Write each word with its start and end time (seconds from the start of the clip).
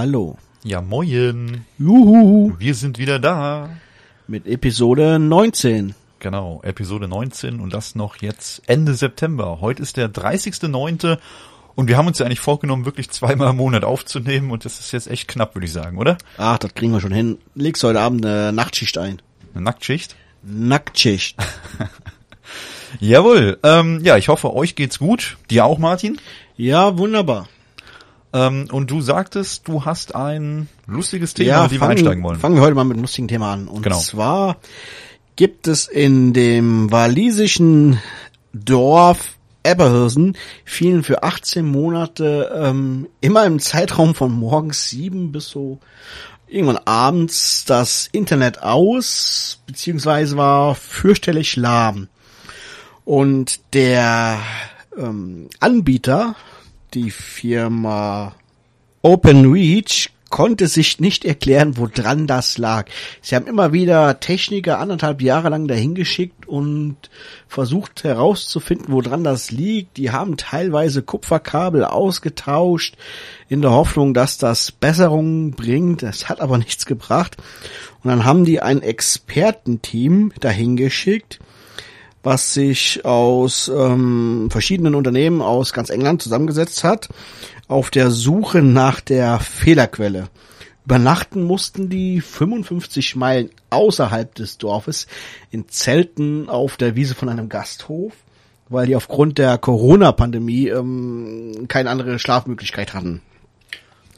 Hallo. 0.00 0.38
Ja, 0.64 0.80
moin. 0.80 1.66
Juhu. 1.76 2.54
Wir 2.58 2.74
sind 2.74 2.96
wieder 2.98 3.18
da. 3.18 3.68
Mit 4.26 4.46
Episode 4.46 5.18
19. 5.18 5.94
Genau, 6.20 6.62
Episode 6.62 7.06
19 7.06 7.60
und 7.60 7.74
das 7.74 7.94
noch 7.94 8.16
jetzt 8.16 8.62
Ende 8.66 8.94
September. 8.94 9.58
Heute 9.60 9.82
ist 9.82 9.98
der 9.98 10.10
30.9. 10.10 11.18
und 11.74 11.88
wir 11.88 11.98
haben 11.98 12.06
uns 12.06 12.18
ja 12.18 12.24
eigentlich 12.24 12.40
vorgenommen, 12.40 12.86
wirklich 12.86 13.10
zweimal 13.10 13.50
im 13.50 13.58
Monat 13.58 13.84
aufzunehmen 13.84 14.50
und 14.50 14.64
das 14.64 14.80
ist 14.80 14.92
jetzt 14.92 15.06
echt 15.06 15.28
knapp, 15.28 15.54
würde 15.54 15.66
ich 15.66 15.72
sagen, 15.74 15.98
oder? 15.98 16.16
Ach, 16.38 16.56
das 16.56 16.72
kriegen 16.72 16.92
wir 16.94 17.02
schon 17.02 17.12
hin. 17.12 17.36
Legst 17.54 17.84
heute 17.84 18.00
Abend 18.00 18.24
eine 18.24 18.54
Nachtschicht 18.54 18.96
ein. 18.96 19.20
Eine 19.52 19.64
Nacktschicht? 19.64 20.16
Nacktschicht. 20.42 21.36
Jawohl. 23.00 23.58
Ähm, 23.62 24.00
ja, 24.02 24.16
ich 24.16 24.28
hoffe, 24.28 24.54
euch 24.54 24.76
geht's 24.76 24.98
gut. 24.98 25.36
Dir 25.50 25.66
auch, 25.66 25.76
Martin? 25.76 26.18
Ja, 26.56 26.96
wunderbar. 26.96 27.48
Ähm, 28.32 28.68
und 28.70 28.90
du 28.90 29.00
sagtest, 29.00 29.66
du 29.66 29.84
hast 29.84 30.14
ein 30.14 30.68
lustiges 30.86 31.34
Thema, 31.34 31.62
mit 31.64 31.72
dem 31.72 31.80
wir 31.80 31.88
einsteigen 31.88 32.22
wollen. 32.22 32.38
Fangen 32.38 32.54
wir 32.56 32.62
heute 32.62 32.74
mal 32.74 32.84
mit 32.84 32.94
einem 32.94 33.02
lustigen 33.02 33.28
Thema 33.28 33.52
an. 33.52 33.66
Und 33.68 33.82
Genau. 33.82 33.98
zwar 33.98 34.56
gibt 35.36 35.66
es 35.68 35.88
in 35.88 36.32
dem 36.32 36.90
walisischen 36.92 37.98
Dorf 38.52 39.34
Eberhausen 39.62 40.36
fielen 40.64 41.02
für 41.02 41.22
18 41.22 41.66
Monate 41.66 42.50
ähm, 42.54 43.08
immer 43.20 43.44
im 43.44 43.58
Zeitraum 43.58 44.14
von 44.14 44.32
morgens 44.32 44.88
sieben 44.88 45.32
bis 45.32 45.48
so 45.48 45.78
irgendwann 46.48 46.78
abends 46.84 47.64
das 47.66 48.08
Internet 48.10 48.62
aus, 48.62 49.58
beziehungsweise 49.66 50.36
war 50.36 50.74
fürchterlich 50.74 51.56
lahm. 51.56 52.08
Und 53.04 53.60
der 53.72 54.38
ähm, 54.96 55.48
Anbieter, 55.60 56.34
die 56.94 57.10
Firma 57.10 58.34
OpenReach, 59.02 60.10
konnte 60.30 60.68
sich 60.68 61.00
nicht 61.00 61.24
erklären, 61.24 61.76
woran 61.76 62.26
das 62.26 62.56
lag. 62.56 62.88
Sie 63.20 63.34
haben 63.34 63.48
immer 63.48 63.72
wieder 63.72 64.20
Techniker 64.20 64.78
anderthalb 64.78 65.20
Jahre 65.20 65.50
lang 65.50 65.66
dahin 65.66 65.94
geschickt 65.94 66.46
und 66.46 66.96
versucht 67.48 68.04
herauszufinden, 68.04 68.94
woran 68.94 69.24
das 69.24 69.50
liegt. 69.50 69.96
Die 69.96 70.12
haben 70.12 70.36
teilweise 70.36 71.02
Kupferkabel 71.02 71.84
ausgetauscht 71.84 72.96
in 73.48 73.60
der 73.60 73.72
Hoffnung, 73.72 74.14
dass 74.14 74.38
das 74.38 74.70
Besserungen 74.70 75.50
bringt. 75.50 76.02
Das 76.04 76.28
hat 76.28 76.40
aber 76.40 76.58
nichts 76.58 76.86
gebracht. 76.86 77.36
Und 78.02 78.10
dann 78.10 78.24
haben 78.24 78.44
die 78.44 78.60
ein 78.60 78.82
Expertenteam 78.82 80.32
dahin 80.40 80.76
geschickt, 80.76 81.40
was 82.22 82.54
sich 82.54 83.04
aus 83.04 83.68
ähm, 83.68 84.48
verschiedenen 84.50 84.94
Unternehmen 84.94 85.42
aus 85.42 85.72
ganz 85.72 85.90
England 85.90 86.22
zusammengesetzt 86.22 86.84
hat, 86.84 87.08
auf 87.68 87.90
der 87.90 88.10
Suche 88.10 88.62
nach 88.62 89.00
der 89.00 89.38
Fehlerquelle. 89.40 90.28
Übernachten 90.84 91.44
mussten 91.44 91.88
die 91.88 92.20
55 92.20 93.14
Meilen 93.14 93.50
außerhalb 93.70 94.34
des 94.34 94.58
Dorfes 94.58 95.06
in 95.50 95.68
Zelten 95.68 96.48
auf 96.48 96.76
der 96.76 96.96
Wiese 96.96 97.14
von 97.14 97.28
einem 97.28 97.48
Gasthof, 97.48 98.12
weil 98.68 98.86
die 98.86 98.96
aufgrund 98.96 99.38
der 99.38 99.56
Corona-Pandemie 99.58 100.68
ähm, 100.68 101.66
keine 101.68 101.90
andere 101.90 102.18
Schlafmöglichkeit 102.18 102.92
hatten. 102.92 103.22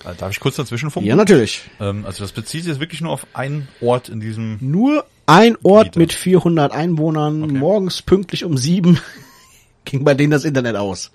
Äh, 0.05 0.15
Darf 0.17 0.31
ich 0.31 0.41
kurz 0.41 0.57
dazwischen 0.57 0.91
funken? 0.91 1.09
Ja, 1.09 1.17
natürlich. 1.17 1.63
Ähm, 1.81 2.07
also 2.07 2.25
das 2.25 2.33
bezieht 2.33 2.63
sich 2.63 2.71
jetzt 2.71 2.81
wirklich 2.81 3.01
nur 3.01 3.13
auf 3.13 3.27
einen 3.35 3.69
Ort 3.81 4.09
in 4.09 4.21
diesem... 4.21 4.59
Nur 4.61 5.05
ein 5.27 5.57
Ort 5.63 5.97
mit 5.97 6.13
400 6.13 6.73
Einwohnern, 6.73 7.45
Okay. 7.45 7.53
morgens 7.55 8.03
pünktlich 8.03 8.45
um 8.45 8.57
sieben 8.57 8.99
ging 9.85 10.05
bei 10.05 10.15
denen 10.15 10.31
das 10.31 10.45
Internet 10.45 10.77
aus. 10.77 11.11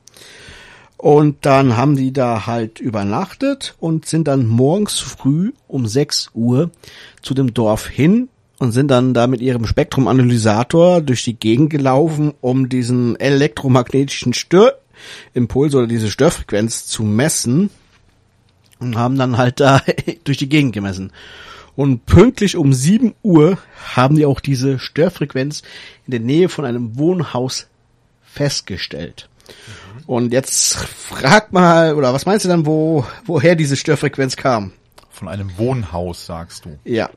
Und 0.98 1.46
dann 1.46 1.78
haben 1.78 1.96
die 1.96 2.12
da 2.12 2.48
halt 2.48 2.80
übernachtet 2.80 3.76
und 3.80 4.08
sind 4.08 4.28
dann 4.28 4.48
morgens 4.48 5.00
früh 5.00 5.52
um 5.68 5.86
6 5.86 6.32
Uhr 6.34 6.72
zu 7.22 7.36
dem 7.36 7.54
Dorf 7.54 7.88
hin 7.88 8.30
und 8.58 8.72
sind 8.72 8.90
dann 8.90 9.14
da 9.14 9.28
mit 9.28 9.40
ihrem 9.40 9.68
Spektrumanalysator 9.68 11.02
durch 11.02 11.24
die 11.24 11.36
Gegend 11.40 11.70
gelaufen, 11.70 12.34
um 12.42 12.68
diesen 12.70 13.16
elektromagnetischen 13.20 14.34
Störimpuls 14.34 15.76
oder 15.76 15.86
diese 15.86 16.10
Störfrequenz 16.10 16.88
zu 16.88 17.04
messen 17.04 17.70
und 18.80 18.98
haben 18.98 19.18
dann 19.18 19.38
halt 19.38 19.60
da 19.60 19.82
durch 20.24 20.38
die 20.38 20.50
Gegend 20.50 20.74
gemessen. 20.74 21.12
Und 21.78 22.08
pünktlich 22.08 22.58
um 22.58 22.74
7 22.74 23.14
Uhr 23.22 23.60
haben 23.96 24.16
die 24.16 24.26
auch 24.26 24.40
diese 24.40 24.80
Störfrequenz 24.80 25.62
in 26.08 26.12
der 26.12 26.20
Nähe 26.20 26.50
von 26.50 26.66
einem 26.66 26.98
Wohnhaus 26.98 27.68
festgestellt. 28.24 29.30
Und 30.08 30.34
jetzt 30.34 30.76
frag 30.76 31.54
mal, 31.54 31.94
oder 31.94 32.16
was 32.16 32.26
meinst 32.26 32.46
du 32.46 32.50
dann, 32.50 32.66
wo, 32.66 33.06
woher 33.26 33.56
diese 33.56 33.76
Störfrequenz 33.76 34.36
kam? 34.36 34.72
Von 35.12 35.28
einem 35.28 35.56
Wohnhaus, 35.60 36.26
sagst 36.26 36.66
du. 36.66 36.80
Ja. 36.84 37.12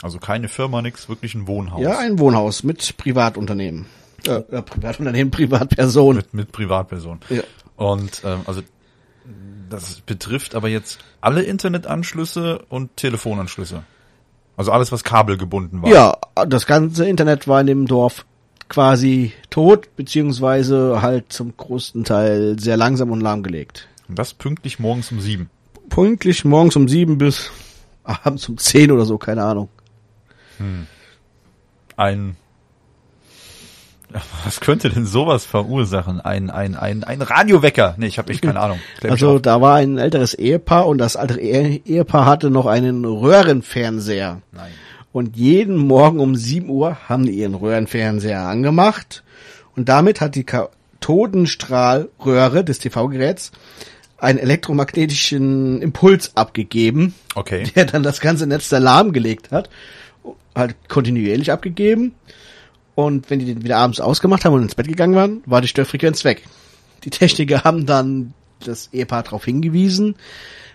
Also 0.00 0.18
keine 0.20 0.48
Firma, 0.48 0.80
nix, 0.80 1.08
wirklich 1.08 1.34
ein 1.34 1.48
Wohnhaus. 1.48 1.82
Ja, 1.82 1.98
ein 1.98 2.20
Wohnhaus 2.20 2.62
mit 2.62 2.96
Privatunternehmen. 2.96 3.86
Äh, 4.28 4.34
äh, 4.34 4.62
Privatunternehmen, 4.62 5.30
Privatperson. 5.32 6.14
mit, 6.14 6.34
mit 6.34 6.52
Privatpersonen. 6.52 7.20
Ja. 7.30 7.42
Und 7.74 8.22
ähm, 8.24 8.42
also 8.46 8.62
das 9.70 10.02
betrifft 10.02 10.54
aber 10.54 10.68
jetzt 10.68 11.00
alle 11.20 11.42
Internetanschlüsse 11.42 12.60
und 12.68 12.96
Telefonanschlüsse. 12.96 13.82
Also 14.56 14.72
alles, 14.72 14.92
was 14.92 15.04
kabelgebunden 15.04 15.82
war. 15.82 15.90
Ja, 15.90 16.16
das 16.46 16.66
ganze 16.66 17.06
Internet 17.06 17.48
war 17.48 17.60
in 17.60 17.66
dem 17.66 17.86
Dorf 17.86 18.24
quasi 18.68 19.32
tot, 19.50 19.94
beziehungsweise 19.96 21.02
halt 21.02 21.32
zum 21.32 21.56
größten 21.56 22.04
Teil 22.04 22.58
sehr 22.58 22.76
langsam 22.76 23.10
und 23.10 23.20
lahmgelegt. 23.20 23.88
Und 24.08 24.18
das 24.18 24.34
pünktlich 24.34 24.78
morgens 24.78 25.10
um 25.10 25.20
sieben. 25.20 25.50
Pünktlich 25.88 26.44
morgens 26.44 26.76
um 26.76 26.88
sieben 26.88 27.18
bis 27.18 27.50
abends 28.04 28.48
um 28.48 28.58
zehn 28.58 28.90
oder 28.90 29.04
so, 29.04 29.18
keine 29.18 29.44
Ahnung. 29.44 29.68
Ein 31.96 32.36
was 34.44 34.60
könnte 34.60 34.90
denn 34.90 35.06
sowas 35.06 35.44
verursachen? 35.44 36.20
Ein 36.20 36.50
ein 36.50 36.74
ein 36.76 37.04
ein 37.04 37.22
Radiowecker? 37.22 37.94
Nee, 37.98 38.06
ich 38.06 38.18
habe 38.18 38.32
echt 38.32 38.42
keine 38.42 38.60
Ahnung. 38.60 38.78
Also 39.02 39.38
da 39.38 39.60
war 39.60 39.76
ein 39.76 39.98
älteres 39.98 40.34
Ehepaar 40.34 40.86
und 40.86 40.98
das 40.98 41.16
Ehe- 41.16 41.80
Ehepaar 41.84 42.26
hatte 42.26 42.50
noch 42.50 42.66
einen 42.66 43.04
Röhrenfernseher. 43.04 44.40
Nein. 44.52 44.70
Und 45.12 45.36
jeden 45.36 45.76
Morgen 45.76 46.18
um 46.20 46.34
7 46.34 46.68
Uhr 46.68 46.96
haben 47.08 47.24
die 47.26 47.32
ihren 47.32 47.54
Röhrenfernseher 47.54 48.40
angemacht 48.40 49.22
und 49.76 49.88
damit 49.88 50.20
hat 50.20 50.34
die 50.34 50.44
Kathodenstrahlröhre 50.44 52.64
des 52.64 52.78
TV-Geräts 52.78 53.52
einen 54.18 54.38
elektromagnetischen 54.38 55.82
Impuls 55.82 56.36
abgegeben, 56.36 57.14
Okay. 57.34 57.64
der 57.76 57.84
dann 57.86 58.02
das 58.02 58.20
ganze 58.20 58.46
Netz 58.46 58.68
da 58.68 58.78
lahmgelegt 58.78 59.50
hat, 59.50 59.68
halt 60.54 60.76
kontinuierlich 60.88 61.52
abgegeben. 61.52 62.14
Und 62.94 63.30
wenn 63.30 63.40
die 63.40 63.46
den 63.46 63.64
wieder 63.64 63.78
abends 63.78 64.00
ausgemacht 64.00 64.44
haben 64.44 64.54
und 64.54 64.62
ins 64.62 64.74
Bett 64.74 64.86
gegangen 64.86 65.14
waren, 65.14 65.42
war 65.46 65.60
die 65.60 65.68
Störfrequenz 65.68 66.24
weg. 66.24 66.42
Die 67.04 67.10
Techniker 67.10 67.64
haben 67.64 67.86
dann 67.86 68.34
das 68.60 68.88
Ehepaar 68.92 69.24
darauf 69.24 69.44
hingewiesen, 69.44 70.14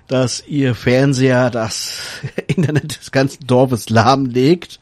dass 0.07 0.43
ihr 0.45 0.75
Fernseher 0.75 1.49
das 1.49 2.01
Internet 2.47 2.99
des 2.99 3.11
ganzen 3.11 3.47
Dorfes 3.47 3.89
lahmlegt 3.89 4.79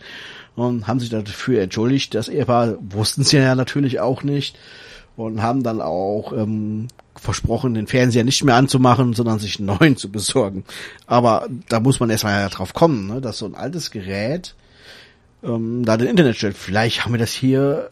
und 0.55 0.87
haben 0.87 0.99
sich 0.99 1.09
dafür 1.09 1.61
entschuldigt. 1.61 2.15
Das 2.15 2.29
Ehepaar 2.29 2.77
wussten 2.81 3.21
es 3.21 3.31
ja 3.31 3.53
natürlich 3.55 3.99
auch 3.99 4.23
nicht 4.23 4.57
und 5.15 5.41
haben 5.41 5.63
dann 5.63 5.81
auch 5.81 6.33
ähm, 6.33 6.87
versprochen, 7.15 7.73
den 7.73 7.87
Fernseher 7.87 8.23
nicht 8.23 8.43
mehr 8.43 8.55
anzumachen, 8.55 9.13
sondern 9.13 9.39
sich 9.39 9.59
einen 9.59 9.67
neuen 9.79 9.97
zu 9.97 10.11
besorgen. 10.11 10.63
Aber 11.05 11.47
da 11.69 11.79
muss 11.79 11.99
man 11.99 12.09
erstmal 12.09 12.39
ja 12.39 12.49
drauf 12.49 12.73
kommen, 12.73 13.07
ne, 13.07 13.21
dass 13.21 13.39
so 13.39 13.45
ein 13.45 13.55
altes 13.55 13.91
Gerät 13.91 14.55
ähm, 15.43 15.85
da 15.85 15.97
den 15.97 16.07
Internet 16.07 16.37
stellt. 16.37 16.57
Vielleicht 16.57 17.03
haben 17.03 17.13
wir 17.13 17.19
das 17.19 17.31
hier 17.31 17.91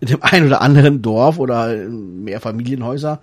in 0.00 0.08
dem 0.08 0.22
einen 0.22 0.46
oder 0.46 0.60
anderen 0.60 1.02
Dorf 1.02 1.38
oder 1.38 1.74
mehr 1.76 2.40
Familienhäuser, 2.40 3.20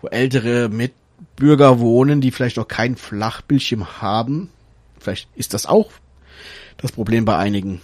wo 0.00 0.08
ältere 0.08 0.68
Mitbürger 0.68 1.78
wohnen, 1.78 2.20
die 2.20 2.30
vielleicht 2.30 2.56
noch 2.56 2.68
kein 2.68 2.96
Flachbildschirm 2.96 4.00
haben. 4.00 4.50
Vielleicht 4.98 5.28
ist 5.36 5.54
das 5.54 5.66
auch 5.66 5.90
das 6.78 6.92
Problem 6.92 7.24
bei 7.24 7.36
einigen. 7.36 7.80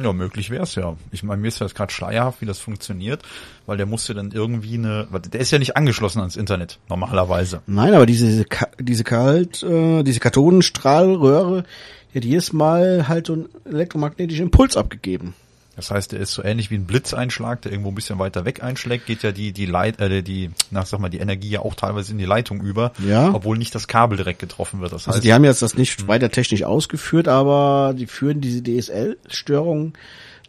Ja, 0.00 0.12
möglich 0.12 0.50
wär's 0.50 0.74
ja. 0.74 0.96
Ich 1.10 1.22
meine, 1.22 1.40
mir 1.40 1.48
ist 1.48 1.60
das 1.60 1.74
gerade 1.74 1.92
schleierhaft, 1.92 2.40
wie 2.40 2.46
das 2.46 2.60
funktioniert, 2.60 3.22
weil 3.66 3.76
der 3.76 3.86
musste 3.86 4.14
dann 4.14 4.30
irgendwie 4.30 4.74
eine, 4.74 5.08
der 5.32 5.40
ist 5.40 5.50
ja 5.50 5.58
nicht 5.58 5.76
angeschlossen 5.76 6.20
ans 6.20 6.36
Internet 6.36 6.78
normalerweise. 6.88 7.62
Nein, 7.66 7.94
aber 7.94 8.06
diese 8.06 8.44
diese 8.78 9.04
kalt 9.04 9.62
äh, 9.62 10.02
diese 10.02 10.20
Kathodenstrahlröhre, 10.20 11.64
die 12.12 12.18
hat 12.18 12.24
jedes 12.24 12.52
Mal 12.52 13.08
halt 13.08 13.26
so 13.26 13.32
einen 13.34 13.48
elektromagnetischen 13.64 14.46
Impuls 14.46 14.76
abgegeben. 14.76 15.34
Das 15.78 15.92
heißt, 15.92 16.10
der 16.10 16.18
ist 16.18 16.32
so 16.32 16.42
ähnlich 16.42 16.72
wie 16.72 16.74
ein 16.74 16.86
Blitzeinschlag, 16.86 17.62
der 17.62 17.70
irgendwo 17.70 17.92
ein 17.92 17.94
bisschen 17.94 18.18
weiter 18.18 18.44
weg 18.44 18.64
einschlägt, 18.64 19.06
geht 19.06 19.22
ja 19.22 19.30
die, 19.30 19.52
die 19.52 19.64
Leit, 19.64 20.00
äh, 20.00 20.22
die, 20.24 20.50
nach 20.72 20.86
sag 20.86 20.98
mal, 20.98 21.08
die 21.08 21.18
Energie 21.18 21.50
ja 21.50 21.60
auch 21.60 21.76
teilweise 21.76 22.10
in 22.10 22.18
die 22.18 22.24
Leitung 22.24 22.60
über, 22.60 22.90
Ja. 22.98 23.32
obwohl 23.32 23.56
nicht 23.56 23.72
das 23.76 23.86
Kabel 23.86 24.16
direkt 24.16 24.40
getroffen 24.40 24.80
wird. 24.80 24.90
Das 24.92 25.02
heißt, 25.02 25.08
Also 25.10 25.20
die 25.20 25.32
haben 25.32 25.44
jetzt 25.44 25.62
das 25.62 25.76
nicht 25.76 26.08
weiter 26.08 26.32
technisch 26.32 26.64
ausgeführt, 26.64 27.28
aber 27.28 27.94
die 27.96 28.08
führen 28.08 28.40
diese 28.40 28.60
DSL-Störung 28.60 29.92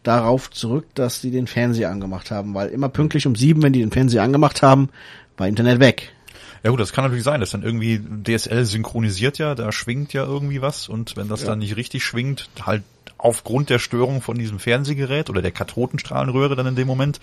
darauf 0.01 0.49
zurück, 0.49 0.85
dass 0.95 1.21
die 1.21 1.29
den 1.29 1.45
Fernseher 1.45 1.91
angemacht 1.91 2.31
haben, 2.31 2.55
weil 2.55 2.69
immer 2.69 2.89
pünktlich 2.89 3.27
um 3.27 3.35
sieben, 3.35 3.61
wenn 3.61 3.73
die 3.73 3.81
den 3.81 3.91
Fernseher 3.91 4.23
angemacht 4.23 4.63
haben, 4.63 4.89
war 5.37 5.47
Internet 5.47 5.79
weg. 5.79 6.11
Ja 6.63 6.71
gut, 6.71 6.79
das 6.79 6.91
kann 6.91 7.03
natürlich 7.05 7.23
sein, 7.23 7.39
dass 7.39 7.51
dann 7.51 7.63
irgendwie 7.63 7.99
DSL 7.99 8.65
synchronisiert 8.65 9.37
ja, 9.37 9.53
da 9.55 9.71
schwingt 9.71 10.11
ja 10.11 10.25
irgendwie 10.25 10.61
was 10.61 10.89
und 10.89 11.15
wenn 11.15 11.29
das 11.29 11.45
dann 11.45 11.59
nicht 11.59 11.75
richtig 11.77 12.03
schwingt, 12.03 12.49
halt 12.65 12.83
aufgrund 13.19 13.69
der 13.69 13.77
Störung 13.79 14.21
von 14.21 14.37
diesem 14.37 14.57
Fernsehgerät 14.59 15.29
oder 15.29 15.41
der 15.43 15.51
Kathodenstrahlenröhre 15.51 16.55
dann 16.55 16.65
in 16.67 16.75
dem 16.75 16.87
Moment. 16.87 17.19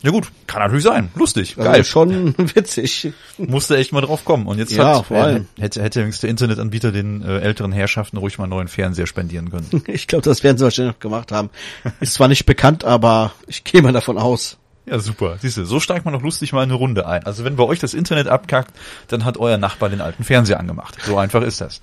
Ja 0.00 0.10
gut, 0.12 0.28
kann 0.46 0.62
natürlich 0.62 0.84
sein. 0.84 1.10
Lustig, 1.16 1.56
Also 1.58 1.70
geil. 1.72 1.84
schon 1.84 2.34
witzig. 2.54 3.12
Musste 3.36 3.76
echt 3.76 3.92
mal 3.92 4.00
drauf 4.00 4.24
kommen. 4.24 4.46
Und 4.46 4.58
jetzt 4.58 4.70
Ja, 4.72 4.98
hat, 4.98 5.06
vor 5.06 5.16
allem. 5.16 5.48
äh, 5.56 5.62
hätte, 5.62 5.82
hätte 5.82 5.98
übrigens 6.00 6.20
der 6.20 6.30
Internetanbieter 6.30 6.92
den 6.92 7.22
äh, 7.22 7.38
älteren 7.40 7.72
Herrschaften 7.72 8.16
ruhig 8.16 8.38
mal 8.38 8.44
einen 8.44 8.50
neuen 8.50 8.68
Fernseher 8.68 9.08
spendieren 9.08 9.50
können. 9.50 9.82
Ich 9.88 10.06
glaube, 10.06 10.22
das 10.22 10.44
werden 10.44 10.56
sie 10.56 10.62
wahrscheinlich 10.64 10.94
noch 10.94 11.00
gemacht 11.00 11.32
haben. 11.32 11.50
Ist 11.98 12.14
zwar 12.14 12.28
nicht 12.28 12.46
bekannt, 12.46 12.84
aber 12.84 13.32
ich 13.48 13.64
gehe 13.64 13.82
mal 13.82 13.92
davon 13.92 14.18
aus. 14.18 14.56
Ja, 14.86 15.00
super. 15.00 15.36
Siehst 15.42 15.56
du, 15.56 15.64
so 15.64 15.80
steigt 15.80 16.04
man 16.04 16.14
doch 16.14 16.22
lustig 16.22 16.52
mal 16.52 16.62
in 16.62 16.70
eine 16.70 16.78
Runde 16.78 17.06
ein. 17.06 17.26
Also 17.26 17.44
wenn 17.44 17.56
bei 17.56 17.64
euch 17.64 17.80
das 17.80 17.92
Internet 17.92 18.28
abkackt, 18.28 18.72
dann 19.08 19.24
hat 19.24 19.36
euer 19.36 19.58
Nachbar 19.58 19.88
den 19.90 20.00
alten 20.00 20.22
Fernseher 20.22 20.60
angemacht. 20.60 20.96
So 21.04 21.18
einfach 21.18 21.42
ist 21.42 21.60
das. 21.60 21.82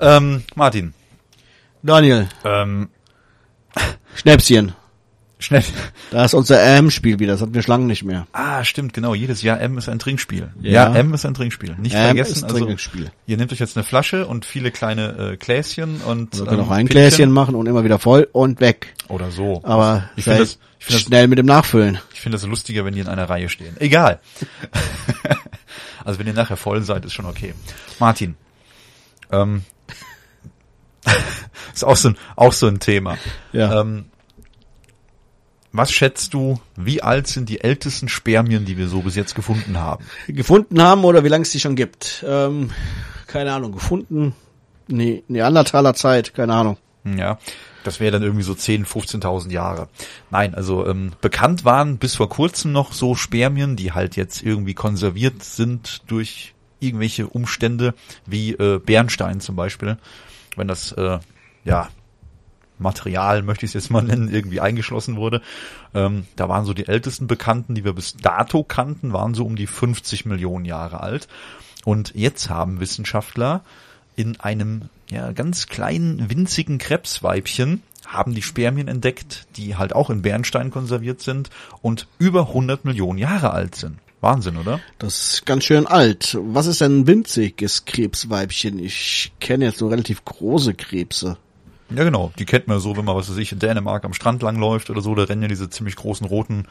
Ähm, 0.00 0.42
Martin, 0.54 0.94
Daniel, 1.84 2.28
ähm, 2.46 2.88
Schnäpschen. 4.14 4.72
schnell. 5.38 5.62
Da 6.10 6.24
ist 6.24 6.32
unser 6.32 6.62
M-Spiel 6.62 7.18
wieder, 7.18 7.32
das 7.32 7.42
hatten 7.42 7.52
wir 7.52 7.60
Schlangen 7.60 7.86
nicht 7.86 8.04
mehr. 8.04 8.26
Ah, 8.32 8.64
stimmt, 8.64 8.94
genau. 8.94 9.14
Jedes 9.14 9.42
Jahr 9.42 9.60
M 9.60 9.76
ist 9.76 9.90
ein 9.90 9.98
Trinkspiel. 9.98 10.50
Ja. 10.62 10.88
Ja, 10.88 10.96
M 10.96 11.12
ist 11.12 11.26
ein 11.26 11.34
Trinkspiel. 11.34 11.76
Nicht 11.78 11.94
M 11.94 12.04
vergessen. 12.06 12.32
ist 12.32 12.44
also, 12.44 12.64
Trinkspiel. 12.64 13.10
ihr 13.26 13.36
nehmt 13.36 13.52
euch 13.52 13.58
jetzt 13.58 13.76
eine 13.76 13.84
Flasche 13.84 14.26
und 14.26 14.46
viele 14.46 14.70
kleine 14.70 15.32
äh, 15.32 15.36
Gläschen 15.36 16.00
und 16.00 16.38
Wir 16.38 16.46
können 16.46 16.60
ähm, 16.60 16.66
auch 16.66 16.70
ein 16.70 16.86
Pinchen 16.86 17.10
Gläschen 17.10 17.30
machen 17.30 17.54
und 17.54 17.66
immer 17.66 17.84
wieder 17.84 17.98
voll 17.98 18.28
und 18.32 18.60
weg. 18.60 18.94
oder 19.08 19.30
so. 19.30 19.60
Aber 19.62 20.08
ich 20.16 20.24
finde 20.24 20.38
das, 20.38 20.58
ich 20.78 20.86
finde 20.86 21.00
das 21.00 21.06
schnell 21.06 21.28
mit 21.28 21.38
dem 21.38 21.46
Nachfüllen. 21.46 21.98
Ich 22.14 22.20
finde 22.22 22.38
das 22.38 22.46
lustiger, 22.46 22.86
wenn 22.86 22.94
die 22.94 23.00
in 23.00 23.08
einer 23.08 23.28
Reihe 23.28 23.50
stehen. 23.50 23.76
Egal. 23.78 24.20
also 26.04 26.18
wenn 26.18 26.26
ihr 26.26 26.32
nachher 26.32 26.56
voll 26.56 26.80
seid, 26.80 27.04
ist 27.04 27.12
schon 27.12 27.26
okay. 27.26 27.52
Martin. 27.98 28.36
Ähm, 29.30 29.64
ist 31.74 31.84
auch 31.84 31.96
so 31.96 32.10
ein, 32.10 32.18
auch 32.36 32.52
so 32.52 32.66
ein 32.66 32.80
Thema. 32.80 33.18
Ja. 33.52 33.80
Ähm, 33.80 34.06
was 35.72 35.90
schätzt 35.90 36.34
du, 36.34 36.60
wie 36.76 37.02
alt 37.02 37.26
sind 37.26 37.48
die 37.48 37.60
ältesten 37.60 38.08
Spermien, 38.08 38.64
die 38.64 38.78
wir 38.78 38.86
so 38.86 39.02
bis 39.02 39.16
jetzt 39.16 39.34
gefunden 39.34 39.76
haben? 39.76 40.04
Gefunden 40.28 40.80
haben 40.80 41.04
oder 41.04 41.24
wie 41.24 41.28
lange 41.28 41.42
es 41.42 41.50
die 41.50 41.58
schon 41.58 41.74
gibt. 41.74 42.24
Ähm, 42.26 42.70
keine 43.26 43.52
Ahnung, 43.52 43.72
gefunden. 43.72 44.34
Nee, 44.86 45.24
Neandertaler 45.26 45.94
Zeit, 45.94 46.32
keine 46.32 46.54
Ahnung. 46.54 46.76
Ja, 47.04 47.38
das 47.82 47.98
wäre 47.98 48.12
dann 48.12 48.22
irgendwie 48.22 48.44
so 48.44 48.54
10, 48.54 48.86
15.000 48.86 49.50
Jahre. 49.50 49.88
Nein, 50.30 50.54
also 50.54 50.86
ähm, 50.86 51.12
bekannt 51.20 51.64
waren 51.64 51.98
bis 51.98 52.14
vor 52.14 52.28
kurzem 52.28 52.70
noch 52.70 52.92
so 52.92 53.14
Spermien, 53.16 53.74
die 53.74 53.92
halt 53.92 54.14
jetzt 54.14 54.42
irgendwie 54.42 54.74
konserviert 54.74 55.42
sind 55.42 56.02
durch 56.06 56.54
irgendwelche 56.80 57.26
Umstände, 57.26 57.94
wie 58.26 58.52
äh, 58.52 58.78
Bernstein 58.78 59.40
zum 59.40 59.56
Beispiel. 59.56 59.98
Wenn 60.56 60.68
das, 60.68 60.92
äh, 60.92 61.18
ja, 61.64 61.88
Material, 62.78 63.42
möchte 63.42 63.64
ich 63.64 63.70
es 63.70 63.74
jetzt 63.74 63.90
mal 63.90 64.02
nennen, 64.02 64.28
irgendwie 64.28 64.60
eingeschlossen 64.60 65.16
wurde. 65.16 65.42
Ähm, 65.94 66.26
da 66.36 66.48
waren 66.48 66.64
so 66.64 66.74
die 66.74 66.88
ältesten 66.88 67.26
Bekannten, 67.26 67.74
die 67.74 67.84
wir 67.84 67.92
bis 67.92 68.16
dato 68.16 68.64
kannten, 68.64 69.12
waren 69.12 69.34
so 69.34 69.44
um 69.44 69.56
die 69.56 69.66
50 69.66 70.26
Millionen 70.26 70.64
Jahre 70.64 71.00
alt. 71.00 71.28
Und 71.84 72.14
jetzt 72.14 72.48
haben 72.50 72.80
Wissenschaftler 72.80 73.62
in 74.16 74.40
einem 74.40 74.88
ja, 75.10 75.32
ganz 75.32 75.66
kleinen, 75.66 76.30
winzigen 76.30 76.78
Krebsweibchen 76.78 77.82
haben 78.06 78.34
die 78.34 78.42
Spermien 78.42 78.88
entdeckt, 78.88 79.46
die 79.56 79.76
halt 79.76 79.94
auch 79.94 80.10
in 80.10 80.22
Bernstein 80.22 80.70
konserviert 80.70 81.20
sind 81.20 81.50
und 81.80 82.06
über 82.18 82.48
100 82.48 82.84
Millionen 82.84 83.18
Jahre 83.18 83.50
alt 83.50 83.74
sind. 83.74 83.98
Wahnsinn, 84.24 84.56
oder? 84.56 84.80
Das 84.98 85.34
ist 85.34 85.46
ganz 85.46 85.64
schön 85.64 85.86
alt. 85.86 86.36
Was 86.40 86.66
ist 86.66 86.80
denn 86.80 87.00
ein 87.00 87.06
winziges 87.06 87.84
Krebsweibchen? 87.84 88.78
Ich 88.78 89.32
kenne 89.38 89.66
jetzt 89.66 89.78
so 89.78 89.88
relativ 89.88 90.24
große 90.24 90.74
Krebse. 90.74 91.36
Ja, 91.90 92.02
genau. 92.02 92.32
Die 92.38 92.46
kennt 92.46 92.66
man 92.66 92.80
so, 92.80 92.96
wenn 92.96 93.04
man, 93.04 93.14
was 93.14 93.30
weiß 93.30 93.36
ich, 93.36 93.52
in 93.52 93.58
Dänemark 93.58 94.04
am 94.04 94.14
Strand 94.14 94.42
langläuft 94.42 94.90
oder 94.90 95.00
so, 95.00 95.14
da 95.14 95.24
rennen 95.24 95.42
ja 95.42 95.48
diese 95.48 95.70
ziemlich 95.70 95.96
großen 95.96 96.26
roten 96.26 96.66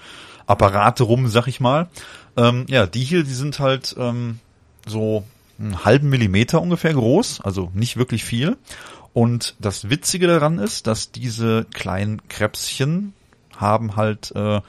Apparate 0.48 1.04
rum, 1.04 1.28
sag 1.28 1.48
ich 1.48 1.60
mal. 1.60 1.88
Ähm, 2.36 2.66
ja, 2.68 2.86
die 2.88 3.04
hier, 3.04 3.24
die 3.24 3.34
sind 3.34 3.60
halt 3.60 3.96
ähm, 3.98 4.40
so 4.86 5.24
einen 5.60 5.86
halben 5.86 6.10
Millimeter 6.10 6.62
ungefähr 6.62 6.94
groß, 6.94 7.42
also 7.42 7.72
nicht 7.74 7.96
wirklich 7.98 8.24
viel. 8.24 8.58
Und 9.14 9.56
das 9.60 9.90
Witzige 9.90 10.28
daran 10.28 10.58
ist, 10.58 10.88
dass 10.88 11.12
diese 11.12 11.66
kleinen 11.72 12.28
Krebschen 12.28 13.14
haben 13.56 13.96
halt, 13.96 14.32
äh, 14.36 14.62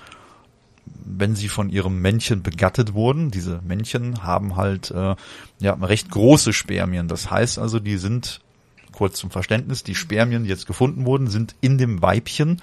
wenn 0.87 1.37
sie 1.37 1.49
von 1.49 1.71
ihrem 1.71 2.01
Männchen 2.01 2.43
begattet 2.43 2.95
wurden, 2.95 3.31
diese 3.31 3.61
Männchen 3.67 4.23
haben 4.23 4.57
halt 4.57 4.91
äh, 4.91 5.17
ja 5.61 5.75
recht 5.75 6.11
große 6.11 6.53
Spermien. 6.53 7.09
Das 7.09 7.31
heißt 7.31 7.59
also, 7.59 7.79
die 7.79 7.97
sind 7.97 8.41
kurz 8.93 9.19
zum 9.19 9.31
Verständnis, 9.31 9.83
die 9.83 9.95
Spermien, 9.95 10.45
die 10.45 10.51
jetzt 10.51 10.67
gefunden 10.67 11.05
wurden, 11.05 11.29
sind 11.29 11.55
in 11.61 11.79
dem 11.79 12.01
Weibchen 12.01 12.61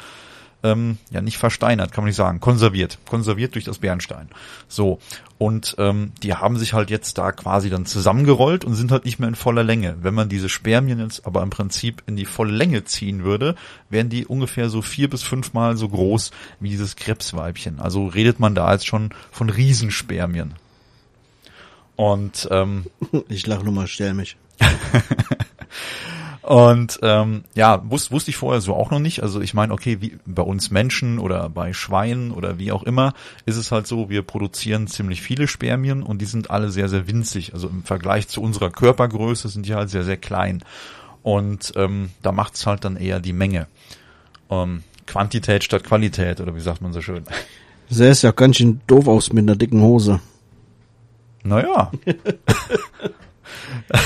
ähm, 0.63 0.97
ja 1.09 1.21
nicht 1.21 1.37
versteinert, 1.37 1.91
kann 1.91 2.03
man 2.03 2.09
nicht 2.09 2.15
sagen, 2.15 2.39
konserviert, 2.39 2.99
konserviert 3.07 3.55
durch 3.55 3.65
das 3.65 3.79
Bernstein. 3.79 4.29
So 4.67 4.99
und 5.37 5.75
ähm, 5.79 6.11
die 6.21 6.35
haben 6.35 6.57
sich 6.59 6.73
halt 6.73 6.91
jetzt 6.91 7.17
da 7.17 7.31
quasi 7.31 7.71
dann 7.71 7.87
zusammengerollt 7.87 8.63
und 8.63 8.75
sind 8.75 8.91
halt 8.91 9.05
nicht 9.05 9.17
mehr 9.17 9.27
in 9.27 9.33
voller 9.33 9.63
Länge. 9.63 9.97
Wenn 10.01 10.13
man 10.13 10.29
diese 10.29 10.49
Spermien 10.49 10.99
jetzt 10.99 11.25
aber 11.25 11.41
im 11.41 11.49
Prinzip 11.49 12.03
in 12.05 12.15
die 12.15 12.25
volle 12.25 12.51
Länge 12.53 12.83
ziehen 12.83 13.23
würde, 13.23 13.55
wären 13.89 14.09
die 14.09 14.27
ungefähr 14.27 14.69
so 14.69 14.83
vier 14.83 15.09
bis 15.09 15.23
fünfmal 15.23 15.77
so 15.77 15.89
groß 15.89 16.29
wie 16.59 16.69
dieses 16.69 16.95
Krebsweibchen. 16.95 17.79
Also 17.79 18.05
redet 18.05 18.39
man 18.39 18.53
da 18.53 18.71
jetzt 18.71 18.85
schon 18.85 19.09
von 19.31 19.49
Riesenspermien. 19.49 20.53
Und 21.95 22.47
ähm, 22.51 22.85
Ich 23.27 23.47
lache 23.47 23.63
nur 23.63 23.73
mal, 23.73 23.87
stell 23.87 24.13
mich. 24.13 24.37
Und 26.41 26.99
ähm, 27.03 27.43
ja, 27.53 27.81
wus 27.89 28.11
wusste 28.11 28.31
ich 28.31 28.37
vorher 28.37 28.61
so 28.61 28.73
auch 28.73 28.89
noch 28.89 28.99
nicht. 28.99 29.21
Also 29.21 29.41
ich 29.41 29.53
meine, 29.53 29.73
okay, 29.73 29.97
wie 30.01 30.17
bei 30.25 30.41
uns 30.41 30.71
Menschen 30.71 31.19
oder 31.19 31.49
bei 31.49 31.71
Schweinen 31.73 32.31
oder 32.31 32.57
wie 32.57 32.71
auch 32.71 32.83
immer, 32.83 33.13
ist 33.45 33.57
es 33.57 33.71
halt 33.71 33.85
so, 33.85 34.09
wir 34.09 34.23
produzieren 34.23 34.87
ziemlich 34.87 35.21
viele 35.21 35.47
Spermien 35.47 36.01
und 36.01 36.19
die 36.19 36.25
sind 36.25 36.49
alle 36.49 36.71
sehr, 36.71 36.89
sehr 36.89 37.07
winzig. 37.07 37.53
Also 37.53 37.67
im 37.67 37.83
Vergleich 37.83 38.27
zu 38.27 38.41
unserer 38.41 38.71
Körpergröße 38.71 39.49
sind 39.49 39.67
die 39.67 39.75
halt 39.75 39.89
sehr, 39.91 40.03
sehr 40.03 40.17
klein. 40.17 40.63
Und 41.21 41.73
ähm, 41.75 42.09
da 42.23 42.31
macht 42.31 42.55
es 42.55 42.65
halt 42.65 42.85
dann 42.85 42.97
eher 42.97 43.19
die 43.19 43.33
Menge. 43.33 43.67
Ähm, 44.49 44.83
Quantität 45.05 45.63
statt 45.63 45.83
Qualität, 45.83 46.41
oder 46.41 46.55
wie 46.55 46.61
sagt 46.61 46.81
man 46.81 46.93
so 46.93 47.01
schön. 47.01 47.23
Sähe 47.89 48.09
es 48.09 48.23
ja 48.23 48.31
ganz 48.31 48.57
schön 48.57 48.81
doof 48.87 49.07
aus 49.07 49.31
mit 49.31 49.43
einer 49.43 49.55
dicken 49.55 49.81
Hose. 49.81 50.19
Naja, 51.43 51.91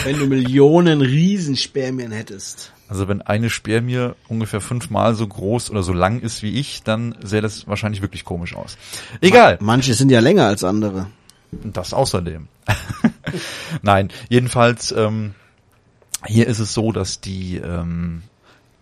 Wenn 0.04 0.20
du 0.20 0.28
Millionen 0.28 1.02
Riesenspermien 1.02 2.12
hättest. 2.12 2.72
also 2.88 3.08
wenn 3.08 3.22
eine 3.22 3.50
Spermie 3.50 4.12
ungefähr 4.28 4.62
fünfmal 4.62 5.16
so 5.16 5.28
groß 5.28 5.70
oder 5.70 5.84
so 5.84 5.94
lang 5.94 6.20
ist 6.20 6.44
wie 6.44 6.60
ich, 6.60 6.84
dann 6.84 7.16
sähe 7.24 7.42
das 7.42 7.68
wahrscheinlich 7.68 8.02
wirklich 8.02 8.26
komisch 8.26 8.56
aus. 8.56 8.78
Egal. 9.22 9.58
Manche 9.62 9.94
sind 9.94 10.12
ja 10.12 10.20
länger 10.20 10.46
als 10.46 10.64
andere. 10.64 11.08
Das 11.52 11.94
außerdem. 11.94 12.48
Nein, 13.82 14.10
jedenfalls 14.30 14.92
ähm, 14.92 15.36
hier 16.26 16.48
ist 16.48 16.60
es 16.60 16.74
so, 16.74 16.92
dass 16.92 17.22
die 17.22 17.58
ähm, 17.58 18.24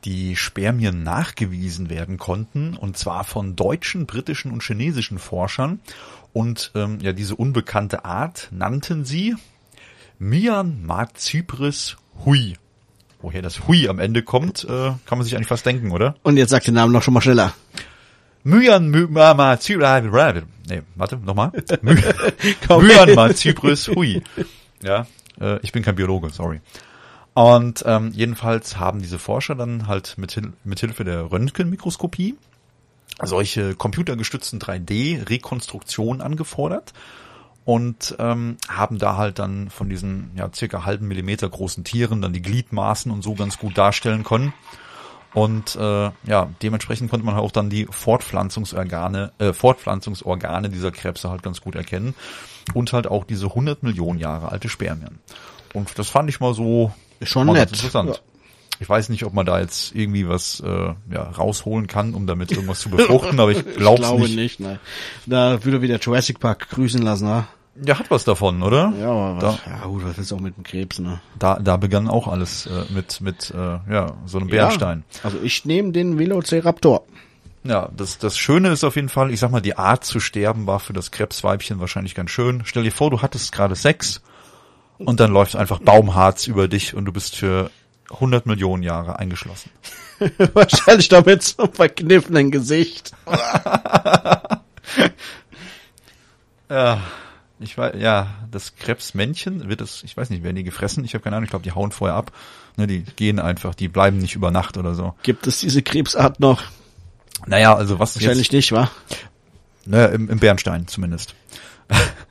die 0.06 0.36
Spermien 0.36 1.04
nachgewiesen 1.04 1.90
werden 1.90 2.18
konnten 2.18 2.76
und 2.76 2.98
zwar 2.98 3.24
von 3.24 3.56
deutschen, 3.56 4.06
britischen 4.06 4.52
und 4.52 4.64
chinesischen 4.64 5.18
Forschern 5.18 5.80
und 6.34 6.72
ähm, 6.76 7.00
ja 7.02 7.14
diese 7.14 7.36
unbekannte 7.36 8.06
Art 8.06 8.50
nannten 8.52 9.06
sie 9.06 9.36
Myanmar 10.24 11.10
Cypris 11.16 11.98
Hui. 12.24 12.54
Woher 13.22 13.42
das 13.42 13.68
Hui 13.68 13.90
am 13.90 14.00
Ende 14.00 14.24
kommt, 14.24 14.64
äh, 14.64 14.94
kann 15.06 15.18
man 15.18 15.24
sich 15.24 15.36
eigentlich 15.36 15.50
fast 15.50 15.66
denken, 15.66 15.92
oder? 15.92 16.16
Und 16.24 16.38
jetzt 16.38 16.52
sag 16.52 16.64
den 16.64 16.76
Namen 16.76 16.94
noch 16.94 17.04
schon 17.04 17.14
mal 17.14 17.20
schneller. 17.20 17.54
Myanmar 18.46 19.60
Cypris 19.60 20.44
Nee, 20.70 20.82
warte, 20.96 21.18
nochmal. 21.18 21.52
Komm. 22.68 22.88
Myanmar 22.88 23.36
Cypris 23.36 23.90
Hui. 23.90 24.24
Ja, 24.82 25.08
äh, 25.42 25.60
ich 25.62 25.74
bin 25.74 25.84
kein 25.84 25.96
Biologe, 25.96 26.30
sorry. 26.30 26.62
Und 27.34 27.84
ähm, 27.86 28.12
jedenfalls 28.14 28.78
haben 28.78 29.02
diese 29.02 29.20
Forscher 29.20 29.56
dann 29.56 29.88
halt 29.88 30.18
mit, 30.18 30.40
mit 30.64 30.80
Hilfe 30.80 31.04
der 31.04 31.32
Röntgenmikroskopie 31.32 32.36
solche 33.22 33.76
computergestützten 33.76 34.60
3D-Rekonstruktionen 34.60 36.22
angefordert 36.22 36.94
und 37.66 38.16
ähm, 38.20 38.58
haben 38.68 38.98
da 38.98 39.18
halt 39.18 39.40
dann 39.40 39.70
von 39.70 39.90
diesen 39.90 40.32
ja 40.36 40.50
circa 40.54 40.86
halben 40.86 41.08
Millimeter 41.08 41.50
großen 41.50 41.84
Tieren 41.84 42.22
dann 42.22 42.34
die 42.34 42.42
Gliedmaßen 42.42 43.12
und 43.12 43.24
so 43.24 43.34
ganz 43.36 43.58
gut 43.58 43.78
darstellen 43.78 44.24
können. 44.24 44.54
Und 45.34 45.76
äh, 45.76 46.12
ja, 46.26 46.50
dementsprechend 46.62 47.10
konnte 47.10 47.26
man 47.26 47.36
auch 47.36 47.52
dann 47.52 47.70
die 47.70 47.88
Fortpflanzungsorgane, 47.90 49.32
äh, 49.40 49.54
Fortpflanzungsorgane 49.54 50.70
dieser 50.70 50.92
Krebse 50.92 51.30
halt 51.30 51.42
ganz 51.42 51.62
gut 51.62 51.76
erkennen 51.76 52.14
und 52.74 52.94
halt 52.94 53.08
auch 53.08 53.24
diese 53.24 53.48
100 53.48 53.82
Millionen 53.82 54.20
Jahre 54.20 54.52
alte 54.52 54.70
Spermien. 54.70 55.20
Und 55.74 55.98
das 55.98 56.10
fand 56.10 56.30
ich 56.30 56.40
mal 56.40 56.54
so 56.54 56.92
Schon 57.24 57.48
nett. 57.48 57.72
interessant. 57.72 58.10
Ja. 58.10 58.33
Ich 58.84 58.90
weiß 58.90 59.08
nicht, 59.08 59.24
ob 59.24 59.34
man 59.34 59.46
da 59.46 59.62
jetzt 59.62 59.96
irgendwie 59.96 60.28
was 60.28 60.60
äh, 60.60 60.94
ja, 61.10 61.24
rausholen 61.24 61.88
kann, 61.88 62.14
um 62.14 62.28
damit 62.28 62.52
irgendwas 62.52 62.82
zu 62.82 62.90
befruchten, 62.90 63.40
aber 63.40 63.52
ich 63.52 63.60
Ich 63.66 63.78
glaub's 63.78 64.02
glaube 64.02 64.24
nicht. 64.24 64.36
nicht, 64.36 64.60
nein. 64.60 64.78
Da 65.26 65.64
würde 65.64 65.82
wieder 65.82 66.00
Jurassic 66.00 66.42
Park 66.42 66.70
grüßen 66.70 67.02
lassen, 67.02 67.28
ne? 67.28 67.48
Ja, 67.86 67.98
hat 67.98 68.12
was 68.12 68.26
davon, 68.26 68.62
oder? 68.62 68.92
Ja, 69.00 69.10
aber 69.10 69.40
Da- 69.40 69.48
was, 69.48 69.60
ja 69.66 69.86
gut, 69.86 70.04
was 70.06 70.18
ist 70.18 70.34
auch 70.34 70.42
mit 70.42 70.58
dem 70.58 70.64
Krebs, 70.64 71.00
ne? 71.00 71.22
Da, 71.40 71.58
da 71.60 71.78
begann 71.78 72.10
auch 72.10 72.28
alles 72.28 72.66
äh, 72.66 72.84
mit 72.94 73.22
mit 73.22 73.52
äh, 73.52 73.58
ja 73.92 74.14
so 74.26 74.38
einem 74.38 74.50
Bernstein. 74.50 75.06
Ja, 75.14 75.20
also 75.24 75.38
ich 75.42 75.64
nehme 75.64 75.94
den 75.94 76.20
Velociraptor. 76.20 77.06
Ja, 77.64 77.90
das, 77.96 78.18
das 78.18 78.38
Schöne 78.38 78.68
ist 78.70 78.84
auf 78.84 78.98
jeden 78.98 79.08
Fall, 79.08 79.32
ich 79.32 79.40
sag 79.40 79.50
mal, 79.50 79.62
die 79.62 79.78
Art 79.78 80.04
zu 80.04 80.20
sterben 80.20 80.68
war 80.68 80.82
für 80.82 80.92
das 80.92 81.12
Krebsweibchen 81.12 81.80
wahrscheinlich 81.80 82.14
ganz 82.16 82.30
schön. 82.32 82.64
Stell 82.66 82.84
dir 82.84 82.92
vor, 82.92 83.10
du 83.10 83.22
hattest 83.22 83.54
gerade 83.54 83.76
Sex 83.78 84.22
und 84.98 85.22
dann 85.22 85.32
läuft 85.32 85.56
einfach 85.56 85.80
Baumharz 85.80 86.46
über 86.48 86.68
dich 86.68 86.94
und 86.94 87.06
du 87.06 87.14
bist 87.14 87.38
für 87.38 87.72
100 88.14 88.46
Millionen 88.46 88.84
Jahre 88.84 89.20
eingeschlossen. 89.20 89.70
Wahrscheinlich 90.54 91.10
doch 91.10 91.26
mit 91.26 91.44
so 91.44 91.64
einem 91.64 91.74
verkniffenen 91.74 92.52
Gesicht. 92.52 93.12
Ja, 96.70 97.02
ich 97.60 97.78
weiß, 97.78 97.94
ja, 98.00 98.34
das 98.50 98.76
Krebsmännchen 98.76 99.70
wird 99.70 99.80
es, 99.82 100.02
ich 100.04 100.18
weiß 100.18 100.32
nicht, 100.32 100.44
werden 100.44 100.56
die 100.56 100.64
gefressen? 100.64 101.06
Ich 101.06 101.14
habe 101.14 101.24
keine 101.24 101.36
Ahnung, 101.36 101.46
ich 101.46 101.52
glaube, 101.52 101.64
die 101.64 101.72
hauen 101.72 101.92
vorher 101.92 102.16
ab. 102.16 102.32
Ne, 102.78 102.88
die 102.88 103.04
gehen 103.04 103.40
einfach, 103.40 103.76
die 103.76 103.88
bleiben 103.88 104.18
nicht 104.18 104.36
über 104.36 104.50
Nacht 104.50 104.78
oder 104.78 104.96
so. 104.96 105.14
Gibt 105.22 105.46
es 105.46 105.60
diese 105.60 105.84
Krebsart 105.84 106.40
noch? 106.40 106.64
Naja, 107.46 107.76
also 107.76 108.00
was 108.00 108.16
Wahrscheinlich 108.16 108.48
jetzt, 108.48 108.54
nicht, 108.54 108.72
wa? 108.72 108.90
Naja, 109.86 110.08
im, 110.08 110.30
im 110.30 110.40
Bernstein 110.40 110.88
zumindest. 110.88 111.36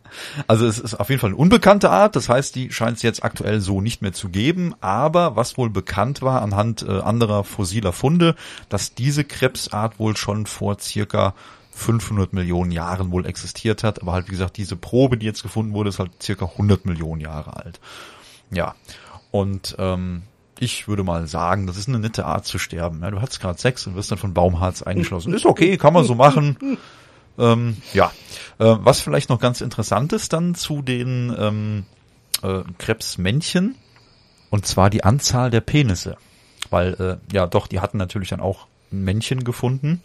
Also 0.46 0.66
es 0.66 0.78
ist 0.78 0.94
auf 0.94 1.08
jeden 1.08 1.20
Fall 1.20 1.30
eine 1.30 1.36
unbekannte 1.36 1.90
Art, 1.90 2.16
das 2.16 2.28
heißt, 2.28 2.54
die 2.54 2.72
scheint 2.72 2.96
es 2.96 3.02
jetzt 3.02 3.24
aktuell 3.24 3.60
so 3.60 3.80
nicht 3.80 4.02
mehr 4.02 4.12
zu 4.12 4.28
geben, 4.28 4.74
aber 4.80 5.36
was 5.36 5.56
wohl 5.56 5.70
bekannt 5.70 6.22
war 6.22 6.42
anhand 6.42 6.82
äh, 6.82 7.00
anderer 7.00 7.44
fossiler 7.44 7.92
Funde, 7.92 8.34
dass 8.68 8.94
diese 8.94 9.24
Krebsart 9.24 9.98
wohl 9.98 10.16
schon 10.16 10.46
vor 10.46 10.78
circa 10.78 11.34
500 11.72 12.32
Millionen 12.32 12.70
Jahren 12.70 13.10
wohl 13.10 13.26
existiert 13.26 13.82
hat, 13.82 14.02
aber 14.02 14.12
halt 14.12 14.28
wie 14.28 14.32
gesagt, 14.32 14.56
diese 14.56 14.76
Probe, 14.76 15.16
die 15.16 15.26
jetzt 15.26 15.42
gefunden 15.42 15.72
wurde, 15.72 15.88
ist 15.88 15.98
halt 15.98 16.22
circa 16.22 16.44
100 16.44 16.84
Millionen 16.84 17.20
Jahre 17.20 17.56
alt. 17.56 17.80
Ja, 18.50 18.74
und 19.30 19.74
ähm, 19.78 20.22
ich 20.62 20.86
würde 20.86 21.02
mal 21.02 21.26
sagen, 21.26 21.66
das 21.66 21.76
ist 21.76 21.88
eine 21.88 21.98
nette 21.98 22.24
Art 22.24 22.44
zu 22.44 22.58
sterben. 22.58 23.00
Ja, 23.02 23.10
du 23.10 23.20
hattest 23.20 23.40
gerade 23.40 23.58
Sex 23.58 23.86
und 23.86 23.96
wirst 23.96 24.10
dann 24.10 24.18
von 24.18 24.34
Baumharz 24.34 24.82
eingeschlossen. 24.82 25.34
Ist 25.34 25.46
okay, 25.46 25.76
kann 25.76 25.92
man 25.92 26.04
so 26.04 26.14
machen. 26.14 26.78
Ähm, 27.38 27.76
ja, 27.92 28.12
äh, 28.58 28.76
was 28.80 29.00
vielleicht 29.00 29.28
noch 29.28 29.40
ganz 29.40 29.60
interessant 29.60 30.12
ist 30.12 30.32
dann 30.32 30.54
zu 30.54 30.82
den 30.82 31.34
ähm, 31.38 31.84
äh, 32.42 32.62
Krebsmännchen, 32.78 33.76
und 34.50 34.66
zwar 34.66 34.90
die 34.90 35.04
Anzahl 35.04 35.50
der 35.50 35.62
Penisse. 35.62 36.16
Weil, 36.70 36.94
äh, 36.94 37.34
ja 37.34 37.46
doch, 37.46 37.66
die 37.66 37.80
hatten 37.80 37.98
natürlich 37.98 38.28
dann 38.30 38.40
auch 38.40 38.66
ein 38.92 39.02
Männchen 39.02 39.44
gefunden. 39.44 40.02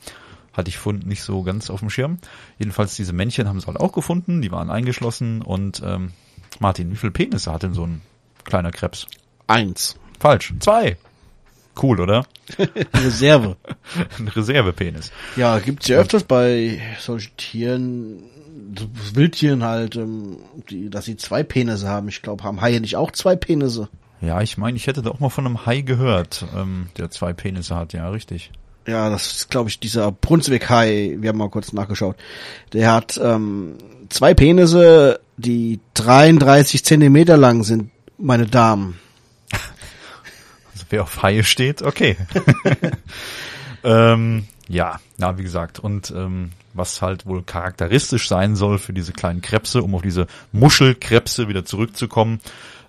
Hatte 0.54 0.70
ich 0.70 0.78
vorhin 0.78 1.08
nicht 1.08 1.22
so 1.22 1.44
ganz 1.44 1.70
auf 1.70 1.82
dem 1.82 1.90
Schirm. 1.90 2.18
Jedenfalls 2.58 2.96
diese 2.96 3.14
Männchen 3.14 3.48
haben 3.48 3.60
sie 3.60 3.68
halt 3.68 3.80
auch 3.80 3.92
gefunden, 3.92 4.42
die 4.42 4.52
waren 4.52 4.72
eingeschlossen. 4.72 5.42
Und 5.42 5.84
ähm, 5.86 6.14
Martin, 6.60 6.92
wie 6.92 6.96
viele 6.96 7.12
Penisse 7.12 7.52
hat 7.52 7.64
denn 7.64 7.74
so 7.74 7.86
ein 7.86 8.02
kleiner 8.44 8.72
Krebs? 8.72 9.06
Eins. 9.46 9.98
Falsch, 10.20 10.54
zwei. 10.60 10.98
Cool, 11.82 12.00
oder? 12.00 12.26
Reserve. 12.96 13.58
Ein 14.20 14.28
Reservepenis. 14.28 15.12
ja, 15.36 15.60
gibt's 15.60 15.88
ja 15.88 15.98
öfters 15.98 16.24
bei 16.24 16.82
solchen 17.00 17.36
Tieren, 17.38 18.24
Wildtieren 19.14 19.64
halt, 19.64 19.96
ähm, 19.96 20.38
die, 20.70 20.90
dass 20.90 21.06
sie 21.06 21.18
zwei 21.18 21.44
Penisse 21.44 21.88
haben. 21.88 22.08
Ich 22.10 22.22
glaube, 22.22 22.44
haben 22.44 22.62
Haie 22.62 22.82
nicht 22.82 22.96
auch 22.96 23.12
zwei 23.12 23.36
Penisse? 23.36 23.90
Ja, 24.22 24.42
ich 24.42 24.58
meine, 24.58 24.78
ich 24.78 24.88
hätte 24.88 25.02
da 25.02 25.12
auch 25.12 25.20
mal 25.20 25.30
von 25.30 25.46
einem 25.46 25.66
Hai 25.66 25.82
gehört, 25.82 26.46
ähm, 26.56 26.88
der 26.98 27.12
zwei 27.12 27.34
Penisse 27.34 27.76
hat, 27.76 27.94
ja, 27.94 28.10
richtig. 28.10 28.52
Ja, 28.88 29.10
das 29.10 29.28
ist, 29.28 29.50
glaube 29.50 29.70
ich, 29.70 29.80
dieser 29.80 30.12
Brunswick-Hai. 30.12 31.18
Wir 31.20 31.30
haben 31.30 31.38
mal 31.38 31.50
kurz 31.50 31.74
nachgeschaut. 31.74 32.16
Der 32.72 32.94
hat 32.94 33.20
ähm, 33.22 33.76
zwei 34.10 34.34
Penisse, 34.34 35.20
die 35.36 35.82
33 35.96 36.86
Zentimeter 36.86 37.36
lang 37.36 37.64
sind, 37.64 37.92
meine 38.18 38.48
Damen. 38.48 38.98
Wer 40.90 41.04
auf 41.04 41.22
Haie 41.24 41.44
steht, 41.44 41.82
okay. 41.82 42.18
ähm, 43.84 44.48
ja, 44.68 45.00
na, 45.18 45.38
wie 45.38 45.44
gesagt, 45.44 45.80
und 45.80 46.12
ähm, 46.12 46.52
was 46.74 47.02
halt 47.02 47.26
wohl 47.26 47.44
charakteristisch 47.44 48.28
sein 48.28 48.56
soll 48.56 48.78
für 48.80 48.94
diese 48.94 49.14
kleinen 49.14 49.42
Krebse, 49.42 49.82
um 49.82 49.96
auf 49.96 50.02
diese 50.02 50.28
Muschelkrebse 50.52 51.48
wieder 51.48 51.66
zurückzukommen, 51.66 52.40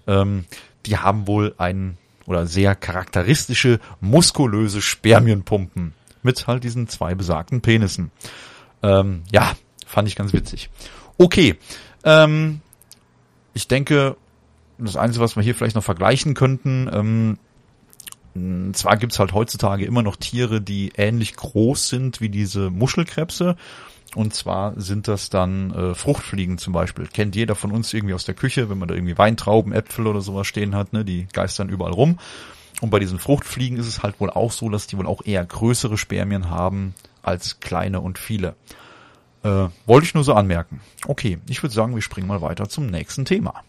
ähm, 0.07 0.45
die 0.87 0.99
haben 0.99 1.26
wohl 1.26 1.55
ein 1.59 1.97
oder 2.26 2.47
sehr 2.47 2.75
charakteristische 2.75 3.81
muskulöse 4.00 4.83
Spermienpumpen 4.83 5.95
mit 6.23 6.47
halt 6.47 6.64
diesen 6.64 6.88
zwei 6.88 7.14
besagten 7.14 7.62
Penissen. 7.62 8.11
Ähm, 8.83 9.23
ja, 9.33 9.52
fand 9.87 10.09
ich 10.09 10.17
ganz 10.17 10.33
witzig. 10.33 10.69
Okay, 11.17 11.57
ähm, 12.05 12.61
ich 13.55 13.67
denke, 13.67 14.17
das 14.76 14.97
Einzige, 14.97 15.25
was 15.25 15.37
wir 15.37 15.43
hier 15.43 15.55
vielleicht 15.55 15.75
noch 15.75 15.85
vergleichen 15.85 16.35
könnten, 16.35 16.88
ähm, 16.93 17.38
zwar 18.75 18.97
gibt's 18.97 19.18
halt 19.18 19.33
heutzutage 19.33 19.85
immer 19.85 20.02
noch 20.02 20.16
Tiere, 20.16 20.61
die 20.61 20.92
ähnlich 20.97 21.37
groß 21.37 21.88
sind 21.88 22.21
wie 22.21 22.28
diese 22.28 22.71
Muschelkrebse. 22.71 23.57
Und 24.14 24.35
zwar 24.35 24.80
sind 24.80 25.07
das 25.07 25.28
dann 25.28 25.71
äh, 25.73 25.95
Fruchtfliegen 25.95 26.59
zum 26.59 26.73
Beispiel. 26.73 27.07
Kennt 27.07 27.37
jeder 27.37 27.54
von 27.54 27.73
uns 27.73 27.92
irgendwie 27.92 28.14
aus 28.14 28.25
der 28.25 28.35
Küche, 28.35 28.71
wenn 28.71 28.78
man 28.78 28.88
da 28.88 28.95
irgendwie 28.95 29.18
Weintrauben, 29.18 29.73
Äpfel 29.73 30.07
oder 30.07 30.23
sowas 30.23 30.47
stehen 30.47 30.75
hat, 30.75 30.92
ne? 30.92 31.04
Die 31.04 31.26
geistern 31.33 31.68
überall 31.68 31.92
rum. 31.92 32.18
Und 32.80 32.90
bei 32.90 33.00
diesen 33.00 33.18
Fruchtfliegen 33.18 33.78
ist 33.78 33.87
es 33.87 34.02
halt 34.02 34.21
wohl 34.21 34.30
auch 34.30 34.52
so, 34.52 34.68
dass 34.68 34.87
die 34.87 34.97
wohl 34.97 35.07
auch 35.07 35.25
eher 35.25 35.45
größere 35.45 35.99
Spermien 35.99 36.49
haben 36.49 36.95
als 37.23 37.61
kleine 37.61 38.00
und 38.00 38.18
viele. 38.18 38.54
Äh, 39.42 39.68
wollte 39.87 40.07
ich 40.07 40.14
nur 40.14 40.25
so 40.25 40.35
anmerken. 40.35 40.80
Okay, 41.07 41.38
ich 41.49 41.62
würde 41.62 41.75
sagen, 41.75 41.95
wir 41.95 42.02
springen 42.02 42.28
mal 42.28 42.40
weiter 42.40 42.68
zum 42.68 42.87
nächsten 42.87 43.25
Thema. 43.25 43.62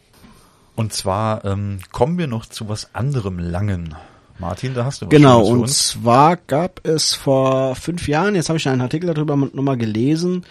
Und 0.75 0.93
zwar 0.93 1.43
ähm, 1.43 1.79
kommen 1.91 2.17
wir 2.17 2.27
noch 2.27 2.45
zu 2.45 2.69
was 2.69 2.95
anderem 2.95 3.37
Langen. 3.37 3.95
Martin, 4.39 4.73
da 4.73 4.85
hast 4.85 5.01
du 5.01 5.05
was 5.05 5.11
Genau, 5.11 5.43
und 5.45 5.61
uns. 5.61 5.89
zwar 5.89 6.37
gab 6.37 6.85
es 6.87 7.13
vor 7.13 7.75
fünf 7.75 8.07
Jahren, 8.07 8.35
jetzt 8.35 8.49
habe 8.49 8.57
ich 8.57 8.67
einen 8.67 8.81
Artikel 8.81 9.13
darüber 9.13 9.35
nochmal 9.35 9.77
gelesen, 9.77 10.45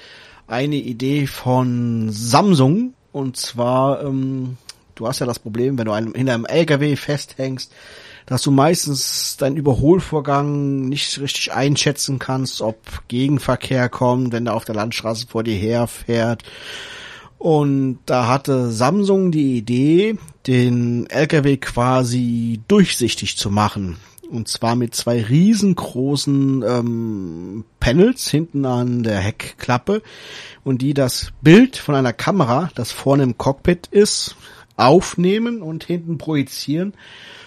eine 0.47 0.77
Idee 0.77 1.27
von 1.27 2.11
Samsung. 2.11 2.95
Und 3.13 3.37
zwar, 3.37 4.03
ähm, 4.05 4.59
du 4.95 5.09
hast 5.09 5.21
ja 5.21 5.27
das 5.27 5.39
Problem, 5.39 5.79
wenn 5.79 5.87
du 5.87 5.93
einem, 5.93 6.15
hinter 6.15 6.35
einem 6.35 6.45
LKW 6.45 6.97
festhängst, 6.97 7.73
dass 8.27 8.43
du 8.43 8.51
meistens 8.51 9.39
deinen 9.39 9.57
Überholvorgang 9.57 10.83
nicht 10.83 11.19
richtig 11.19 11.53
einschätzen 11.53 12.19
kannst, 12.19 12.61
ob 12.61 13.09
Gegenverkehr 13.09 13.89
kommt, 13.89 14.33
wenn 14.33 14.45
der 14.45 14.55
auf 14.55 14.67
der 14.67 14.75
Landstraße 14.75 15.27
vor 15.27 15.43
dir 15.43 15.57
herfährt. 15.57 16.43
Und 17.39 18.01
da 18.07 18.27
hatte 18.27 18.71
Samsung 18.73 19.31
die 19.31 19.57
Idee, 19.57 20.19
den 20.47 21.09
LKW 21.09 21.57
quasi 21.57 22.61
durchsichtig 22.67 23.37
zu 23.37 23.51
machen. 23.51 23.97
Und 24.29 24.49
zwar 24.49 24.77
mit 24.77 24.95
zwei 24.95 25.23
riesengroßen 25.23 26.63
ähm, 26.67 27.65
Panels 27.81 28.29
hinten 28.29 28.67
an 28.67 29.03
der 29.03 29.19
Heckklappe 29.21 30.03
und 30.65 30.83
die 30.83 30.93
das 30.93 31.33
Bild 31.41 31.77
von 31.77 31.95
einer 31.95 32.13
Kamera, 32.13 32.71
das 32.75 32.93
vorne 32.93 33.23
im 33.23 33.39
Cockpit 33.39 33.87
ist, 33.87 34.37
aufnehmen 34.77 35.63
und 35.63 35.85
hinten 35.85 36.19
projizieren, 36.19 36.93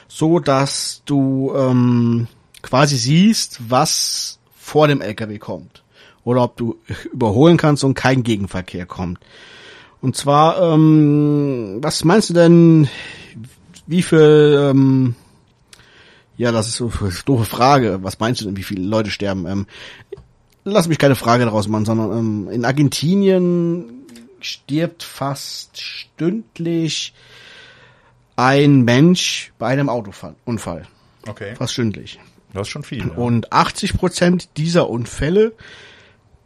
so 0.07 0.39
dass 0.39 1.03
du 1.05 1.53
ähm, 1.55 2.27
quasi 2.63 2.97
siehst, 2.97 3.59
was 3.69 4.39
vor 4.55 4.87
dem 4.87 5.01
LKW 5.01 5.37
kommt. 5.37 5.83
Oder 6.23 6.43
ob 6.43 6.57
du 6.57 6.79
überholen 7.11 7.57
kannst 7.57 7.83
und 7.83 7.93
kein 7.93 8.23
Gegenverkehr 8.23 8.85
kommt. 8.85 9.19
Und 10.01 10.15
zwar, 10.15 10.73
ähm, 10.73 11.77
was 11.81 12.03
meinst 12.03 12.29
du 12.29 12.33
denn, 12.33 12.89
wie 13.85 14.01
viel, 14.01 14.69
ähm, 14.71 15.15
ja, 16.37 16.51
das 16.51 16.67
ist 16.67 16.77
so 16.77 16.91
eine 16.99 17.11
doofe 17.25 17.45
Frage. 17.45 17.99
Was 18.01 18.19
meinst 18.19 18.41
du 18.41 18.45
denn, 18.45 18.57
wie 18.57 18.63
viele 18.63 18.83
Leute 18.83 19.11
sterben? 19.11 19.45
Ähm, 19.45 19.67
lass 20.63 20.87
mich 20.87 20.97
keine 20.97 21.15
Frage 21.15 21.45
daraus 21.45 21.67
machen, 21.67 21.85
sondern 21.85 22.17
ähm, 22.17 22.49
in 22.51 22.65
Argentinien 22.65 24.05
stirbt 24.39 25.03
fast 25.03 25.79
stündlich 25.79 27.13
ein 28.35 28.81
Mensch 28.81 29.53
bei 29.59 29.67
einem 29.67 29.87
Autounfall. 29.87 30.87
Okay. 31.27 31.55
Fast 31.55 31.73
stündlich. 31.73 32.19
Das 32.53 32.67
ist 32.67 32.71
schon 32.71 32.83
viel. 32.83 33.07
Ja. 33.07 33.13
Und 33.13 33.53
80 33.53 33.93
Prozent 33.93 34.49
dieser 34.57 34.89
Unfälle 34.89 35.53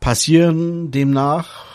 passieren 0.01 0.91
demnach 0.91 1.74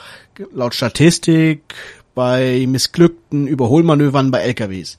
laut 0.52 0.74
Statistik 0.74 1.74
bei 2.14 2.66
missglückten 2.68 3.46
Überholmanövern 3.46 4.30
bei 4.30 4.40
LKWs. 4.40 4.98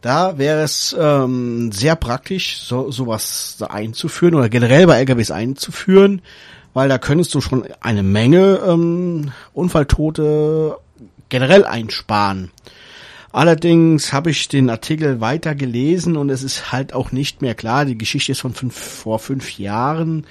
Da 0.00 0.36
wäre 0.36 0.62
es 0.62 0.96
ähm, 0.98 1.70
sehr 1.70 1.94
praktisch, 1.94 2.58
so 2.58 2.90
sowas 2.90 3.58
einzuführen 3.68 4.34
oder 4.34 4.48
generell 4.48 4.86
bei 4.86 4.98
LKWs 4.98 5.30
einzuführen, 5.30 6.22
weil 6.74 6.88
da 6.88 6.98
könntest 6.98 7.34
du 7.34 7.40
schon 7.40 7.64
eine 7.80 8.02
Menge 8.02 8.60
ähm, 8.66 9.30
Unfalltote 9.52 10.78
generell 11.28 11.64
einsparen. 11.64 12.50
Allerdings 13.30 14.12
habe 14.12 14.30
ich 14.30 14.48
den 14.48 14.68
Artikel 14.68 15.20
weiter 15.20 15.54
gelesen 15.54 16.16
und 16.16 16.28
es 16.28 16.42
ist 16.42 16.70
halt 16.72 16.92
auch 16.92 17.12
nicht 17.12 17.40
mehr 17.40 17.54
klar. 17.54 17.86
Die 17.86 17.96
Geschichte 17.96 18.32
ist 18.32 18.40
von 18.40 18.52
fünf, 18.52 18.76
vor 18.76 19.18
fünf 19.18 19.58
Jahren, 19.58 20.26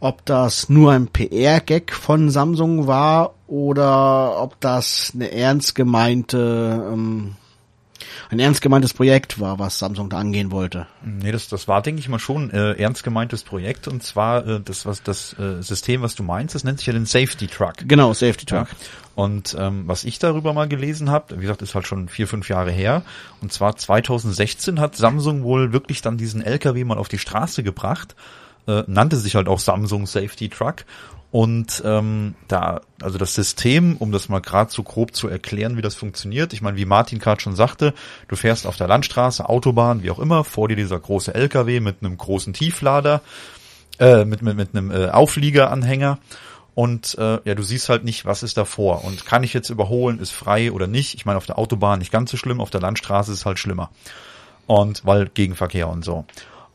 ob 0.00 0.24
das 0.24 0.68
nur 0.68 0.92
ein 0.92 1.08
PR-Gag 1.08 1.92
von 1.92 2.30
Samsung 2.30 2.86
war 2.86 3.34
oder 3.46 4.40
ob 4.40 4.60
das 4.60 5.12
eine 5.14 5.32
ernst 5.32 5.74
gemeinte 5.74 6.90
ähm, 6.92 7.36
ein 8.30 8.38
ernst 8.38 8.60
gemeintes 8.60 8.92
Projekt 8.94 9.40
war, 9.40 9.58
was 9.58 9.78
Samsung 9.78 10.10
da 10.10 10.18
angehen 10.18 10.50
wollte. 10.50 10.86
Nee, 11.02 11.32
das, 11.32 11.48
das 11.48 11.66
war, 11.66 11.82
denke 11.82 12.00
ich 12.00 12.08
mal, 12.08 12.18
schon 12.18 12.50
äh, 12.50 12.72
ernst 12.72 13.02
gemeintes 13.02 13.42
Projekt 13.42 13.88
und 13.88 14.02
zwar 14.02 14.46
äh, 14.46 14.60
das, 14.60 14.86
was 14.86 15.02
das 15.02 15.38
äh, 15.38 15.62
System, 15.62 16.02
was 16.02 16.14
du 16.14 16.22
meinst, 16.22 16.54
das 16.54 16.64
nennt 16.64 16.78
sich 16.78 16.86
ja 16.86 16.92
den 16.92 17.06
Safety 17.06 17.46
Truck. 17.46 17.74
Genau, 17.86 18.12
Safety 18.12 18.46
Truck. 18.46 18.68
Ja. 18.68 18.76
Und 19.14 19.56
ähm, 19.58 19.84
was 19.86 20.04
ich 20.04 20.18
darüber 20.18 20.52
mal 20.52 20.68
gelesen 20.68 21.10
habe, 21.10 21.36
wie 21.36 21.42
gesagt, 21.42 21.62
ist 21.62 21.74
halt 21.74 21.86
schon 21.86 22.08
vier, 22.08 22.28
fünf 22.28 22.48
Jahre 22.48 22.70
her. 22.70 23.02
Und 23.40 23.52
zwar 23.52 23.76
2016 23.76 24.78
hat 24.78 24.94
Samsung 24.94 25.42
wohl 25.42 25.72
wirklich 25.72 26.02
dann 26.02 26.18
diesen 26.18 26.42
LKW 26.42 26.84
mal 26.84 26.98
auf 26.98 27.08
die 27.08 27.18
Straße 27.18 27.62
gebracht, 27.62 28.14
äh, 28.68 28.84
nannte 28.86 29.16
sich 29.16 29.34
halt 29.34 29.48
auch 29.48 29.58
Samsung 29.58 30.06
Safety 30.06 30.48
Truck 30.48 30.84
und 31.30 31.82
ähm, 31.84 32.34
da, 32.48 32.80
also 33.02 33.18
das 33.18 33.34
System, 33.34 33.96
um 33.98 34.12
das 34.12 34.30
mal 34.30 34.40
gerade 34.40 34.70
so 34.70 34.82
grob 34.82 35.14
zu 35.14 35.28
erklären, 35.28 35.76
wie 35.76 35.82
das 35.82 35.94
funktioniert. 35.94 36.54
Ich 36.54 36.62
meine, 36.62 36.78
wie 36.78 36.86
Martin 36.86 37.18
gerade 37.18 37.40
schon 37.40 37.54
sagte, 37.54 37.92
du 38.28 38.36
fährst 38.36 38.66
auf 38.66 38.76
der 38.76 38.88
Landstraße, 38.88 39.46
Autobahn, 39.46 40.02
wie 40.02 40.10
auch 40.10 40.20
immer, 40.20 40.42
vor 40.44 40.68
dir 40.68 40.76
dieser 40.76 40.98
große 40.98 41.34
LKW 41.34 41.80
mit 41.80 41.96
einem 42.00 42.16
großen 42.16 42.54
Tieflader, 42.54 43.20
äh, 43.98 44.24
mit, 44.24 44.40
mit, 44.40 44.56
mit 44.56 44.74
einem 44.74 44.90
äh, 44.90 45.08
Aufliegeranhänger. 45.10 46.18
Und 46.74 47.18
äh, 47.18 47.40
ja, 47.44 47.54
du 47.54 47.62
siehst 47.62 47.90
halt 47.90 48.04
nicht, 48.04 48.24
was 48.24 48.42
ist 48.42 48.56
davor. 48.56 49.04
Und 49.04 49.26
kann 49.26 49.42
ich 49.42 49.52
jetzt 49.52 49.68
überholen, 49.68 50.20
ist 50.20 50.30
frei 50.30 50.72
oder 50.72 50.86
nicht. 50.86 51.14
Ich 51.14 51.26
meine, 51.26 51.36
auf 51.36 51.46
der 51.46 51.58
Autobahn 51.58 51.98
nicht 51.98 52.12
ganz 52.12 52.30
so 52.30 52.38
schlimm, 52.38 52.60
auf 52.60 52.70
der 52.70 52.80
Landstraße 52.80 53.32
ist 53.32 53.44
halt 53.44 53.58
schlimmer. 53.58 53.90
Und 54.66 55.04
weil 55.04 55.28
Gegenverkehr 55.28 55.88
und 55.88 56.04
so. 56.04 56.24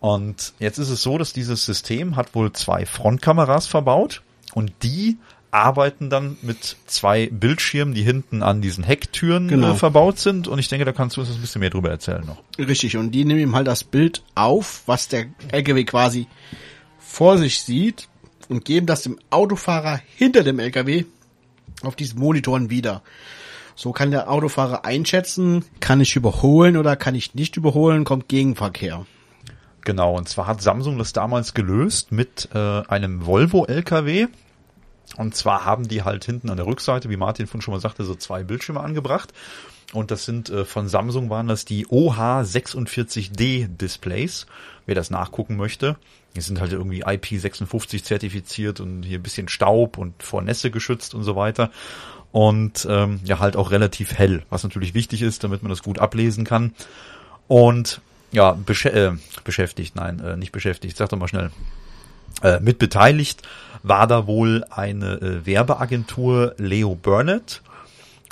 Und 0.03 0.51
jetzt 0.59 0.79
ist 0.79 0.89
es 0.89 1.01
so, 1.01 1.17
dass 1.17 1.31
dieses 1.31 1.63
System 1.63 2.17
hat 2.17 2.35
wohl 2.35 2.51
zwei 2.51 2.85
Frontkameras 2.85 3.67
verbaut 3.67 4.21
und 4.53 4.73
die 4.83 5.15
arbeiten 5.49 6.09
dann 6.09 6.35
mit 6.41 6.75
zwei 6.87 7.27
Bildschirmen, 7.27 7.93
die 7.93 8.01
hinten 8.03 8.43
an 8.43 8.61
diesen 8.61 8.83
Hecktüren 8.83 9.47
Genau. 9.47 9.71
äh, 9.71 9.75
verbaut 9.75 10.19
sind. 10.19 10.49
Und 10.49 10.59
ich 10.59 10.67
denke, 10.67 10.83
da 10.83 10.91
kannst 10.91 11.15
du 11.15 11.21
uns 11.21 11.29
ein 11.33 11.39
bisschen 11.39 11.61
mehr 11.61 11.69
drüber 11.69 11.89
erzählen 11.89 12.25
noch. 12.25 12.43
Richtig, 12.59 12.97
und 12.97 13.11
die 13.11 13.23
nehmen 13.23 13.39
ihm 13.39 13.55
halt 13.55 13.65
das 13.67 13.85
Bild 13.85 14.23
auf, 14.35 14.83
was 14.87 15.07
der 15.07 15.27
LKW 15.53 15.85
quasi 15.85 16.27
vor 16.99 17.37
sich 17.37 17.61
sieht 17.61 18.09
und 18.49 18.65
geben 18.65 18.87
das 18.87 19.03
dem 19.03 19.17
Autofahrer 19.29 20.01
hinter 20.17 20.43
dem 20.43 20.59
LKW 20.59 21.05
auf 21.81 21.95
diesen 21.95 22.19
Monitoren 22.19 22.69
wieder. 22.69 23.03
So 23.77 23.93
kann 23.93 24.11
der 24.11 24.29
Autofahrer 24.29 24.83
einschätzen, 24.83 25.63
kann 25.79 26.01
ich 26.01 26.17
überholen 26.17 26.75
oder 26.75 26.97
kann 26.97 27.15
ich 27.15 27.35
nicht 27.35 27.55
überholen, 27.55 28.03
kommt 28.03 28.27
Gegenverkehr. 28.27 29.05
Genau, 29.85 30.15
und 30.15 30.29
zwar 30.29 30.47
hat 30.47 30.61
Samsung 30.61 30.97
das 30.97 31.13
damals 31.13 31.53
gelöst 31.53 32.11
mit 32.11 32.49
äh, 32.53 32.57
einem 32.87 33.25
Volvo 33.25 33.65
LKW. 33.65 34.27
Und 35.17 35.35
zwar 35.35 35.65
haben 35.65 35.87
die 35.87 36.03
halt 36.03 36.25
hinten 36.25 36.49
an 36.49 36.57
der 36.57 36.65
Rückseite, 36.65 37.09
wie 37.09 37.17
Martin 37.17 37.47
von 37.47 37.61
schon 37.61 37.73
mal 37.73 37.81
sagte, 37.81 38.03
so 38.03 38.15
zwei 38.15 38.43
Bildschirme 38.43 38.79
angebracht. 38.79 39.33
Und 39.91 40.09
das 40.09 40.25
sind 40.25 40.49
äh, 40.49 40.65
von 40.65 40.87
Samsung 40.87 41.29
waren 41.29 41.47
das 41.47 41.65
die 41.65 41.85
OH46D 41.87 43.67
Displays. 43.67 44.47
Wer 44.85 44.95
das 44.95 45.11
nachgucken 45.11 45.55
möchte, 45.55 45.97
die 46.35 46.41
sind 46.41 46.59
halt 46.59 46.71
irgendwie 46.71 47.05
IP56 47.05 48.03
zertifiziert 48.03 48.79
und 48.79 49.03
hier 49.03 49.19
ein 49.19 49.23
bisschen 49.23 49.49
Staub 49.49 49.97
und 49.97 50.23
vor 50.23 50.41
Nässe 50.41 50.71
geschützt 50.71 51.13
und 51.13 51.23
so 51.23 51.35
weiter. 51.35 51.69
Und 52.31 52.87
ähm, 52.89 53.19
ja, 53.23 53.39
halt 53.39 53.55
auch 53.55 53.69
relativ 53.69 54.13
hell, 54.13 54.43
was 54.49 54.63
natürlich 54.63 54.95
wichtig 54.95 55.21
ist, 55.21 55.43
damit 55.43 55.61
man 55.61 55.69
das 55.69 55.83
gut 55.83 55.99
ablesen 55.99 56.43
kann. 56.43 56.73
Und 57.47 58.01
ja, 58.33 58.51
besch 58.51 58.85
äh, 58.85 59.11
beschäftigt, 59.43 59.95
nein, 59.95 60.19
äh, 60.19 60.35
nicht 60.35 60.51
beschäftigt, 60.51 60.97
sag 60.97 61.09
doch 61.09 61.17
mal 61.17 61.27
schnell. 61.27 61.51
Äh, 62.41 62.59
mit 62.59 62.79
beteiligt 62.79 63.43
war 63.83 64.07
da 64.07 64.27
wohl 64.27 64.65
eine 64.69 65.13
äh, 65.21 65.45
Werbeagentur 65.45 66.55
Leo 66.57 66.95
Burnett 66.95 67.61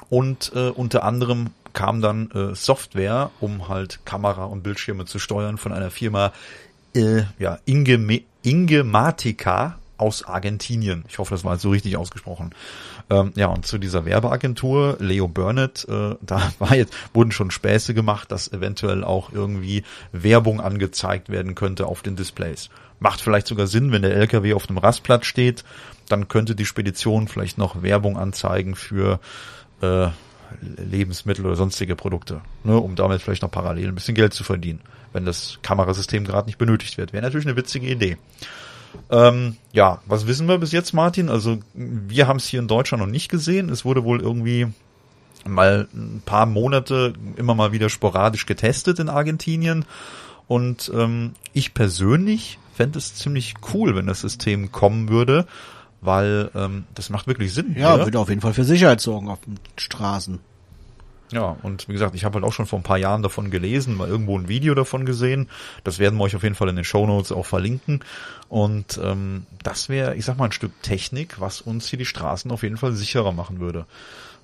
und 0.09 0.51
äh, 0.55 0.69
unter 0.69 1.03
anderem 1.03 1.51
kam 1.73 2.01
dann 2.01 2.31
äh, 2.31 2.55
Software, 2.55 3.31
um 3.39 3.69
halt 3.69 3.99
Kamera 4.05 4.45
und 4.45 4.63
Bildschirme 4.63 5.05
zu 5.05 5.19
steuern 5.19 5.57
von 5.57 5.71
einer 5.71 5.91
Firma 5.91 6.33
äh, 6.95 7.23
ja, 7.39 7.59
Inge 7.65 8.21
Ingematica 8.43 9.77
aus 10.01 10.23
Argentinien. 10.23 11.05
Ich 11.07 11.19
hoffe, 11.19 11.33
das 11.33 11.43
war 11.43 11.53
jetzt 11.53 11.61
so 11.61 11.69
richtig 11.69 11.95
ausgesprochen. 11.95 12.53
Ähm, 13.09 13.31
ja, 13.35 13.47
und 13.47 13.65
zu 13.65 13.77
dieser 13.77 14.05
Werbeagentur, 14.05 14.97
Leo 14.99 15.27
Burnett, 15.27 15.85
äh, 15.87 16.15
da 16.21 16.51
war 16.59 16.75
jetzt, 16.75 16.93
wurden 17.13 17.31
schon 17.31 17.51
Späße 17.51 17.93
gemacht, 17.93 18.31
dass 18.31 18.51
eventuell 18.51 19.03
auch 19.03 19.31
irgendwie 19.31 19.83
Werbung 20.11 20.59
angezeigt 20.59 21.29
werden 21.29 21.55
könnte 21.55 21.85
auf 21.85 22.01
den 22.01 22.15
Displays. 22.15 22.69
Macht 22.99 23.21
vielleicht 23.21 23.47
sogar 23.47 23.67
Sinn, 23.67 23.91
wenn 23.91 24.01
der 24.01 24.15
LKW 24.15 24.53
auf 24.53 24.69
einem 24.69 24.77
Rastplatz 24.77 25.25
steht, 25.25 25.63
dann 26.09 26.27
könnte 26.27 26.55
die 26.55 26.65
Spedition 26.65 27.27
vielleicht 27.27 27.57
noch 27.57 27.81
Werbung 27.83 28.17
anzeigen 28.17 28.75
für 28.75 29.19
äh, 29.81 30.07
Lebensmittel 30.61 31.45
oder 31.45 31.55
sonstige 31.55 31.95
Produkte, 31.95 32.41
ne, 32.63 32.77
um 32.77 32.95
damit 32.95 33.21
vielleicht 33.21 33.41
noch 33.41 33.51
parallel 33.51 33.87
ein 33.87 33.95
bisschen 33.95 34.15
Geld 34.15 34.33
zu 34.33 34.43
verdienen, 34.43 34.81
wenn 35.13 35.25
das 35.25 35.59
Kamerasystem 35.61 36.25
gerade 36.25 36.47
nicht 36.47 36.57
benötigt 36.57 36.97
wird. 36.97 37.13
Wäre 37.13 37.23
natürlich 37.23 37.47
eine 37.47 37.55
witzige 37.55 37.87
Idee. 37.87 38.17
Ähm, 39.09 39.57
ja, 39.73 40.01
was 40.05 40.27
wissen 40.27 40.47
wir 40.47 40.57
bis 40.57 40.71
jetzt, 40.71 40.93
Martin? 40.93 41.29
Also 41.29 41.59
wir 41.73 42.27
haben 42.27 42.37
es 42.37 42.47
hier 42.47 42.59
in 42.59 42.67
Deutschland 42.67 43.03
noch 43.03 43.09
nicht 43.09 43.29
gesehen. 43.29 43.69
Es 43.69 43.85
wurde 43.85 44.03
wohl 44.03 44.21
irgendwie 44.21 44.67
mal 45.45 45.87
ein 45.93 46.21
paar 46.25 46.45
Monate 46.45 47.13
immer 47.35 47.55
mal 47.55 47.71
wieder 47.71 47.89
sporadisch 47.89 48.45
getestet 48.45 48.99
in 48.99 49.09
Argentinien. 49.09 49.85
Und 50.47 50.91
ähm, 50.93 51.33
ich 51.53 51.73
persönlich 51.73 52.59
fände 52.73 52.99
es 52.99 53.15
ziemlich 53.15 53.55
cool, 53.73 53.95
wenn 53.95 54.07
das 54.07 54.21
System 54.21 54.71
kommen 54.71 55.09
würde, 55.09 55.45
weil 56.01 56.49
ähm, 56.55 56.85
das 56.95 57.09
macht 57.09 57.27
wirklich 57.27 57.53
Sinn. 57.53 57.75
Ja, 57.77 57.95
oder? 57.95 58.05
würde 58.05 58.19
auf 58.19 58.29
jeden 58.29 58.41
Fall 58.41 58.53
für 58.53 58.63
Sicherheit 58.63 59.01
sorgen 59.01 59.29
auf 59.29 59.39
den 59.41 59.59
Straßen. 59.77 60.39
Ja, 61.31 61.55
und 61.63 61.87
wie 61.87 61.93
gesagt, 61.93 62.13
ich 62.13 62.25
habe 62.25 62.35
halt 62.35 62.45
auch 62.45 62.51
schon 62.51 62.65
vor 62.65 62.77
ein 62.77 62.83
paar 62.83 62.97
Jahren 62.97 63.23
davon 63.23 63.51
gelesen, 63.51 63.95
mal 63.95 64.07
irgendwo 64.07 64.37
ein 64.37 64.49
Video 64.49 64.75
davon 64.75 65.05
gesehen. 65.05 65.47
Das 65.83 65.97
werden 65.97 66.19
wir 66.19 66.25
euch 66.25 66.35
auf 66.35 66.43
jeden 66.43 66.55
Fall 66.55 66.67
in 66.69 66.75
den 66.75 66.83
Show 66.83 67.07
Notes 67.07 67.31
auch 67.31 67.45
verlinken. 67.45 68.03
Und 68.49 68.99
ähm, 69.01 69.45
das 69.63 69.87
wäre, 69.87 70.15
ich 70.15 70.25
sag 70.25 70.37
mal, 70.37 70.45
ein 70.45 70.51
Stück 70.51 70.73
Technik, 70.81 71.39
was 71.39 71.61
uns 71.61 71.87
hier 71.87 71.97
die 71.97 72.05
Straßen 72.05 72.51
auf 72.51 72.63
jeden 72.63 72.77
Fall 72.77 72.91
sicherer 72.91 73.31
machen 73.31 73.61
würde. 73.61 73.85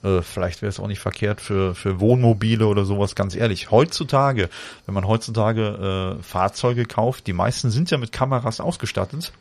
Äh, 0.03 0.21
vielleicht 0.21 0.61
wäre 0.61 0.69
es 0.69 0.79
auch 0.79 0.87
nicht 0.87 0.99
verkehrt 0.99 1.41
für, 1.41 1.75
für 1.75 1.99
Wohnmobile 1.99 2.65
oder 2.67 2.85
sowas, 2.85 3.15
ganz 3.15 3.35
ehrlich. 3.35 3.69
Heutzutage, 3.69 4.49
wenn 4.85 4.95
man 4.95 5.07
heutzutage 5.07 6.17
äh, 6.19 6.23
Fahrzeuge 6.23 6.85
kauft, 6.85 7.27
die 7.27 7.33
meisten 7.33 7.69
sind 7.69 7.91
ja 7.91 7.97
mit 7.97 8.13
Kameras 8.13 8.61
ausgestattet. 8.61 9.33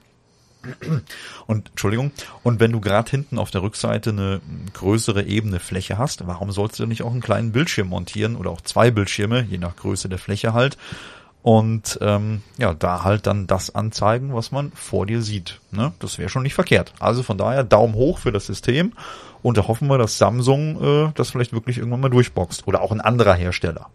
Und 1.47 1.71
Entschuldigung, 1.71 2.13
und 2.43 2.61
wenn 2.61 2.73
du 2.73 2.81
gerade 2.81 3.11
hinten 3.11 3.39
auf 3.39 3.51
der 3.51 3.63
Rückseite 3.63 4.11
eine 4.11 4.41
größere 4.75 5.25
ebene 5.25 5.61
Fläche 5.61 5.99
hast, 5.99 6.27
warum 6.27 6.51
sollst 6.51 6.79
du 6.79 6.87
nicht 6.87 7.03
auch 7.03 7.13
einen 7.13 7.21
kleinen 7.21 7.53
Bildschirm 7.53 7.89
montieren 7.89 8.37
oder 8.37 8.51
auch 8.51 8.61
zwei 8.61 8.91
Bildschirme, 8.91 9.43
je 9.43 9.59
nach 9.59 9.77
Größe 9.77 10.09
der 10.09 10.19
Fläche 10.19 10.53
halt, 10.53 10.77
und 11.47 12.01
ähm, 12.03 12.43
ja, 12.59 12.75
da 12.75 13.05
halt 13.05 13.29
dann 13.29 13.47
das 13.47 13.73
anzeigen, 13.73 14.35
was 14.35 14.51
man 14.51 14.73
vor 14.73 15.07
dir 15.07 15.23
sieht. 15.23 15.61
Ne? 15.71 15.93
Das 16.01 16.19
wäre 16.19 16.29
schon 16.29 16.43
nicht 16.43 16.55
verkehrt. 16.55 16.93
Also 16.99 17.23
von 17.23 17.39
daher 17.39 17.63
Daumen 17.63 17.95
hoch 17.95 18.19
für 18.19 18.33
das 18.33 18.47
System 18.47 18.93
und 19.45 19.57
da 19.57 19.69
hoffen 19.69 19.87
wir, 19.87 19.97
dass 19.97 20.19
Samsung 20.19 20.83
äh, 20.83 21.13
das 21.15 21.31
vielleicht 21.31 21.53
wirklich 21.53 21.79
irgendwann 21.79 22.01
mal 22.01 22.09
durchboxt 22.09 22.67
oder 22.67 22.81
auch 22.81 22.91
ein 22.91 23.01
anderer 23.01 23.35
Hersteller. 23.35 23.91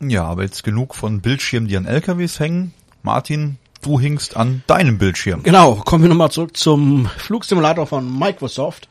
Ja, 0.00 0.24
aber 0.24 0.44
jetzt 0.44 0.64
genug 0.64 0.94
von 0.94 1.20
Bildschirmen, 1.20 1.68
die 1.68 1.76
an 1.76 1.84
LKWs 1.84 2.40
hängen. 2.40 2.72
Martin, 3.02 3.58
du 3.82 4.00
hingst 4.00 4.36
an 4.36 4.62
deinem 4.66 4.98
Bildschirm. 4.98 5.42
Genau, 5.42 5.76
kommen 5.76 6.04
wir 6.04 6.08
nochmal 6.08 6.30
zurück 6.30 6.56
zum 6.56 7.08
Flugsimulator 7.18 7.86
von 7.86 8.18
Microsoft. 8.18 8.88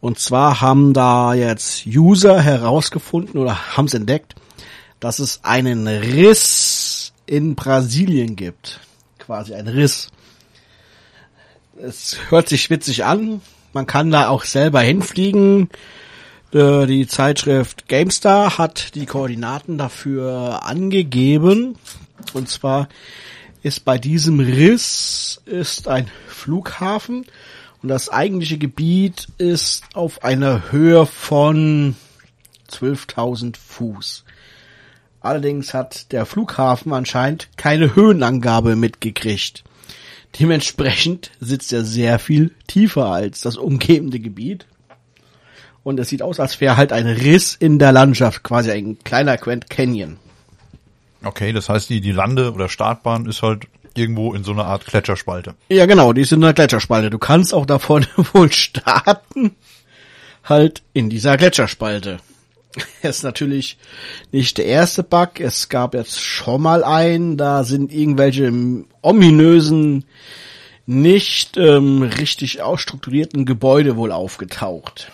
Und 0.00 0.18
zwar 0.18 0.60
haben 0.60 0.94
da 0.94 1.34
jetzt 1.34 1.86
User 1.86 2.40
herausgefunden 2.40 3.40
oder 3.40 3.76
haben 3.76 3.84
es 3.86 3.94
entdeckt, 3.94 4.34
dass 4.98 5.20
es 5.20 5.40
einen 5.44 5.86
Riss 5.86 7.12
in 7.26 7.54
Brasilien 7.54 8.34
gibt. 8.36 8.80
Quasi 9.18 9.54
ein 9.54 9.68
Riss. 9.68 10.10
Es 11.80 12.16
hört 12.30 12.48
sich 12.48 12.68
witzig 12.70 13.04
an. 13.04 13.40
Man 13.72 13.86
kann 13.86 14.10
da 14.10 14.28
auch 14.28 14.44
selber 14.44 14.80
hinfliegen. 14.80 15.70
Äh, 16.52 16.86
Die 16.86 17.06
Zeitschrift 17.06 17.88
GameStar 17.88 18.58
hat 18.58 18.94
die 18.94 19.06
Koordinaten 19.06 19.78
dafür 19.78 20.64
angegeben. 20.64 21.76
Und 22.34 22.48
zwar 22.48 22.88
ist 23.62 23.84
bei 23.84 23.98
diesem 23.98 24.40
Riss 24.40 25.40
ist 25.46 25.88
ein 25.88 26.10
Flughafen 26.26 27.26
und 27.82 27.88
das 27.88 28.08
eigentliche 28.08 28.58
Gebiet 28.58 29.28
ist 29.38 29.84
auf 29.94 30.24
einer 30.24 30.72
Höhe 30.72 31.06
von 31.06 31.96
12.000 32.70 33.56
Fuß. 33.56 34.24
Allerdings 35.20 35.72
hat 35.72 36.10
der 36.10 36.26
Flughafen 36.26 36.92
anscheinend 36.92 37.48
keine 37.56 37.94
Höhenangabe 37.94 38.74
mitgekriegt. 38.74 39.62
Dementsprechend 40.38 41.30
sitzt 41.40 41.72
er 41.72 41.84
sehr 41.84 42.18
viel 42.18 42.52
tiefer 42.66 43.06
als 43.06 43.42
das 43.42 43.56
umgebende 43.56 44.18
Gebiet. 44.18 44.66
Und 45.84 46.00
es 46.00 46.08
sieht 46.08 46.22
aus, 46.22 46.40
als 46.40 46.60
wäre 46.60 46.76
halt 46.76 46.92
ein 46.92 47.06
Riss 47.06 47.54
in 47.54 47.78
der 47.78 47.92
Landschaft, 47.92 48.42
quasi 48.42 48.70
ein 48.70 48.98
kleiner 49.04 49.36
Grand 49.36 49.68
Canyon. 49.68 50.18
Okay, 51.24 51.52
das 51.52 51.68
heißt, 51.68 51.88
die, 51.90 52.00
die 52.00 52.12
Lande- 52.12 52.52
oder 52.52 52.68
Startbahn 52.68 53.26
ist 53.26 53.42
halt 53.42 53.66
irgendwo 53.94 54.34
in 54.34 54.44
so 54.44 54.52
einer 54.52 54.64
Art 54.64 54.86
Gletscherspalte. 54.86 55.54
Ja, 55.68 55.86
genau, 55.86 56.12
die 56.12 56.22
ist 56.22 56.32
in 56.32 56.42
einer 56.42 56.52
Gletscherspalte. 56.52 57.10
Du 57.10 57.18
kannst 57.18 57.54
auch 57.54 57.66
davon 57.66 58.06
wohl 58.32 58.50
starten, 58.52 59.54
halt 60.44 60.82
in 60.92 61.10
dieser 61.10 61.36
Gletscherspalte. 61.36 62.18
Er 63.02 63.10
ist 63.10 63.22
natürlich 63.22 63.78
nicht 64.30 64.58
der 64.58 64.66
erste 64.66 65.02
Bug. 65.02 65.40
Es 65.40 65.68
gab 65.68 65.94
jetzt 65.94 66.20
schon 66.20 66.62
mal 66.62 66.84
einen, 66.84 67.36
da 67.36 67.64
sind 67.64 67.92
irgendwelche 67.92 68.52
ominösen, 69.02 70.04
nicht 70.86 71.56
ähm, 71.58 72.02
richtig 72.02 72.62
ausstrukturierten 72.62 73.44
Gebäude 73.44 73.96
wohl 73.96 74.10
aufgetaucht. 74.10 75.12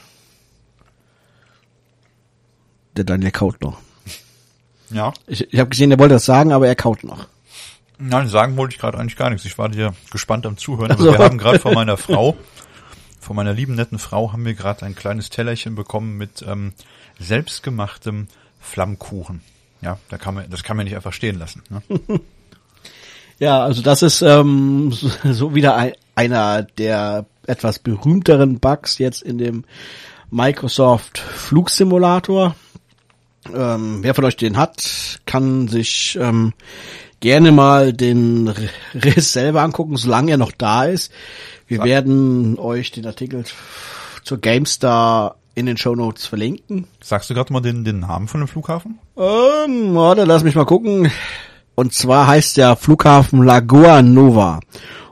Der 2.97 3.05
Daniel 3.05 3.33
kaut 3.33 3.61
noch. 3.61 3.79
Ja. 4.90 5.12
Ich, 5.27 5.53
ich 5.53 5.61
habe 5.61 5.70
gesehen, 5.70 5.90
er 5.90 5.98
wollte 5.98 6.14
das 6.14 6.24
sagen, 6.24 6.53
aber 6.53 6.66
er 6.66 6.74
kaut 6.74 7.05
noch. 7.05 7.27
Nein, 7.98 8.29
sagen 8.29 8.57
wollte 8.57 8.74
ich 8.74 8.81
gerade 8.81 8.98
eigentlich 8.98 9.16
gar 9.16 9.31
nichts. 9.31 9.44
Ich 9.44 9.59
war 9.59 9.68
dir 9.68 9.94
gespannt 10.11 10.46
am 10.46 10.57
Zuhören. 10.57 10.92
Also. 10.92 11.05
wir 11.12 11.18
haben 11.18 11.38
gerade 11.38 11.59
von 11.59 11.74
meiner 11.74 11.96
Frau, 11.96 12.37
von 13.20 13.35
meiner 13.35 13.53
lieben 13.53 13.74
netten 13.74 13.98
Frau, 13.98 14.33
haben 14.33 14.44
wir 14.44 14.55
gerade 14.55 14.87
ein 14.87 14.94
kleines 14.94 15.31
Tellerchen 15.31 15.74
bekommen 15.74 16.16
mit 16.16 16.44
ähm, 16.46 16.72
selbstgemachtem 17.18 18.29
Flammkuchen. 18.61 19.42
Ja, 19.81 19.98
da 20.09 20.18
kann 20.18 20.35
man, 20.35 20.48
das 20.51 20.62
kann 20.62 20.77
man 20.77 20.85
nicht 20.85 20.96
einfach 20.96 21.12
stehen 21.12 21.38
lassen. 21.38 21.62
Ne? 21.70 22.20
Ja, 23.38 23.62
also 23.62 23.83
das 23.83 24.03
ist 24.03 24.22
ähm, 24.22 24.90
so, 24.92 25.11
so 25.33 25.55
wieder 25.55 25.77
ein, 25.77 25.92
einer 26.14 26.62
der 26.62 27.27
etwas 27.46 27.79
berühmteren 27.79 28.59
Bugs 28.59 28.98
jetzt 28.98 29.22
in 29.22 29.38
dem 29.38 29.64
Microsoft 30.31 31.18
Flugsimulator. 31.18 32.57
Ähm, 33.55 33.99
wer 34.03 34.15
von 34.15 34.25
euch 34.25 34.37
den 34.37 34.57
hat, 34.57 35.21
kann 35.27 35.69
sich 35.69 36.19
ähm, 36.21 36.53
gerne 37.21 37.53
mal 37.53 37.93
den 37.93 38.53
Riss 38.95 39.33
selber 39.33 39.63
angucken, 39.63 39.97
solange 39.97 40.31
er 40.33 40.37
noch 40.39 40.53
da 40.53 40.85
ist. 40.85 41.13
Wir 41.67 41.79
Ja. 41.79 41.85
werden 41.85 42.59
euch 42.59 42.91
den 42.91 43.07
Artikel 43.07 43.45
zur 44.25 44.39
GameStar 44.39 45.37
in 45.55 45.67
den 45.67 45.77
Show 45.77 45.95
Notes 45.95 46.27
verlinken. 46.27 46.87
Sagst 47.03 47.29
du 47.31 47.35
gerade 47.35 47.53
mal 47.53 47.61
den, 47.61 47.85
den 47.85 48.01
Namen 48.01 48.29
von 48.29 48.41
dem 48.41 48.49
Flughafen? 48.49 48.99
Ähm, 49.17 49.95
warte, 49.95 50.25
lass 50.25 50.45
mich 50.45 50.55
mal 50.55 50.65
gucken. 50.67 51.11
Und 51.75 51.93
zwar 51.93 52.27
heißt 52.27 52.57
der 52.57 52.77
Flughafen 52.77 53.43
Lagoa 53.43 54.03
Nova. 54.03 54.61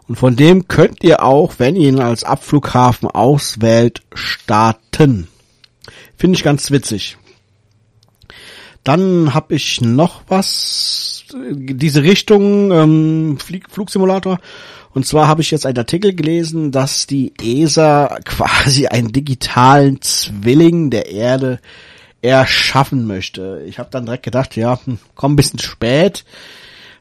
Und 0.09 0.17
von 0.17 0.37
dem 0.37 0.69
könnt 0.69 1.03
ihr 1.03 1.25
auch, 1.25 1.55
wenn 1.59 1.75
ihr 1.75 1.89
ihn 1.89 1.99
als 2.01 2.23
Abflughafen 2.23 3.09
auswählt, 3.11 4.03
starten. 4.15 5.27
Finde 6.17 6.37
ich 6.37 6.45
ganz 6.45 6.71
witzig. 6.71 7.17
Dann 8.87 9.35
habe 9.35 9.57
ich 9.57 9.81
noch 9.81 10.23
was, 10.29 11.25
diese 11.35 12.05
Richtung 12.05 12.71
ähm, 12.71 13.37
Flieg 13.37 13.69
Flugsimulator. 13.69 14.39
Und 14.95 15.05
zwar 15.05 15.27
habe 15.27 15.43
ich 15.43 15.51
jetzt 15.51 15.67
einen 15.67 15.77
Artikel 15.77 16.15
gelesen, 16.15 16.71
dass 16.71 17.09
die 17.09 17.33
ESA 17.43 18.17
quasi 18.25 18.87
einen 18.87 19.11
digitalen 19.11 20.01
Zwilling 20.03 20.91
der 20.91 21.11
Erde 21.11 21.59
erschaffen 22.23 23.09
möchte. 23.09 23.61
Ich 23.67 23.81
habe 23.81 23.91
dann 23.91 24.07
direkt 24.07 24.23
gedacht, 24.23 24.55
ja, 24.55 24.79
hm, 24.85 25.01
komm 25.17 25.33
ein 25.33 25.37
bisschen 25.37 25.59
spät. 25.59 26.25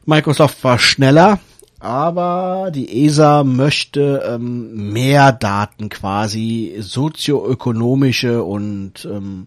Microsoft 0.06 0.64
war 0.64 0.80
schneller, 0.80 1.38
aber 1.78 2.72
die 2.74 3.06
ESA 3.06 3.44
möchte 3.44 4.24
ähm, 4.28 4.92
mehr 4.92 5.30
Daten 5.30 5.88
quasi 5.88 6.78
sozioökonomische 6.80 8.42
und 8.42 9.04
ähm, 9.04 9.46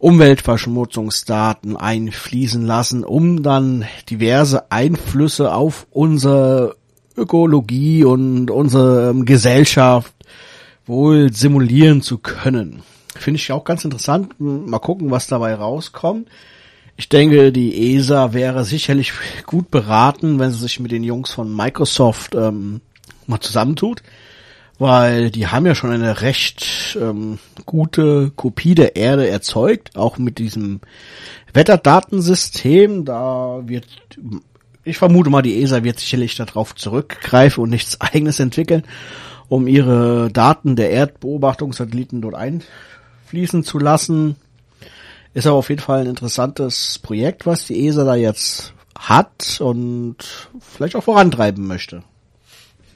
Umweltverschmutzungsdaten 0.00 1.76
einfließen 1.76 2.64
lassen, 2.66 3.04
um 3.04 3.42
dann 3.42 3.84
diverse 4.08 4.72
Einflüsse 4.72 5.54
auf 5.54 5.86
unsere 5.90 6.76
Ökologie 7.16 8.04
und 8.04 8.50
unsere 8.50 9.10
ähm, 9.10 9.26
Gesellschaft 9.26 10.14
wohl 10.86 11.32
simulieren 11.32 12.00
zu 12.00 12.18
können. 12.18 12.82
Finde 13.14 13.36
ich 13.36 13.52
auch 13.52 13.64
ganz 13.64 13.84
interessant. 13.84 14.40
Mal 14.40 14.78
gucken, 14.78 15.10
was 15.10 15.26
dabei 15.26 15.54
rauskommt. 15.54 16.28
Ich 16.96 17.08
denke, 17.08 17.52
die 17.52 17.94
ESA 17.94 18.32
wäre 18.32 18.64
sicherlich 18.64 19.12
gut 19.46 19.70
beraten, 19.70 20.38
wenn 20.38 20.50
sie 20.50 20.58
sich 20.58 20.80
mit 20.80 20.92
den 20.92 21.04
Jungs 21.04 21.30
von 21.32 21.54
Microsoft 21.54 22.34
ähm, 22.34 22.80
mal 23.26 23.40
zusammentut, 23.40 24.02
weil 24.80 25.30
die 25.30 25.46
haben 25.46 25.66
ja 25.66 25.74
schon 25.74 25.90
eine 25.90 26.22
recht 26.22 26.98
ähm, 26.98 27.38
gute 27.66 28.32
Kopie 28.34 28.74
der 28.74 28.96
Erde 28.96 29.28
erzeugt, 29.28 29.94
auch 29.94 30.16
mit 30.16 30.38
diesem 30.38 30.80
Wetterdatensystem. 31.52 33.04
Da 33.04 33.60
wird, 33.66 33.86
ich 34.82 34.96
vermute 34.96 35.28
mal, 35.28 35.42
die 35.42 35.62
ESA 35.62 35.84
wird 35.84 36.00
sicherlich 36.00 36.34
darauf 36.34 36.74
zurückgreifen 36.74 37.62
und 37.62 37.68
nichts 37.68 38.00
eigenes 38.00 38.40
entwickeln, 38.40 38.84
um 39.50 39.68
ihre 39.68 40.30
Daten 40.32 40.76
der 40.76 40.90
Erdbeobachtungssatelliten 40.92 42.22
dort 42.22 42.34
einfließen 42.34 43.62
zu 43.64 43.78
lassen. 43.78 44.36
Ist 45.34 45.46
aber 45.46 45.56
auf 45.56 45.68
jeden 45.68 45.82
Fall 45.82 46.00
ein 46.00 46.06
interessantes 46.06 46.98
Projekt, 47.00 47.44
was 47.44 47.66
die 47.66 47.86
ESA 47.86 48.04
da 48.04 48.14
jetzt 48.14 48.72
hat 48.98 49.60
und 49.60 50.16
vielleicht 50.58 50.96
auch 50.96 51.04
vorantreiben 51.04 51.66
möchte. 51.66 52.02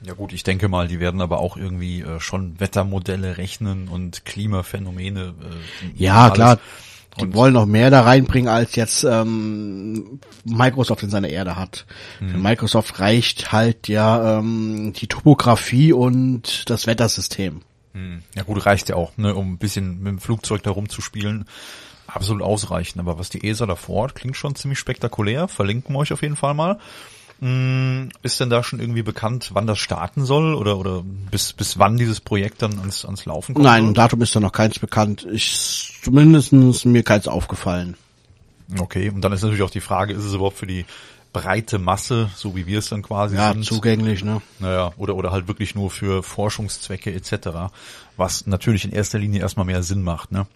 Ja 0.06 0.12
gut, 0.14 0.32
ich 0.32 0.42
denke 0.42 0.68
mal, 0.68 0.86
die 0.88 1.00
werden 1.00 1.20
aber 1.20 1.38
auch 1.38 1.56
irgendwie 1.56 2.00
äh, 2.02 2.20
schon 2.20 2.58
Wettermodelle 2.60 3.38
rechnen 3.38 3.88
und 3.88 4.24
Klimaphänomene. 4.24 5.34
Äh, 5.40 6.02
Ja, 6.02 6.22
alles. 6.24 6.34
klar. 6.34 6.58
Die 7.20 7.26
Und- 7.26 7.34
wollen 7.34 7.54
noch 7.54 7.64
mehr 7.66 7.90
da 7.90 8.00
reinbringen, 8.02 8.48
als 8.48 8.74
jetzt 8.74 9.04
ähm, 9.04 10.18
Microsoft 10.44 11.04
in 11.04 11.10
seiner 11.10 11.28
Erde 11.28 11.54
hat. 11.56 11.86
Mhm. 12.20 12.28
Für 12.30 12.38
Microsoft 12.38 12.98
reicht 12.98 13.52
halt 13.52 13.86
ja 13.88 14.38
ähm, 14.40 14.92
die 14.96 15.06
Topografie 15.06 15.92
und 15.92 16.68
das 16.68 16.86
Wettersystem. 16.88 17.60
Hm. 17.92 18.22
Ja 18.34 18.42
gut, 18.42 18.66
reicht 18.66 18.88
ja 18.88 18.96
auch, 18.96 19.16
ne, 19.16 19.32
um 19.36 19.52
ein 19.52 19.58
bisschen 19.58 19.98
mit 20.02 20.08
dem 20.08 20.18
Flugzeug 20.18 20.64
da 20.64 20.72
rumzuspielen. 20.72 21.44
Absolut 22.08 22.42
ausreichend. 22.42 22.98
Aber 23.00 23.16
was 23.18 23.30
die 23.30 23.46
ESA 23.48 23.66
da 23.66 23.76
vorhat, 23.76 24.16
klingt 24.16 24.36
schon 24.36 24.56
ziemlich 24.56 24.80
spektakulär. 24.80 25.46
Verlinken 25.46 25.94
wir 25.94 26.00
euch 26.00 26.12
auf 26.12 26.22
jeden 26.22 26.34
Fall 26.36 26.54
mal. 26.54 26.80
Hm, 27.44 28.08
Ist 28.22 28.40
denn 28.40 28.48
da 28.48 28.62
schon 28.62 28.80
irgendwie 28.80 29.02
bekannt, 29.02 29.50
wann 29.52 29.66
das 29.66 29.78
starten 29.78 30.24
soll 30.24 30.54
oder 30.54 30.78
oder 30.78 31.02
bis 31.30 31.52
bis 31.52 31.78
wann 31.78 31.98
dieses 31.98 32.20
Projekt 32.20 32.62
dann 32.62 32.78
ans 32.78 33.04
ans 33.04 33.26
Laufen 33.26 33.54
kommt? 33.54 33.66
Nein, 33.66 33.92
Datum 33.92 34.22
ist 34.22 34.34
da 34.34 34.40
noch 34.40 34.52
keins 34.52 34.78
bekannt. 34.78 35.26
Ich 35.30 36.00
zumindest 36.02 36.54
mir 36.54 37.02
keins 37.02 37.28
aufgefallen. 37.28 37.98
Okay, 38.78 39.10
und 39.10 39.20
dann 39.20 39.32
ist 39.32 39.42
natürlich 39.42 39.62
auch 39.62 39.68
die 39.68 39.82
Frage, 39.82 40.14
ist 40.14 40.24
es 40.24 40.32
überhaupt 40.32 40.56
für 40.56 40.66
die 40.66 40.86
breite 41.34 41.78
Masse, 41.78 42.30
so 42.34 42.56
wie 42.56 42.66
wir 42.66 42.78
es 42.78 42.88
dann 42.88 43.02
quasi 43.02 43.36
Ja, 43.36 43.52
sind? 43.52 43.66
zugänglich, 43.66 44.24
ne? 44.24 44.40
Naja, 44.58 44.92
oder, 44.96 45.14
oder 45.14 45.30
halt 45.30 45.46
wirklich 45.46 45.74
nur 45.74 45.90
für 45.90 46.22
Forschungszwecke 46.22 47.12
etc., 47.12 47.74
was 48.16 48.46
natürlich 48.46 48.86
in 48.86 48.92
erster 48.92 49.18
Linie 49.18 49.40
erstmal 49.42 49.66
mehr 49.66 49.82
Sinn 49.82 50.02
macht. 50.02 50.32
Ne? 50.32 50.46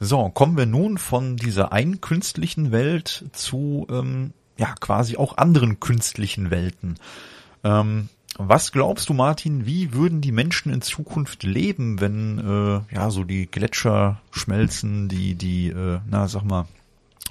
So, 0.00 0.28
kommen 0.30 0.56
wir 0.56 0.66
nun 0.66 0.98
von 0.98 1.36
dieser 1.36 1.70
einen 1.72 2.00
künstlichen 2.00 2.72
Welt 2.72 3.26
zu 3.32 3.86
ähm, 3.90 4.32
ja 4.58 4.74
quasi 4.80 5.16
auch 5.16 5.38
anderen 5.38 5.80
künstlichen 5.80 6.50
Welten. 6.50 6.96
Ähm, 7.64 8.08
was 8.36 8.70
glaubst 8.72 9.08
du, 9.08 9.14
Martin, 9.14 9.66
wie 9.66 9.92
würden 9.94 10.20
die 10.20 10.32
Menschen 10.32 10.72
in 10.72 10.82
Zukunft 10.82 11.42
leben, 11.42 12.00
wenn 12.00 12.38
äh, 12.38 12.94
ja 12.94 13.10
so 13.10 13.24
die 13.24 13.46
Gletscher 13.46 14.20
schmelzen, 14.30 15.08
die, 15.08 15.34
die, 15.34 15.68
äh, 15.68 15.98
na 16.08 16.28
sag 16.28 16.44
mal, 16.44 16.66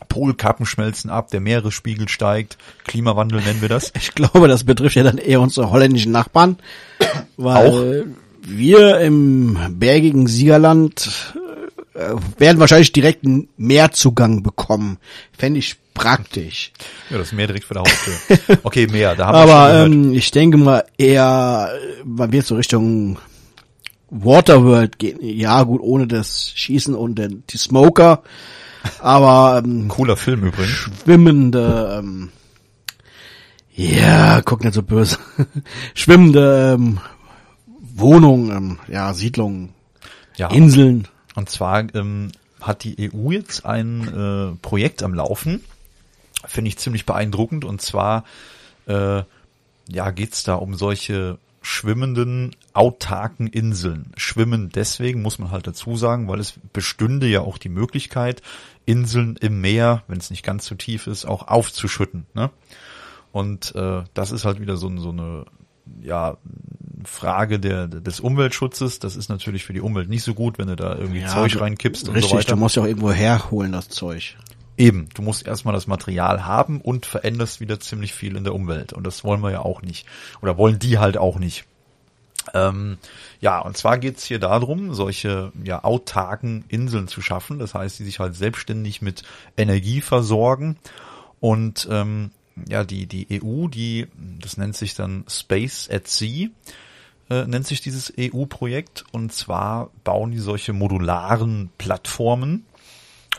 Polkappen 0.10 0.66
schmelzen 0.66 1.10
ab, 1.10 1.30
der 1.30 1.40
Meeresspiegel 1.40 2.08
steigt, 2.10 2.58
Klimawandel 2.86 3.42
nennen 3.42 3.62
wir 3.62 3.70
das? 3.70 3.94
Ich 3.98 4.16
glaube, 4.16 4.48
das 4.48 4.63
betrifft 4.63 4.96
ja 4.96 5.04
dann 5.04 5.18
eher 5.18 5.42
unsere 5.42 5.70
holländischen 5.70 6.12
Nachbarn, 6.12 6.58
weil 7.38 8.08
wir 8.42 9.00
im 9.00 9.58
bergigen 9.80 10.28
Siegerland 10.28 11.34
äh, 11.98 12.14
werden 12.40 12.60
wahrscheinlich 12.60 12.92
direkt 12.92 13.26
einen 13.26 13.50
Meerzugang 13.58 14.44
bekommen. 14.44 14.98
Fände 15.38 15.60
ich 15.60 15.76
praktisch. 15.94 16.72
Ja, 17.10 17.18
das 17.18 17.32
Meer 17.32 17.48
direkt 17.48 17.66
vor 17.66 17.74
der 17.76 17.84
Haustür. 17.84 18.60
Okay, 18.64 18.88
Meer, 18.88 19.16
da 19.16 19.28
haben 19.28 19.34
wir 19.36 19.40
Aber 19.56 19.82
schon 19.82 19.92
gehört. 19.92 20.06
ähm, 20.08 20.14
ich 20.14 20.32
denke 20.32 20.58
mal 20.58 20.84
eher, 20.98 21.72
man 22.06 22.32
wird 22.32 22.46
so 22.46 22.56
Richtung 22.56 23.18
Waterworld 24.10 25.00
gehen. 25.00 25.18
Ja, 25.22 25.64
gut, 25.64 25.82
ohne 25.82 26.08
das 26.08 26.52
Schießen 26.56 26.94
und 26.96 27.16
den, 27.16 27.44
die 27.50 27.58
Smoker. 27.58 28.22
Aber 29.00 29.62
ähm, 29.66 29.88
Cooler 29.90 30.16
Film 30.18 30.44
übrigens. 30.46 30.70
schwimmende, 30.72 31.98
ähm, 32.00 32.30
ja, 33.74 34.42
guck 34.42 34.64
nicht 34.64 34.74
so 34.74 34.82
böse, 34.84 35.18
schwimmende 35.94 36.76
ähm, 36.76 37.00
Wohnungen, 37.96 38.52
ähm, 38.56 38.80
ja, 38.88 39.14
Siedlungen, 39.14 39.70
Ja, 40.38 40.50
Inseln. 40.52 41.08
Und 41.38 41.52
zwar 41.52 41.93
ähm, 41.93 42.32
hat 42.60 42.84
die 42.84 43.12
EU 43.13 43.30
jetzt 43.30 43.63
ein 43.63 44.08
äh, 44.08 44.56
Projekt 44.63 45.04
am 45.04 45.13
Laufen, 45.13 45.63
finde 46.45 46.69
ich 46.69 46.80
ziemlich 46.80 47.06
beeindruckend, 47.06 47.63
und 47.63 47.80
zwar 47.80 48.23
äh, 48.88 49.21
ja 49.88 50.10
geht's 50.10 50.43
da 50.43 50.56
um 50.56 50.73
solche 50.73 51.38
schwimmenden, 51.62 52.56
autarken 52.73 53.45
Inseln. 53.45 54.13
Schwimmen 54.17 54.69
deswegen, 54.69 55.21
muss 55.21 55.38
man 55.38 55.52
halt 55.52 55.67
dazu 55.67 55.95
sagen, 55.95 56.28
weil 56.28 56.39
es 56.39 56.56
bestünde 56.73 57.28
ja 57.28 57.41
auch 57.41 57.60
die 57.60 57.69
Möglichkeit, 57.69 58.41
Inseln 58.88 59.36
im 59.36 59.62
Meer, 59.62 60.02
wenn 60.08 60.17
es 60.17 60.32
nicht 60.32 60.43
ganz 60.43 60.65
so 60.65 60.73
tief 60.73 61.06
ist, 61.06 61.26
auch 61.26 61.50
aufzuschütten. 61.50 62.26
Ne? 62.34 62.50
Und 63.32 63.76
äh, 63.76 64.04
das 64.15 64.32
ist 64.32 64.43
halt 64.43 64.60
wieder 64.60 64.76
so, 64.76 64.89
so 64.97 65.10
eine 65.10 65.45
ja, 66.02 66.38
Frage 67.08 67.60
der, 67.60 67.88
des 67.88 68.20
Umweltschutzes. 68.20 69.00
Das 69.00 69.15
ist 69.15 69.30
natürlich 69.30 69.63
für 69.63 69.74
die 69.74 69.82
Umwelt 69.82 70.10
nicht 70.10 70.24
so 70.24 70.34
gut, 70.34 70.58
wenn 70.58 70.67
du 70.67 70.76
da 70.76 70.96
irgendwie 70.96 71.22
ja, 71.22 71.28
Zeug 71.28 71.60
reinkippst 71.60 72.08
richtig, 72.08 72.24
und 72.24 72.30
so 72.30 72.38
weiter. 72.38 72.54
Du 72.54 72.58
musst 72.58 72.76
ja 72.76 72.84
auch 72.84 72.88
irgendwo 72.88 73.12
herholen, 73.12 73.72
das 73.72 73.89
Zeug. 73.89 74.36
Eben, 74.78 75.10
du 75.15 75.24
musst 75.24 75.48
erstmal 75.48 75.74
das 75.74 75.88
Material 75.88 76.46
haben 76.46 76.82
und 76.82 77.06
veränderst 77.06 77.60
wieder 77.60 77.80
ziemlich 77.80 78.13
viel 78.13 78.36
in 78.36 78.43
der 78.43 78.54
Umwelt. 78.54 78.93
Und 78.93 79.08
das 79.08 79.24
wollen 79.24 79.41
wir 79.41 79.52
ja 79.52 79.62
auch 79.62 79.82
nicht. 79.82 80.06
Oder 80.41 80.58
wollen 80.58 80.78
die 80.78 81.00
halt 81.00 81.17
auch 81.17 81.39
nicht. 81.39 81.65
Ähm, 82.54 82.98
ja, 83.41 83.60
und 83.60 83.76
zwar 83.76 83.98
geht's 83.98 84.26
hier 84.26 84.39
darum, 84.39 84.93
solche 84.93 85.52
ja, 85.63 85.84
autarken 85.84 86.63
Inseln 86.67 87.08
zu 87.08 87.22
schaffen. 87.22 87.58
Das 87.58 87.74
heißt, 87.74 88.00
die 88.00 88.04
sich 88.04 88.20
halt 88.20 88.36
selbstständig 88.36 89.02
mit 89.02 89.24
Energie 89.58 90.02
versorgen. 90.02 90.78
Und 91.39 91.88
ähm, 91.89 92.32
ja, 92.70 92.84
die, 92.84 93.06
die 93.06 93.41
EU, 93.41 93.67
die, 93.67 94.08
das 94.39 94.58
nennt 94.58 94.76
sich 94.76 94.96
dann 94.96 95.26
Space 95.28 95.89
at 95.91 96.08
Sea, 96.08 96.50
äh, 97.30 97.46
nennt 97.46 97.68
sich 97.68 97.82
dieses 97.82 98.13
EU-Projekt. 98.18 99.06
Und 99.12 99.34
zwar 99.34 99.90
bauen 100.04 100.32
die 100.32 100.40
solche 100.40 100.74
modularen 100.74 101.70
Plattformen. 101.78 102.66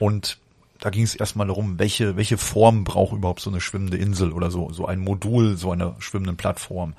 Und 0.01 0.39
da 0.81 0.91
ging 0.91 1.03
es 1.03 1.17
erstmal 1.17 1.49
darum, 1.49 1.79
welche, 1.79 2.17
welche 2.17 2.39
Form 2.39 2.85
braucht 2.85 3.13
überhaupt 3.13 3.41
so 3.41 3.51
eine 3.51 3.61
schwimmende 3.61 3.97
Insel 3.97 4.33
oder 4.33 4.51
so, 4.51 4.71
so 4.73 4.87
ein 4.87 5.01
Modul, 5.01 5.57
so 5.57 5.73
einer 5.73 5.97
schwimmenden 5.99 6.37
Plattform. 6.37 6.95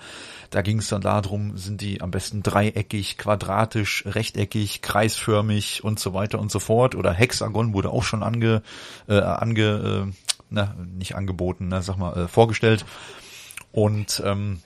Da 0.49 0.61
ging 0.61 0.79
es 0.79 0.89
dann 0.89 1.01
darum, 1.01 1.57
sind 1.57 1.79
die 1.79 2.01
am 2.01 2.11
besten 2.11 2.43
dreieckig, 2.43 3.17
quadratisch, 3.17 4.03
rechteckig, 4.05 4.81
kreisförmig 4.81 5.83
und 5.83 5.99
so 5.99 6.13
weiter 6.13 6.39
und 6.39 6.51
so 6.51 6.59
fort. 6.59 6.95
Oder 6.95 7.13
Hexagon 7.13 7.73
wurde 7.73 7.89
auch 7.89 8.03
schon 8.03 8.21
ange, 8.21 8.63
äh, 9.07 9.19
ange, 9.19 10.07
äh, 10.09 10.13
na, 10.49 10.75
nicht 10.97 11.15
angeboten, 11.15 11.67
na, 11.69 11.81
sag 11.81 11.97
mal, 11.97 12.17
äh, 12.17 12.27
vorgestellt. 12.27 12.85
Und 13.71 14.21
ähm, 14.25 14.59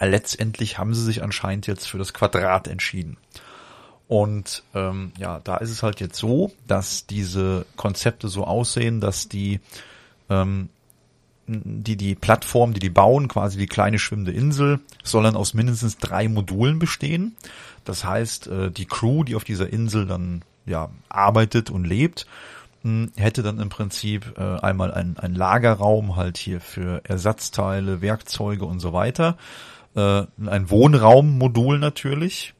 letztendlich 0.00 0.78
haben 0.78 0.94
sie 0.94 1.04
sich 1.04 1.22
anscheinend 1.22 1.66
jetzt 1.66 1.88
für 1.88 1.98
das 1.98 2.12
Quadrat 2.12 2.68
entschieden. 2.68 3.16
Und 4.08 4.62
ähm, 4.74 5.12
ja, 5.18 5.40
da 5.40 5.56
ist 5.56 5.70
es 5.70 5.82
halt 5.82 6.00
jetzt 6.00 6.18
so, 6.18 6.52
dass 6.68 7.06
diese 7.06 7.66
Konzepte 7.76 8.28
so 8.28 8.44
aussehen, 8.44 9.00
dass 9.00 9.28
die 9.28 9.60
ähm, 10.30 10.68
die 11.48 11.96
die 11.96 12.14
Plattform, 12.14 12.72
die 12.72 12.80
die 12.80 12.90
bauen, 12.90 13.28
quasi 13.28 13.58
die 13.58 13.66
kleine 13.66 13.98
schwimmende 13.98 14.32
Insel, 14.32 14.80
soll 15.02 15.22
dann 15.22 15.36
aus 15.36 15.54
mindestens 15.54 15.96
drei 15.98 16.28
Modulen 16.28 16.78
bestehen. 16.78 17.36
Das 17.84 18.04
heißt, 18.04 18.48
äh, 18.48 18.70
die 18.70 18.86
Crew, 18.86 19.24
die 19.24 19.36
auf 19.36 19.44
dieser 19.44 19.72
Insel 19.72 20.06
dann 20.06 20.42
ja 20.66 20.90
arbeitet 21.08 21.70
und 21.70 21.84
lebt, 21.84 22.26
hm, 22.82 23.12
hätte 23.16 23.42
dann 23.42 23.60
im 23.60 23.68
Prinzip 23.68 24.34
äh, 24.36 24.60
einmal 24.60 24.92
ein, 24.92 25.16
ein 25.18 25.34
Lagerraum 25.34 26.16
halt 26.16 26.36
hier 26.36 26.60
für 26.60 27.00
Ersatzteile, 27.04 28.00
Werkzeuge 28.00 28.64
und 28.64 28.80
so 28.80 28.92
weiter, 28.92 29.36
äh, 29.96 30.26
ein 30.46 30.70
Wohnraummodul 30.70 31.78
natürlich, 31.78 32.54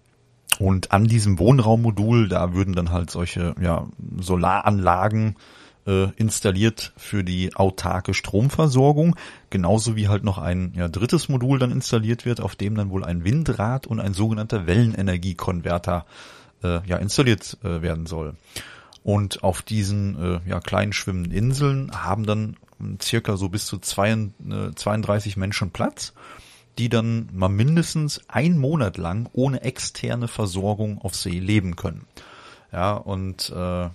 und 0.59 0.93
an 0.93 1.07
diesem 1.07 1.39
Wohnraummodul, 1.39 2.29
da 2.29 2.55
würden 2.55 2.75
dann 2.75 2.91
halt 2.91 3.11
solche 3.11 3.55
ja, 3.61 3.87
Solaranlagen 4.19 5.37
äh, 5.87 6.09
installiert 6.17 6.93
für 6.97 7.25
die 7.25 7.55
autarke 7.55 8.15
Stromversorgung, 8.15 9.17
genauso 9.51 9.97
wie 9.97 10.09
halt 10.09 10.25
noch 10.25 10.39
ein 10.39 10.73
ja, 10.75 10.89
drittes 10.89 11.29
Modul 11.29 11.59
dann 11.59 11.73
installiert 11.73 12.25
wird, 12.25 12.41
auf 12.41 12.57
dem 12.57 12.75
dann 12.75 12.91
wohl 12.91 13.05
ein 13.05 13.25
Windrad 13.25 13.87
und 13.87 14.01
ein 14.01 14.15
sogenannter 14.15 14.67
Wellenenergiekonverter 14.67 16.07
äh, 16.63 16.81
ja 16.87 16.97
installiert 16.97 17.59
äh, 17.63 17.83
werden 17.83 18.07
soll. 18.07 18.35
Und 19.03 19.45
auf 19.45 19.63
diesen 19.63 20.21
äh, 20.21 20.41
ja, 20.49 20.61
kleinen 20.61 20.93
schwimmenden 20.93 21.33
Inseln 21.33 21.93
haben 21.93 22.27
dann 22.27 22.57
circa 23.01 23.37
so 23.37 23.49
bis 23.49 23.67
zu 23.67 23.79
zwei, 23.79 24.17
32 24.75 25.37
Menschen 25.37 25.71
Platz 25.71 26.13
die 26.79 26.89
dann 26.89 27.29
mal 27.33 27.49
mindestens 27.49 28.21
ein 28.29 28.59
Monat 28.59 28.97
lang 28.97 29.29
ohne 29.33 29.63
externe 29.63 30.29
Versorgung 30.29 30.99
auf 30.99 31.15
See 31.15 31.39
leben 31.39 31.77
können. 31.77 32.07
Ja, 32.73 32.95
und 32.95 33.51
äh, 33.51 33.89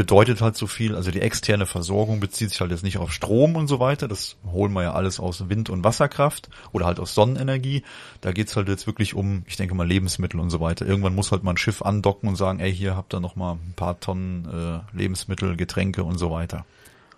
bedeutet 0.00 0.40
halt 0.40 0.56
so 0.56 0.66
viel, 0.66 0.96
also 0.96 1.10
die 1.10 1.20
externe 1.20 1.66
Versorgung 1.66 2.20
bezieht 2.20 2.48
sich 2.48 2.60
halt 2.62 2.70
jetzt 2.70 2.82
nicht 2.82 2.96
auf 2.96 3.12
Strom 3.12 3.56
und 3.56 3.66
so 3.66 3.80
weiter, 3.80 4.08
das 4.08 4.36
holen 4.50 4.72
wir 4.72 4.82
ja 4.82 4.92
alles 4.94 5.20
aus 5.20 5.50
Wind- 5.50 5.68
und 5.68 5.84
Wasserkraft 5.84 6.48
oder 6.72 6.86
halt 6.86 6.98
aus 6.98 7.14
Sonnenenergie. 7.14 7.82
Da 8.22 8.32
geht's 8.32 8.56
halt 8.56 8.68
jetzt 8.68 8.86
wirklich 8.86 9.14
um, 9.14 9.42
ich 9.46 9.56
denke 9.56 9.74
mal, 9.74 9.86
Lebensmittel 9.86 10.40
und 10.40 10.48
so 10.48 10.58
weiter. 10.58 10.86
Irgendwann 10.86 11.14
muss 11.14 11.32
halt 11.32 11.42
mal 11.42 11.50
ein 11.52 11.58
Schiff 11.58 11.82
andocken 11.82 12.30
und 12.30 12.36
sagen, 12.36 12.60
ey, 12.60 12.74
hier 12.74 12.96
habt 12.96 13.12
ihr 13.12 13.20
noch 13.20 13.36
mal 13.36 13.56
ein 13.56 13.74
paar 13.76 14.00
Tonnen 14.00 14.48
äh, 14.50 14.96
Lebensmittel, 14.96 15.56
Getränke 15.56 16.02
und 16.02 16.16
so 16.16 16.30
weiter. 16.30 16.64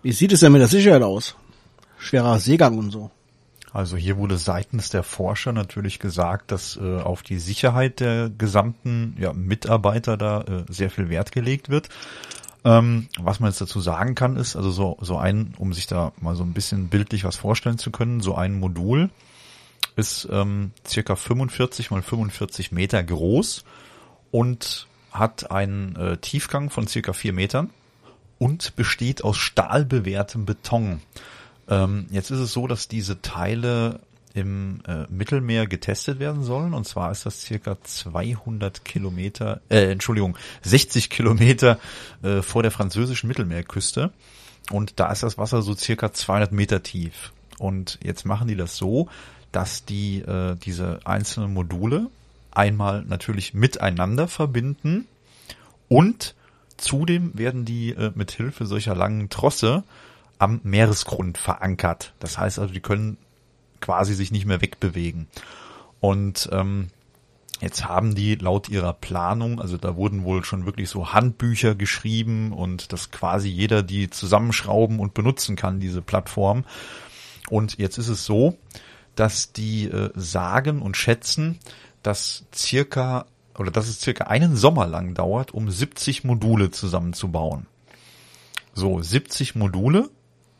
Wie 0.01 0.11
sieht 0.11 0.33
es 0.33 0.41
denn 0.41 0.51
mit 0.51 0.59
der 0.59 0.67
Sicherheit 0.67 1.03
aus? 1.03 1.37
Schwerer 1.97 2.37
Seegang 2.37 2.77
und 2.77 2.91
so. 2.91 3.11
Also 3.73 3.97
hier 3.97 4.17
wurde 4.17 4.37
seitens 4.37 4.89
der 4.89 5.01
Forscher 5.01 5.51
natürlich 5.51 5.97
gesagt, 5.97 6.51
dass 6.51 6.77
äh, 6.77 6.99
auf 6.99 7.23
die 7.23 7.39
Sicherheit 7.39 7.99
der 7.99 8.29
gesamten 8.29 9.15
ja, 9.19 9.33
Mitarbeiter 9.33 10.15
da 10.15 10.41
äh, 10.41 10.65
sehr 10.69 10.91
viel 10.91 11.09
Wert 11.09 11.31
gelegt 11.31 11.69
wird. 11.69 11.89
Ähm, 12.63 13.09
was 13.19 13.39
man 13.39 13.49
jetzt 13.49 13.61
dazu 13.61 13.81
sagen 13.81 14.13
kann, 14.13 14.37
ist, 14.37 14.55
also 14.55 14.69
so, 14.69 14.97
so 15.01 15.17
ein, 15.17 15.55
um 15.57 15.73
sich 15.73 15.87
da 15.87 16.13
mal 16.21 16.35
so 16.35 16.43
ein 16.43 16.53
bisschen 16.53 16.87
bildlich 16.87 17.25
was 17.25 17.35
vorstellen 17.35 17.79
zu 17.79 17.91
können, 17.91 18.21
so 18.21 18.35
ein 18.35 18.53
Modul 18.59 19.09
ist 19.95 20.27
ähm, 20.31 20.71
circa 20.87 21.15
45 21.15 21.91
mal 21.91 22.01
45 22.01 22.71
Meter 22.71 23.03
groß 23.03 23.63
und 24.31 24.87
hat 25.11 25.51
einen 25.51 25.95
äh, 25.95 26.17
Tiefgang 26.17 26.69
von 26.69 26.87
circa 26.87 27.13
vier 27.13 27.33
Metern 27.33 27.69
und 28.39 28.75
besteht 28.75 29.23
aus 29.23 29.37
stahlbewehrtem 29.37 30.45
Beton. 30.45 31.01
Ähm, 31.67 32.07
jetzt 32.09 32.31
ist 32.31 32.39
es 32.39 32.53
so, 32.53 32.67
dass 32.67 32.87
diese 32.87 33.21
Teile 33.21 33.99
im 34.33 34.81
äh, 34.87 35.05
Mittelmeer 35.09 35.67
getestet 35.67 36.19
werden 36.19 36.43
sollen. 36.43 36.73
Und 36.73 36.87
zwar 36.87 37.11
ist 37.11 37.25
das 37.25 37.41
circa 37.41 37.77
200 37.81 38.83
Kilometer, 38.83 39.61
äh, 39.69 39.91
Entschuldigung, 39.91 40.37
60 40.63 41.09
Kilometer 41.09 41.79
äh, 42.23 42.41
vor 42.41 42.63
der 42.63 42.71
französischen 42.71 43.27
Mittelmeerküste. 43.27 44.11
Und 44.71 44.99
da 44.99 45.11
ist 45.11 45.23
das 45.23 45.37
Wasser 45.37 45.61
so 45.61 45.75
circa 45.75 46.13
200 46.13 46.51
Meter 46.51 46.81
tief. 46.81 47.31
Und 47.59 47.99
jetzt 48.03 48.25
machen 48.25 48.47
die 48.47 48.55
das 48.55 48.75
so, 48.75 49.07
dass 49.51 49.85
die 49.85 50.19
äh, 50.19 50.55
diese 50.55 50.99
einzelnen 51.05 51.53
Module 51.53 52.09
einmal 52.51 53.03
natürlich 53.03 53.53
miteinander 53.53 54.27
verbinden 54.27 55.07
und 55.89 56.35
zudem 56.77 57.37
werden 57.37 57.65
die 57.65 57.91
äh, 57.91 58.11
mit 58.15 58.31
Hilfe 58.31 58.65
solcher 58.65 58.95
langen 58.95 59.29
Trosse 59.29 59.83
am 60.39 60.59
Meeresgrund 60.63 61.37
verankert. 61.37 62.13
Das 62.19 62.37
heißt 62.37 62.59
also, 62.59 62.73
die 62.73 62.81
können 62.81 63.17
quasi 63.79 64.13
sich 64.13 64.31
nicht 64.31 64.45
mehr 64.45 64.61
wegbewegen. 64.61 65.27
Und 65.99 66.49
ähm, 66.51 66.87
jetzt 67.61 67.87
haben 67.87 68.15
die 68.15 68.35
laut 68.35 68.69
ihrer 68.69 68.93
Planung, 68.93 69.61
also 69.61 69.77
da 69.77 69.95
wurden 69.95 70.23
wohl 70.23 70.43
schon 70.43 70.65
wirklich 70.65 70.89
so 70.89 71.13
Handbücher 71.13 71.75
geschrieben 71.75 72.51
und 72.51 72.91
dass 72.91 73.11
quasi 73.11 73.49
jeder 73.49 73.83
die 73.83 74.09
zusammenschrauben 74.09 74.99
und 74.99 75.13
benutzen 75.13 75.55
kann, 75.55 75.79
diese 75.79 76.01
Plattform. 76.01 76.65
Und 77.49 77.77
jetzt 77.77 77.97
ist 77.97 78.09
es 78.09 78.25
so, 78.25 78.57
dass 79.15 79.53
die 79.53 79.85
äh, 79.85 80.09
sagen 80.15 80.81
und 80.81 80.97
schätzen, 80.97 81.59
dass 82.01 82.45
circa 82.53 83.25
oder 83.57 83.71
dass 83.71 83.87
es 83.87 84.01
circa 84.01 84.25
einen 84.25 84.55
Sommer 84.55 84.87
lang 84.87 85.13
dauert, 85.13 85.53
um 85.53 85.69
70 85.69 86.23
Module 86.23 86.71
zusammenzubauen. 86.71 87.67
So, 88.73 89.01
70 89.01 89.55
Module 89.55 90.09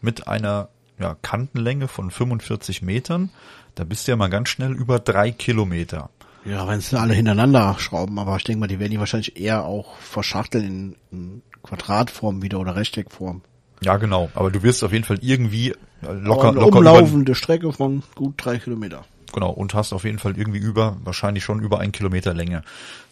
mit 0.03 0.27
einer 0.27 0.69
ja, 0.99 1.15
Kantenlänge 1.21 1.87
von 1.87 2.11
45 2.11 2.81
Metern. 2.81 3.29
Da 3.75 3.83
bist 3.83 4.07
du 4.07 4.11
ja 4.11 4.15
mal 4.15 4.29
ganz 4.29 4.49
schnell 4.49 4.73
über 4.73 4.99
drei 4.99 5.31
Kilometer. 5.31 6.09
Ja, 6.45 6.67
wenn 6.67 6.81
sie 6.81 6.99
alle 6.99 7.13
hintereinander 7.13 7.75
schrauben, 7.79 8.19
aber 8.19 8.35
ich 8.35 8.43
denke 8.43 8.59
mal, 8.59 8.67
die 8.67 8.79
werden 8.79 8.91
die 8.91 8.99
wahrscheinlich 8.99 9.39
eher 9.39 9.63
auch 9.63 9.95
verschachteln 9.97 10.65
in, 10.65 10.95
in 11.11 11.41
Quadratform 11.63 12.41
wieder 12.41 12.59
oder 12.59 12.75
Rechteckform. 12.75 13.41
Ja, 13.81 13.97
genau. 13.97 14.29
Aber 14.35 14.51
du 14.51 14.61
wirst 14.61 14.83
auf 14.83 14.91
jeden 14.91 15.05
Fall 15.05 15.19
irgendwie 15.21 15.73
locker, 16.01 16.49
eine 16.49 16.59
locker 16.59 16.77
umlaufende 16.79 17.33
Strecke 17.35 17.71
von 17.71 18.03
gut 18.15 18.35
drei 18.37 18.57
Kilometer. 18.57 19.05
Genau. 19.33 19.49
Und 19.49 19.73
hast 19.73 19.93
auf 19.93 20.03
jeden 20.03 20.19
Fall 20.19 20.37
irgendwie 20.37 20.59
über, 20.59 20.97
wahrscheinlich 21.03 21.43
schon 21.43 21.59
über 21.59 21.79
ein 21.79 21.91
Kilometer 21.91 22.33
Länge. 22.33 22.61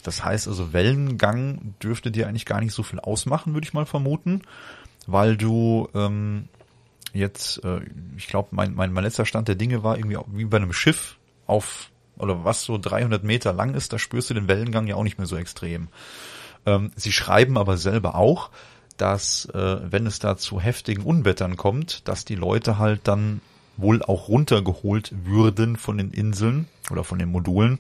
Das 0.03 0.23
heißt 0.23 0.47
also, 0.47 0.71
Wellengang 0.71 1.73
dürfte 1.81 2.11
dir 2.11 2.27
eigentlich 2.27 2.45
gar 2.45 2.61
nicht 2.61 2.73
so 2.73 2.83
viel 2.83 2.99
ausmachen, 2.99 3.53
würde 3.53 3.65
ich 3.65 3.73
mal 3.73 3.85
vermuten, 3.85 4.41
weil 5.07 5.35
du 5.35 5.87
ähm, 5.95 6.47
jetzt, 7.13 7.63
äh, 7.63 7.81
ich 8.17 8.27
glaube, 8.27 8.49
mein, 8.51 8.73
mein, 8.73 8.93
mein 8.93 9.03
letzter 9.03 9.25
Stand 9.25 9.47
der 9.47 9.55
Dinge 9.55 9.83
war 9.83 9.97
irgendwie 9.97 10.17
wie 10.33 10.45
bei 10.45 10.57
einem 10.57 10.73
Schiff 10.73 11.17
auf, 11.47 11.89
oder 12.17 12.45
was 12.45 12.63
so 12.63 12.77
300 12.77 13.23
Meter 13.23 13.53
lang 13.53 13.73
ist, 13.73 13.93
da 13.93 13.99
spürst 13.99 14.29
du 14.29 14.33
den 14.33 14.47
Wellengang 14.47 14.87
ja 14.87 14.95
auch 14.95 15.03
nicht 15.03 15.17
mehr 15.17 15.27
so 15.27 15.35
extrem. 15.35 15.89
Ähm, 16.65 16.91
sie 16.95 17.11
schreiben 17.11 17.57
aber 17.57 17.77
selber 17.77 18.15
auch, 18.15 18.51
dass 18.97 19.45
äh, 19.45 19.77
wenn 19.91 20.05
es 20.05 20.19
da 20.19 20.37
zu 20.37 20.59
heftigen 20.59 21.03
Unwettern 21.03 21.57
kommt, 21.57 22.07
dass 22.07 22.25
die 22.25 22.35
Leute 22.35 22.77
halt 22.77 23.01
dann 23.05 23.41
wohl 23.77 24.03
auch 24.03 24.27
runtergeholt 24.27 25.11
würden 25.25 25.75
von 25.75 25.97
den 25.97 26.11
Inseln 26.11 26.67
oder 26.91 27.03
von 27.03 27.17
den 27.17 27.29
Modulen, 27.29 27.79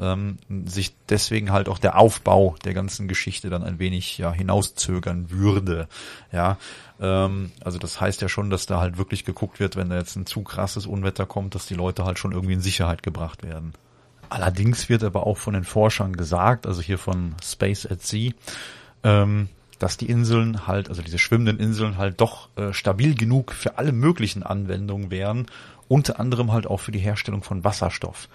ähm, 0.00 0.38
sich 0.64 0.94
deswegen 1.08 1.52
halt 1.52 1.68
auch 1.68 1.78
der 1.78 1.98
Aufbau 1.98 2.56
der 2.64 2.74
ganzen 2.74 3.06
Geschichte 3.06 3.50
dann 3.50 3.62
ein 3.62 3.78
wenig 3.78 4.18
ja 4.18 4.32
hinauszögern 4.32 5.30
würde. 5.30 5.88
Ja, 6.32 6.56
ähm, 7.00 7.52
also 7.62 7.78
das 7.78 8.00
heißt 8.00 8.22
ja 8.22 8.28
schon, 8.28 8.50
dass 8.50 8.66
da 8.66 8.80
halt 8.80 8.98
wirklich 8.98 9.24
geguckt 9.24 9.60
wird, 9.60 9.76
wenn 9.76 9.90
da 9.90 9.98
jetzt 9.98 10.16
ein 10.16 10.26
zu 10.26 10.42
krasses 10.42 10.86
Unwetter 10.86 11.26
kommt, 11.26 11.54
dass 11.54 11.66
die 11.66 11.74
Leute 11.74 12.04
halt 12.04 12.18
schon 12.18 12.32
irgendwie 12.32 12.54
in 12.54 12.60
Sicherheit 12.60 13.02
gebracht 13.02 13.42
werden. 13.42 13.72
Allerdings 14.30 14.88
wird 14.88 15.02
aber 15.02 15.26
auch 15.26 15.38
von 15.38 15.54
den 15.54 15.64
Forschern 15.64 16.16
gesagt, 16.16 16.66
also 16.66 16.80
hier 16.80 16.98
von 16.98 17.34
Space 17.42 17.84
at 17.84 18.02
Sea, 18.02 18.32
ähm, 19.02 19.48
dass 19.80 19.96
die 19.96 20.06
Inseln 20.06 20.66
halt, 20.66 20.88
also 20.88 21.02
diese 21.02 21.18
schwimmenden 21.18 21.58
Inseln 21.58 21.96
halt 21.96 22.20
doch 22.20 22.48
äh, 22.56 22.72
stabil 22.72 23.14
genug 23.14 23.52
für 23.52 23.78
alle 23.78 23.92
möglichen 23.92 24.42
Anwendungen 24.42 25.10
wären, 25.10 25.46
unter 25.88 26.20
anderem 26.20 26.52
halt 26.52 26.68
auch 26.68 26.78
für 26.78 26.92
die 26.92 27.00
Herstellung 27.00 27.42
von 27.42 27.64
Wasserstoff. 27.64 28.28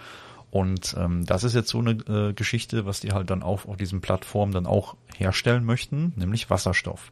Und 0.56 0.96
ähm, 0.98 1.26
das 1.26 1.44
ist 1.44 1.54
jetzt 1.54 1.68
so 1.68 1.80
eine 1.80 1.92
äh, 2.08 2.32
Geschichte, 2.32 2.86
was 2.86 3.02
die 3.02 3.12
halt 3.12 3.30
dann 3.30 3.44
auch 3.44 3.66
auf 3.66 3.76
diesen 3.76 4.00
Plattformen 4.00 4.54
dann 4.54 4.66
auch 4.66 4.96
herstellen 5.14 5.66
möchten, 5.66 6.14
nämlich 6.16 6.50
Wasserstoff. 6.50 7.12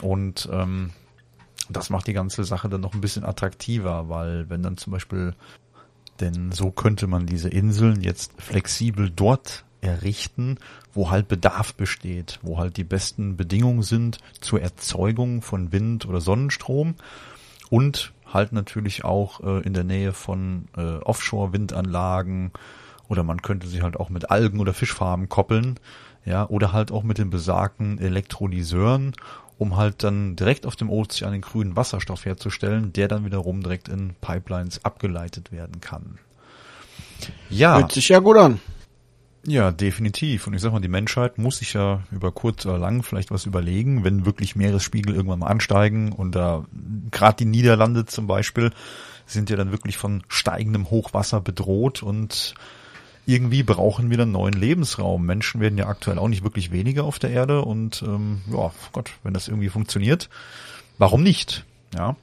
Und 0.00 0.48
ähm, 0.52 0.90
das 1.70 1.90
macht 1.90 2.06
die 2.06 2.12
ganze 2.12 2.44
Sache 2.44 2.68
dann 2.68 2.80
noch 2.80 2.94
ein 2.94 3.00
bisschen 3.00 3.24
attraktiver, 3.24 4.08
weil 4.08 4.48
wenn 4.48 4.62
dann 4.62 4.76
zum 4.76 4.92
Beispiel, 4.92 5.34
denn 6.20 6.52
so 6.52 6.70
könnte 6.70 7.08
man 7.08 7.26
diese 7.26 7.48
Inseln 7.48 8.00
jetzt 8.00 8.40
flexibel 8.40 9.10
dort 9.10 9.64
errichten, 9.80 10.58
wo 10.94 11.10
halt 11.10 11.26
Bedarf 11.26 11.74
besteht, 11.74 12.38
wo 12.42 12.58
halt 12.58 12.76
die 12.76 12.84
besten 12.84 13.36
Bedingungen 13.36 13.82
sind 13.82 14.18
zur 14.40 14.60
Erzeugung 14.60 15.42
von 15.42 15.72
Wind 15.72 16.06
oder 16.06 16.20
Sonnenstrom 16.20 16.94
und 17.70 18.12
halt 18.32 18.52
natürlich 18.52 19.04
auch 19.04 19.40
äh, 19.40 19.60
in 19.62 19.74
der 19.74 19.84
Nähe 19.84 20.12
von 20.12 20.68
äh, 20.76 20.98
Offshore-Windanlagen 20.98 22.52
oder 23.08 23.22
man 23.22 23.42
könnte 23.42 23.66
sie 23.66 23.82
halt 23.82 23.98
auch 23.98 24.08
mit 24.08 24.30
Algen 24.30 24.60
oder 24.60 24.72
Fischfarmen 24.72 25.28
koppeln, 25.28 25.78
ja, 26.24 26.48
oder 26.48 26.72
halt 26.72 26.92
auch 26.92 27.02
mit 27.02 27.18
den 27.18 27.30
besagten 27.30 27.98
Elektrolyseuren, 27.98 29.12
um 29.58 29.76
halt 29.76 30.02
dann 30.02 30.36
direkt 30.36 30.66
auf 30.66 30.76
dem 30.76 30.88
Ozean 30.88 31.32
den 31.32 31.40
grünen 31.40 31.76
Wasserstoff 31.76 32.24
herzustellen, 32.24 32.92
der 32.92 33.08
dann 33.08 33.24
wiederum 33.24 33.62
direkt 33.62 33.88
in 33.88 34.14
Pipelines 34.20 34.84
abgeleitet 34.84 35.52
werden 35.52 35.80
kann. 35.80 36.18
Ja. 37.50 37.78
Hört 37.78 37.92
sich 37.92 38.08
ja 38.08 38.18
gut 38.18 38.36
an. 38.36 38.60
Ja, 39.44 39.72
definitiv. 39.72 40.46
Und 40.46 40.54
ich 40.54 40.60
sag 40.60 40.72
mal, 40.72 40.80
die 40.80 40.88
Menschheit 40.88 41.36
muss 41.36 41.58
sich 41.58 41.72
ja 41.72 42.02
über 42.12 42.30
kurz 42.30 42.64
oder 42.64 42.78
lang 42.78 43.02
vielleicht 43.02 43.32
was 43.32 43.44
überlegen, 43.44 44.04
wenn 44.04 44.24
wirklich 44.24 44.54
Meeresspiegel 44.54 45.14
irgendwann 45.14 45.40
mal 45.40 45.48
ansteigen 45.48 46.12
und 46.12 46.34
da 46.34 46.64
gerade 47.10 47.38
die 47.38 47.44
Niederlande 47.46 48.04
zum 48.04 48.28
Beispiel 48.28 48.70
sind 49.26 49.50
ja 49.50 49.56
dann 49.56 49.72
wirklich 49.72 49.96
von 49.96 50.22
steigendem 50.28 50.90
Hochwasser 50.90 51.40
bedroht 51.40 52.02
und 52.02 52.54
irgendwie 53.26 53.62
brauchen 53.62 54.10
wir 54.10 54.20
einen 54.20 54.32
neuen 54.32 54.54
Lebensraum. 54.54 55.26
Menschen 55.26 55.60
werden 55.60 55.78
ja 55.78 55.88
aktuell 55.88 56.18
auch 56.18 56.28
nicht 56.28 56.44
wirklich 56.44 56.70
weniger 56.70 57.04
auf 57.04 57.18
der 57.18 57.30
Erde 57.30 57.62
und 57.62 58.02
ähm, 58.02 58.42
ja, 58.52 58.72
Gott, 58.92 59.10
wenn 59.24 59.34
das 59.34 59.48
irgendwie 59.48 59.68
funktioniert, 59.68 60.28
warum 60.98 61.22
nicht? 61.22 61.64
Ja. 61.94 62.16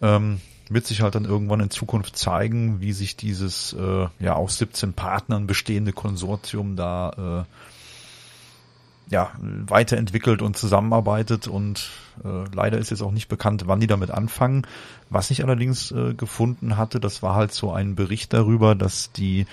Ähm, 0.00 0.40
wird 0.72 0.86
sich 0.86 1.02
halt 1.02 1.14
dann 1.14 1.24
irgendwann 1.24 1.60
in 1.60 1.70
Zukunft 1.70 2.16
zeigen, 2.16 2.80
wie 2.80 2.92
sich 2.92 3.16
dieses 3.16 3.72
äh, 3.72 4.06
ja 4.18 4.34
aus 4.34 4.58
17 4.58 4.92
Partnern 4.92 5.46
bestehende 5.46 5.92
Konsortium 5.92 6.76
da 6.76 7.46
äh, 7.46 9.12
ja 9.12 9.32
weiterentwickelt 9.40 10.42
und 10.42 10.56
zusammenarbeitet 10.56 11.48
und 11.48 11.90
äh, 12.24 12.44
leider 12.52 12.78
ist 12.78 12.90
jetzt 12.90 13.02
auch 13.02 13.12
nicht 13.12 13.28
bekannt, 13.28 13.64
wann 13.66 13.80
die 13.80 13.86
damit 13.86 14.10
anfangen. 14.10 14.66
Was 15.10 15.30
ich 15.30 15.42
allerdings 15.42 15.90
äh, 15.92 16.14
gefunden 16.14 16.76
hatte, 16.76 17.00
das 17.00 17.22
war 17.22 17.34
halt 17.34 17.52
so 17.52 17.72
ein 17.72 17.94
Bericht 17.94 18.32
darüber, 18.32 18.74
dass 18.74 19.12
die 19.12 19.46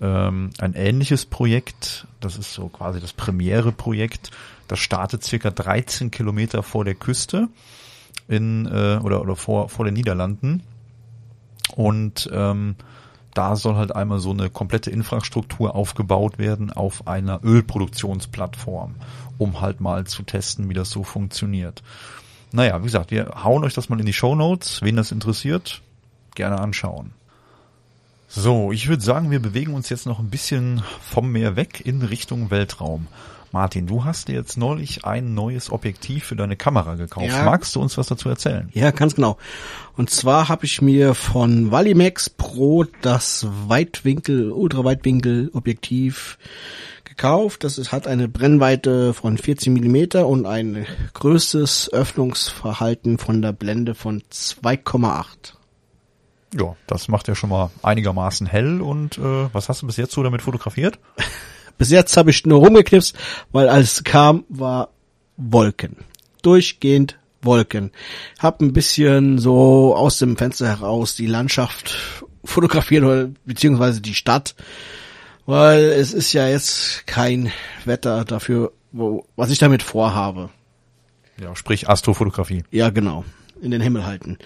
ähm, 0.00 0.50
ein 0.58 0.74
ähnliches 0.74 1.24
Projekt, 1.24 2.06
das 2.20 2.36
ist 2.36 2.52
so 2.52 2.68
quasi 2.68 3.00
das 3.00 3.12
Premiere-Projekt, 3.12 4.30
das 4.68 4.78
startet 4.78 5.24
circa 5.24 5.50
13 5.50 6.10
Kilometer 6.10 6.62
vor 6.62 6.84
der 6.84 6.94
Küste 6.94 7.48
in 8.28 8.66
äh, 8.66 8.98
oder 9.02 9.22
oder 9.22 9.36
vor 9.36 9.68
vor 9.68 9.84
den 9.84 9.94
Niederlanden 9.94 10.62
und 11.76 12.28
ähm, 12.32 12.76
da 13.34 13.54
soll 13.56 13.76
halt 13.76 13.94
einmal 13.94 14.18
so 14.18 14.30
eine 14.30 14.50
komplette 14.50 14.90
Infrastruktur 14.90 15.74
aufgebaut 15.74 16.38
werden 16.38 16.72
auf 16.72 17.06
einer 17.06 17.40
Ölproduktionsplattform, 17.44 18.96
um 19.38 19.60
halt 19.60 19.80
mal 19.80 20.06
zu 20.06 20.22
testen, 20.24 20.68
wie 20.68 20.74
das 20.74 20.90
so 20.90 21.04
funktioniert. 21.04 21.82
Naja, 22.52 22.80
wie 22.80 22.86
gesagt, 22.86 23.12
wir 23.12 23.30
hauen 23.44 23.62
euch 23.64 23.74
das 23.74 23.88
mal 23.88 24.00
in 24.00 24.06
die 24.06 24.12
Show 24.12 24.34
Notes. 24.34 24.82
Wen 24.82 24.96
das 24.96 25.12
interessiert, 25.12 25.82
gerne 26.34 26.58
anschauen. 26.58 27.12
So, 28.26 28.72
ich 28.72 28.88
würde 28.88 29.02
sagen, 29.02 29.30
wir 29.30 29.40
bewegen 29.40 29.74
uns 29.74 29.88
jetzt 29.88 30.06
noch 30.06 30.18
ein 30.18 30.30
bisschen 30.30 30.82
vom 31.00 31.30
Meer 31.30 31.56
weg 31.56 31.82
in 31.84 32.02
Richtung 32.02 32.50
Weltraum. 32.50 33.06
Martin, 33.52 33.86
du 33.86 34.04
hast 34.04 34.28
dir 34.28 34.36
jetzt 34.36 34.56
neulich 34.56 35.04
ein 35.04 35.34
neues 35.34 35.70
Objektiv 35.70 36.24
für 36.24 36.36
deine 36.36 36.56
Kamera 36.56 36.94
gekauft. 36.94 37.28
Ja. 37.28 37.44
Magst 37.44 37.74
du 37.74 37.80
uns 37.80 37.98
was 37.98 38.06
dazu 38.06 38.28
erzählen? 38.28 38.68
Ja, 38.72 38.92
ganz 38.92 39.16
genau. 39.16 39.38
Und 39.96 40.08
zwar 40.08 40.48
habe 40.48 40.66
ich 40.66 40.80
mir 40.80 41.14
von 41.14 41.72
Valimax 41.72 42.30
Pro 42.30 42.84
das 43.02 43.46
Weitwinkel, 43.66 44.52
Ultraweitwinkel 44.52 45.50
Objektiv 45.52 46.38
gekauft. 47.04 47.64
Das 47.64 47.76
ist, 47.76 47.90
hat 47.90 48.06
eine 48.06 48.28
Brennweite 48.28 49.14
von 49.14 49.36
14 49.36 49.72
Millimeter 49.72 50.28
und 50.28 50.46
ein 50.46 50.86
größtes 51.14 51.92
Öffnungsverhalten 51.92 53.18
von 53.18 53.42
der 53.42 53.52
Blende 53.52 53.96
von 53.96 54.22
2,8. 54.32 55.54
Ja, 56.56 56.76
das 56.86 57.08
macht 57.08 57.26
ja 57.26 57.34
schon 57.34 57.50
mal 57.50 57.70
einigermaßen 57.82 58.46
hell. 58.46 58.80
Und 58.80 59.18
äh, 59.18 59.52
was 59.52 59.68
hast 59.68 59.82
du 59.82 59.86
bis 59.86 59.96
jetzt 59.96 60.12
so 60.12 60.22
damit 60.22 60.42
fotografiert? 60.42 61.00
Bis 61.80 61.90
jetzt 61.90 62.14
habe 62.18 62.28
ich 62.28 62.44
nur 62.44 62.58
rumgeknipst, 62.58 63.16
weil 63.52 63.70
als 63.70 64.04
kam, 64.04 64.44
war 64.50 64.90
Wolken. 65.38 65.96
Durchgehend 66.42 67.18
Wolken. 67.40 67.90
Hab 68.38 68.60
ein 68.60 68.74
bisschen 68.74 69.38
so 69.38 69.96
aus 69.96 70.18
dem 70.18 70.36
Fenster 70.36 70.68
heraus 70.68 71.14
die 71.14 71.26
Landschaft 71.26 72.26
fotografiert 72.44 73.02
oder 73.02 73.30
beziehungsweise 73.46 74.02
die 74.02 74.12
Stadt, 74.12 74.54
weil 75.46 75.84
es 75.84 76.12
ist 76.12 76.34
ja 76.34 76.46
jetzt 76.46 77.06
kein 77.06 77.50
Wetter 77.86 78.26
dafür, 78.26 78.72
wo, 78.92 79.24
was 79.36 79.50
ich 79.50 79.58
damit 79.58 79.82
vorhabe. 79.82 80.50
Ja, 81.40 81.56
sprich 81.56 81.88
Astrofotografie. 81.88 82.62
Ja, 82.70 82.90
genau. 82.90 83.24
In 83.62 83.70
den 83.70 83.80
Himmel 83.80 84.04
halten. 84.04 84.36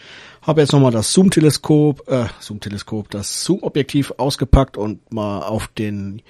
Habe 0.42 0.60
jetzt 0.60 0.72
nochmal 0.72 0.92
das 0.92 1.12
Zoom-Teleskop, 1.12 2.08
äh, 2.08 2.26
Zoom-Teleskop, 2.38 3.10
das 3.10 3.42
Zoom-Objektiv 3.42 4.12
ausgepackt 4.18 4.76
und 4.76 5.12
mal 5.12 5.40
auf 5.40 5.66
den 5.66 6.22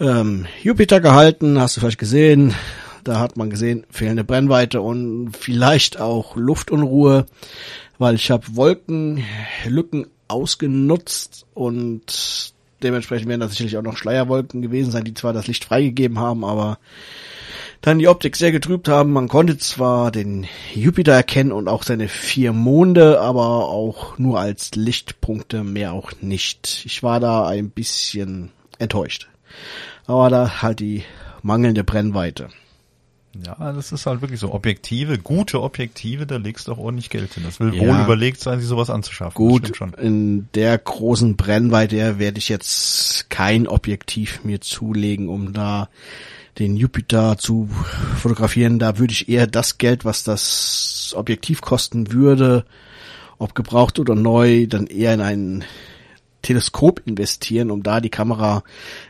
ähm, 0.00 0.46
Jupiter 0.62 1.00
gehalten, 1.00 1.60
hast 1.60 1.76
du 1.76 1.80
vielleicht 1.80 1.98
gesehen. 1.98 2.54
Da 3.04 3.20
hat 3.20 3.36
man 3.36 3.50
gesehen, 3.50 3.84
fehlende 3.90 4.24
Brennweite 4.24 4.80
und 4.80 5.36
vielleicht 5.38 6.00
auch 6.00 6.36
Luftunruhe, 6.36 7.26
weil 7.98 8.14
ich 8.14 8.30
habe 8.30 8.56
Wolkenlücken 8.56 10.06
ausgenutzt 10.26 11.44
und 11.52 12.54
dementsprechend 12.82 13.28
werden 13.28 13.40
da 13.40 13.48
sicherlich 13.48 13.76
auch 13.76 13.82
noch 13.82 13.98
Schleierwolken 13.98 14.62
gewesen 14.62 14.90
sein, 14.90 15.04
die 15.04 15.12
zwar 15.12 15.34
das 15.34 15.46
Licht 15.46 15.66
freigegeben 15.66 16.18
haben, 16.18 16.46
aber 16.46 16.78
dann 17.82 17.98
die 17.98 18.08
Optik 18.08 18.36
sehr 18.36 18.52
getrübt 18.52 18.88
haben. 18.88 19.12
Man 19.12 19.28
konnte 19.28 19.58
zwar 19.58 20.10
den 20.10 20.46
Jupiter 20.74 21.12
erkennen 21.12 21.52
und 21.52 21.68
auch 21.68 21.82
seine 21.82 22.08
vier 22.08 22.54
Monde, 22.54 23.20
aber 23.20 23.68
auch 23.68 24.18
nur 24.18 24.40
als 24.40 24.74
Lichtpunkte, 24.74 25.62
mehr 25.62 25.92
auch 25.92 26.12
nicht. 26.22 26.84
Ich 26.86 27.02
war 27.02 27.20
da 27.20 27.46
ein 27.46 27.68
bisschen 27.68 28.50
enttäuscht 28.78 29.28
aber 30.06 30.30
da 30.30 30.62
halt 30.62 30.80
die 30.80 31.04
mangelnde 31.42 31.84
Brennweite. 31.84 32.48
Ja, 33.44 33.72
das 33.72 33.90
ist 33.90 34.06
halt 34.06 34.20
wirklich 34.20 34.38
so. 34.38 34.52
Objektive, 34.52 35.18
gute 35.18 35.60
Objektive, 35.60 36.26
da 36.26 36.36
legst 36.36 36.68
du 36.68 36.72
auch 36.72 36.78
ordentlich 36.78 37.10
Geld 37.10 37.34
hin. 37.34 37.42
Das 37.44 37.58
will 37.58 37.74
ja, 37.74 37.82
wohl 37.82 38.04
überlegt 38.04 38.40
sein, 38.40 38.60
sich 38.60 38.68
sowas 38.68 38.90
anzuschaffen. 38.90 39.34
Gut, 39.34 39.72
in 40.00 40.48
der 40.54 40.78
großen 40.78 41.36
Brennweite 41.36 42.18
werde 42.18 42.38
ich 42.38 42.48
jetzt 42.48 43.28
kein 43.30 43.66
Objektiv 43.66 44.44
mir 44.44 44.60
zulegen, 44.60 45.28
um 45.28 45.52
da 45.52 45.88
den 46.58 46.76
Jupiter 46.76 47.36
zu 47.36 47.68
fotografieren. 48.16 48.78
Da 48.78 48.98
würde 48.98 49.12
ich 49.12 49.28
eher 49.28 49.48
das 49.48 49.78
Geld, 49.78 50.04
was 50.04 50.22
das 50.22 51.12
Objektiv 51.16 51.60
kosten 51.60 52.12
würde, 52.12 52.64
ob 53.38 53.56
gebraucht 53.56 53.98
oder 53.98 54.14
neu, 54.14 54.66
dann 54.68 54.86
eher 54.86 55.12
in 55.14 55.20
einen 55.20 55.64
Teleskop 56.44 57.02
investieren, 57.04 57.72
um 57.72 57.82
da 57.82 58.00
die 58.00 58.10
Kamera 58.10 58.62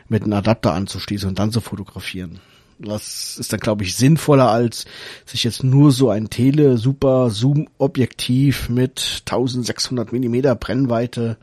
mit 0.09 0.23
einem 0.23 0.33
Adapter 0.33 0.73
anzuschließen 0.73 1.29
und 1.29 1.37
dann 1.37 1.51
zu 1.51 1.61
fotografieren. 1.61 2.39
Das 2.77 3.37
ist 3.37 3.53
dann, 3.53 3.61
glaube 3.61 3.83
ich, 3.83 3.95
sinnvoller, 3.95 4.49
als 4.49 4.83
sich 5.25 5.45
jetzt 5.45 5.63
nur 5.63 5.91
so 5.91 6.09
ein 6.09 6.29
Tele-Super-Zoom-Objektiv 6.29 8.67
mit 8.67 9.21
1600 9.25 10.11
Millimeter 10.11 10.55
Brennweite 10.55 11.37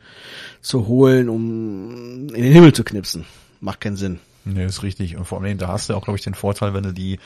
zu 0.61 0.89
holen, 0.89 1.31
um 1.31 2.29
in 2.35 2.43
den 2.43 2.53
Himmel 2.53 2.75
zu 2.75 2.85
knipsen. 2.85 3.25
Macht 3.61 3.81
keinen 3.81 3.97
Sinn. 3.97 4.19
Nee, 4.45 4.67
ist 4.67 4.83
richtig. 4.83 5.17
Und 5.17 5.25
vor 5.25 5.41
allem, 5.41 5.57
da 5.57 5.69
hast 5.69 5.89
du 5.89 5.95
auch, 5.95 6.05
glaube 6.05 6.19
ich, 6.19 6.25
den 6.25 6.35
Vorteil, 6.35 6.75
wenn 6.75 6.83
du 6.83 6.93
die 6.93 7.19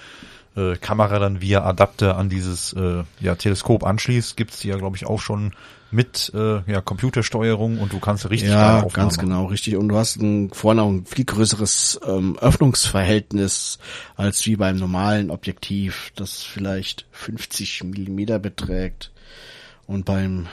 äh, 0.57 0.77
Kamera 0.77 1.19
dann 1.19 1.41
via 1.41 1.63
Adapter 1.65 2.17
an 2.17 2.29
dieses 2.29 2.73
äh, 2.73 3.05
ja, 3.21 3.35
Teleskop 3.35 3.85
anschließt, 3.85 4.37
gibt's 4.37 4.61
die 4.61 4.69
ja, 4.69 4.77
glaube 4.77 4.97
ich, 4.97 5.07
auch 5.07 5.21
schon 5.21 5.53
mit 5.91 6.33
äh, 6.35 6.71
ja, 6.71 6.81
Computersteuerung 6.81 7.79
und 7.79 7.93
du 7.93 8.01
kannst 8.01 8.29
richtig 8.29 8.51
Ja, 8.51 8.83
ganz 8.93 9.19
genau, 9.19 9.47
richtig. 9.47 9.77
Und 9.77 9.89
du 9.89 9.97
hast 9.97 10.17
ein, 10.17 10.51
vorne 10.53 10.83
auch 10.83 10.89
ein 10.89 11.07
viel 11.07 11.25
größeres 11.25 12.01
ähm, 12.07 12.37
Öffnungsverhältnis 12.39 13.79
als 14.17 14.45
wie 14.47 14.57
beim 14.57 14.77
normalen 14.77 15.31
Objektiv, 15.31 16.13
das 16.17 16.43
vielleicht 16.43 17.07
50 17.13 17.85
Millimeter 17.85 18.39
beträgt. 18.39 19.13
Und 19.87 20.05
beim 20.05 20.49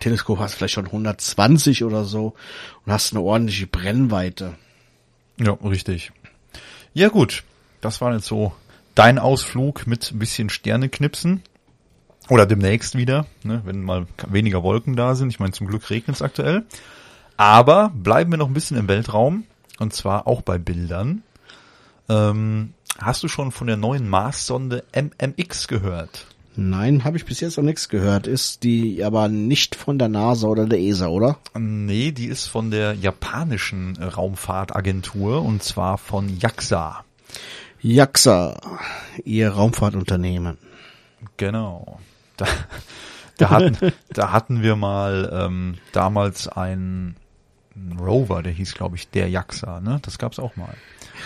Teleskop 0.00 0.40
hast 0.40 0.54
du 0.54 0.58
vielleicht 0.58 0.74
schon 0.74 0.86
120 0.86 1.84
oder 1.84 2.04
so 2.04 2.34
und 2.84 2.92
hast 2.92 3.12
eine 3.12 3.22
ordentliche 3.22 3.66
Brennweite. 3.66 4.54
Ja, 5.38 5.52
richtig. 5.52 6.12
Ja 6.92 7.08
gut, 7.08 7.44
das 7.80 8.00
war 8.00 8.12
jetzt 8.12 8.26
so 8.26 8.52
dein 8.96 9.20
Ausflug 9.20 9.86
mit 9.86 10.10
ein 10.10 10.18
bisschen 10.18 10.50
Sterneknipsen. 10.50 11.42
Oder 12.28 12.44
demnächst 12.44 12.96
wieder, 12.96 13.26
ne, 13.44 13.62
wenn 13.64 13.82
mal 13.82 14.06
weniger 14.28 14.64
Wolken 14.64 14.96
da 14.96 15.14
sind. 15.14 15.28
Ich 15.28 15.38
meine, 15.38 15.52
zum 15.52 15.68
Glück 15.68 15.88
regnet 15.90 16.16
es 16.16 16.22
aktuell. 16.22 16.64
Aber 17.36 17.92
bleiben 17.94 18.32
wir 18.32 18.38
noch 18.38 18.48
ein 18.48 18.54
bisschen 18.54 18.76
im 18.76 18.88
Weltraum. 18.88 19.44
Und 19.78 19.94
zwar 19.94 20.26
auch 20.26 20.42
bei 20.42 20.58
Bildern. 20.58 21.22
Ähm, 22.08 22.72
hast 22.98 23.22
du 23.22 23.28
schon 23.28 23.52
von 23.52 23.68
der 23.68 23.76
neuen 23.76 24.08
Marssonde 24.08 24.82
MMX 24.92 25.68
gehört? 25.68 26.26
Nein, 26.56 27.04
habe 27.04 27.18
ich 27.18 27.26
bis 27.26 27.40
jetzt 27.40 27.58
noch 27.58 27.64
nichts 27.64 27.90
gehört. 27.90 28.26
Ist 28.26 28.64
die 28.64 29.04
aber 29.04 29.28
nicht 29.28 29.76
von 29.76 29.98
der 29.98 30.08
NASA 30.08 30.48
oder 30.48 30.66
der 30.66 30.80
ESA, 30.80 31.08
oder? 31.08 31.38
Nee, 31.56 32.12
die 32.12 32.26
ist 32.26 32.46
von 32.46 32.70
der 32.70 32.94
japanischen 32.94 33.96
Raumfahrtagentur 33.98 35.42
und 35.42 35.62
zwar 35.62 35.98
von 35.98 36.40
JAXA. 36.40 37.04
JAXA, 37.80 38.56
ihr 39.24 39.50
Raumfahrtunternehmen. 39.50 40.58
Genau. 41.36 41.98
Da, 42.36 42.46
da, 43.38 43.50
hatten, 43.50 43.92
da 44.10 44.32
hatten 44.32 44.62
wir 44.62 44.76
mal 44.76 45.30
ähm, 45.32 45.78
damals 45.92 46.48
einen 46.48 47.16
Rover, 48.00 48.42
der 48.42 48.52
hieß, 48.52 48.74
glaube 48.74 48.96
ich, 48.96 49.08
der 49.10 49.28
JAXA, 49.28 49.80
ne? 49.80 49.98
Das 50.02 50.18
gab's 50.18 50.38
auch 50.38 50.56
mal. 50.56 50.74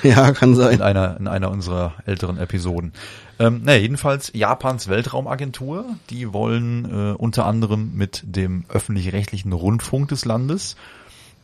Ja, 0.02 0.32
kann 0.32 0.50
In 0.50 0.56
sein. 0.56 0.82
einer, 0.82 1.16
in 1.18 1.26
einer 1.28 1.50
unserer 1.50 1.94
älteren 2.06 2.38
Episoden. 2.38 2.92
Ähm, 3.38 3.62
ne, 3.62 3.76
jedenfalls 3.78 4.30
Japans 4.34 4.88
Weltraumagentur, 4.88 5.84
die 6.10 6.32
wollen 6.32 6.84
äh, 6.84 7.12
unter 7.14 7.46
anderem 7.46 7.92
mit 7.94 8.22
dem 8.24 8.64
öffentlich-rechtlichen 8.68 9.52
Rundfunk 9.52 10.08
des 10.08 10.24
Landes 10.24 10.76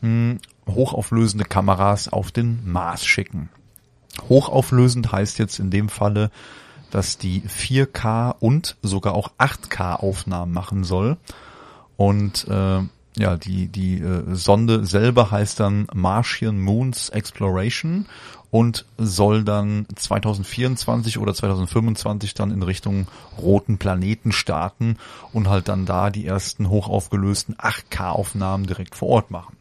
mh, 0.00 0.36
hochauflösende 0.68 1.44
Kameras 1.44 2.08
auf 2.08 2.30
den 2.32 2.60
Mars 2.70 3.04
schicken. 3.06 3.48
Hochauflösend 4.28 5.12
heißt 5.12 5.38
jetzt 5.38 5.58
in 5.58 5.70
dem 5.70 5.88
Falle, 5.88 6.30
dass 6.90 7.18
die 7.18 7.42
4K 7.42 8.36
und 8.38 8.76
sogar 8.82 9.14
auch 9.14 9.30
8K 9.38 9.96
Aufnahmen 9.96 10.52
machen 10.52 10.84
soll. 10.84 11.16
Und 11.96 12.46
äh, 12.48 12.80
ja, 13.18 13.36
die, 13.36 13.68
die 13.68 14.00
äh, 14.00 14.34
Sonde 14.34 14.84
selber 14.84 15.30
heißt 15.30 15.58
dann 15.60 15.86
Martian 15.94 16.60
Moons 16.60 17.08
Exploration 17.08 18.06
und 18.50 18.84
soll 18.98 19.42
dann 19.42 19.86
2024 19.94 21.18
oder 21.18 21.34
2025 21.34 22.34
dann 22.34 22.50
in 22.50 22.62
Richtung 22.62 23.08
roten 23.38 23.78
Planeten 23.78 24.32
starten 24.32 24.96
und 25.32 25.48
halt 25.48 25.68
dann 25.68 25.86
da 25.86 26.10
die 26.10 26.26
ersten 26.26 26.68
hochaufgelösten 26.68 27.56
8K-Aufnahmen 27.56 28.66
direkt 28.66 28.94
vor 28.94 29.08
Ort 29.08 29.30
machen. 29.30 29.56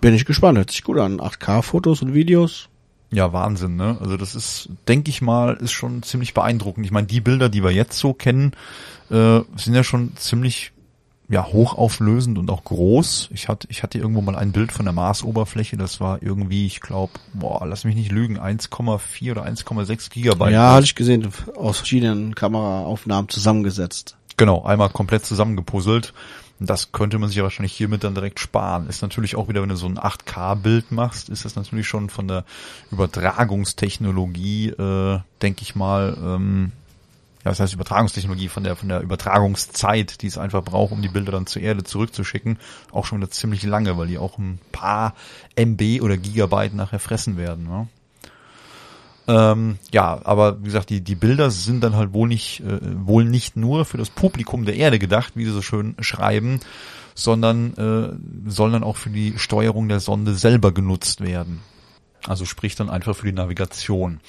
Bin 0.00 0.14
ich 0.14 0.24
gespannt, 0.24 0.58
hört 0.58 0.70
sich 0.70 0.84
gut 0.84 0.98
an. 0.98 1.20
8K-Fotos 1.20 2.02
und 2.02 2.14
Videos. 2.14 2.68
Ja, 3.16 3.32
Wahnsinn, 3.32 3.76
ne? 3.76 3.96
Also 3.98 4.18
das 4.18 4.34
ist, 4.34 4.68
denke 4.88 5.08
ich 5.08 5.22
mal, 5.22 5.54
ist 5.54 5.72
schon 5.72 6.02
ziemlich 6.02 6.34
beeindruckend. 6.34 6.84
Ich 6.84 6.92
meine, 6.92 7.06
die 7.06 7.22
Bilder, 7.22 7.48
die 7.48 7.64
wir 7.64 7.70
jetzt 7.70 7.98
so 7.98 8.12
kennen, 8.12 8.52
äh, 9.08 9.40
sind 9.56 9.74
ja 9.74 9.82
schon 9.82 10.14
ziemlich 10.18 10.72
ja, 11.30 11.46
hochauflösend 11.46 12.36
und 12.36 12.50
auch 12.50 12.62
groß. 12.64 13.30
Ich 13.32 13.48
hatte, 13.48 13.68
ich 13.70 13.82
hatte 13.82 13.96
irgendwo 13.96 14.20
mal 14.20 14.36
ein 14.36 14.52
Bild 14.52 14.70
von 14.70 14.84
der 14.84 14.92
Marsoberfläche, 14.92 15.78
das 15.78 15.98
war 15.98 16.22
irgendwie, 16.22 16.66
ich 16.66 16.82
glaube, 16.82 17.14
boah, 17.32 17.66
lass 17.66 17.84
mich 17.84 17.96
nicht 17.96 18.12
lügen, 18.12 18.38
1,4 18.38 19.30
oder 19.30 19.46
1,6 19.46 20.10
Gigabyte. 20.10 20.52
ja, 20.52 20.74
hatte 20.74 20.84
ich 20.84 20.94
gesehen, 20.94 21.26
aus 21.56 21.78
verschiedenen 21.78 22.34
Kameraaufnahmen 22.34 23.30
zusammengesetzt. 23.30 24.18
Genau, 24.36 24.62
einmal 24.62 24.90
komplett 24.90 25.24
zusammengepuzzelt. 25.24 26.12
Das 26.58 26.92
könnte 26.92 27.18
man 27.18 27.28
sich 27.28 27.36
ja 27.36 27.42
wahrscheinlich 27.42 27.74
hiermit 27.74 28.02
dann 28.02 28.14
direkt 28.14 28.40
sparen. 28.40 28.88
Ist 28.88 29.02
natürlich 29.02 29.36
auch 29.36 29.48
wieder, 29.48 29.60
wenn 29.60 29.68
du 29.68 29.76
so 29.76 29.86
ein 29.86 29.98
8K-Bild 29.98 30.90
machst, 30.90 31.28
ist 31.28 31.44
das 31.44 31.54
natürlich 31.54 31.86
schon 31.86 32.08
von 32.08 32.28
der 32.28 32.44
Übertragungstechnologie, 32.90 34.70
äh, 34.70 35.20
denke 35.42 35.62
ich 35.62 35.74
mal, 35.74 36.16
ähm, 36.18 36.72
ja, 37.44 37.50
das 37.50 37.60
heißt 37.60 37.74
Übertragungstechnologie 37.74 38.48
von 38.48 38.64
der 38.64 38.74
von 38.74 38.88
der 38.88 39.02
Übertragungszeit, 39.02 40.20
die 40.22 40.26
es 40.26 40.36
einfach 40.36 40.64
braucht, 40.64 40.90
um 40.92 41.00
die 41.00 41.08
Bilder 41.08 41.30
dann 41.30 41.46
zur 41.46 41.62
Erde 41.62 41.84
zurückzuschicken, 41.84 42.58
auch 42.90 43.04
schon 43.04 43.18
wieder 43.18 43.30
ziemlich 43.30 43.62
lange, 43.62 43.96
weil 43.96 44.08
die 44.08 44.18
auch 44.18 44.38
ein 44.38 44.58
paar 44.72 45.14
MB 45.54 46.00
oder 46.00 46.16
Gigabyte 46.16 46.74
nachher 46.74 46.98
fressen 46.98 47.36
werden. 47.36 47.68
Ne? 47.68 47.86
Ähm, 49.28 49.78
ja, 49.92 50.20
aber 50.24 50.60
wie 50.60 50.66
gesagt, 50.66 50.90
die, 50.90 51.00
die 51.00 51.16
Bilder 51.16 51.50
sind 51.50 51.82
dann 51.82 51.96
halt 51.96 52.12
wohl 52.12 52.28
nicht, 52.28 52.60
äh, 52.60 52.78
wohl 52.82 53.24
nicht 53.24 53.56
nur 53.56 53.84
für 53.84 53.98
das 53.98 54.10
Publikum 54.10 54.64
der 54.64 54.76
Erde 54.76 54.98
gedacht, 54.98 55.32
wie 55.34 55.44
sie 55.44 55.50
so 55.50 55.62
schön 55.62 55.96
schreiben, 55.98 56.60
sondern 57.14 57.74
äh, 57.74 58.50
sollen 58.50 58.72
dann 58.72 58.84
auch 58.84 58.96
für 58.96 59.10
die 59.10 59.38
Steuerung 59.38 59.88
der 59.88 60.00
Sonde 60.00 60.34
selber 60.34 60.72
genutzt 60.72 61.22
werden. 61.22 61.60
Also 62.26 62.44
sprich 62.44 62.76
dann 62.76 62.90
einfach 62.90 63.16
für 63.16 63.26
die 63.26 63.32
Navigation. 63.32 64.20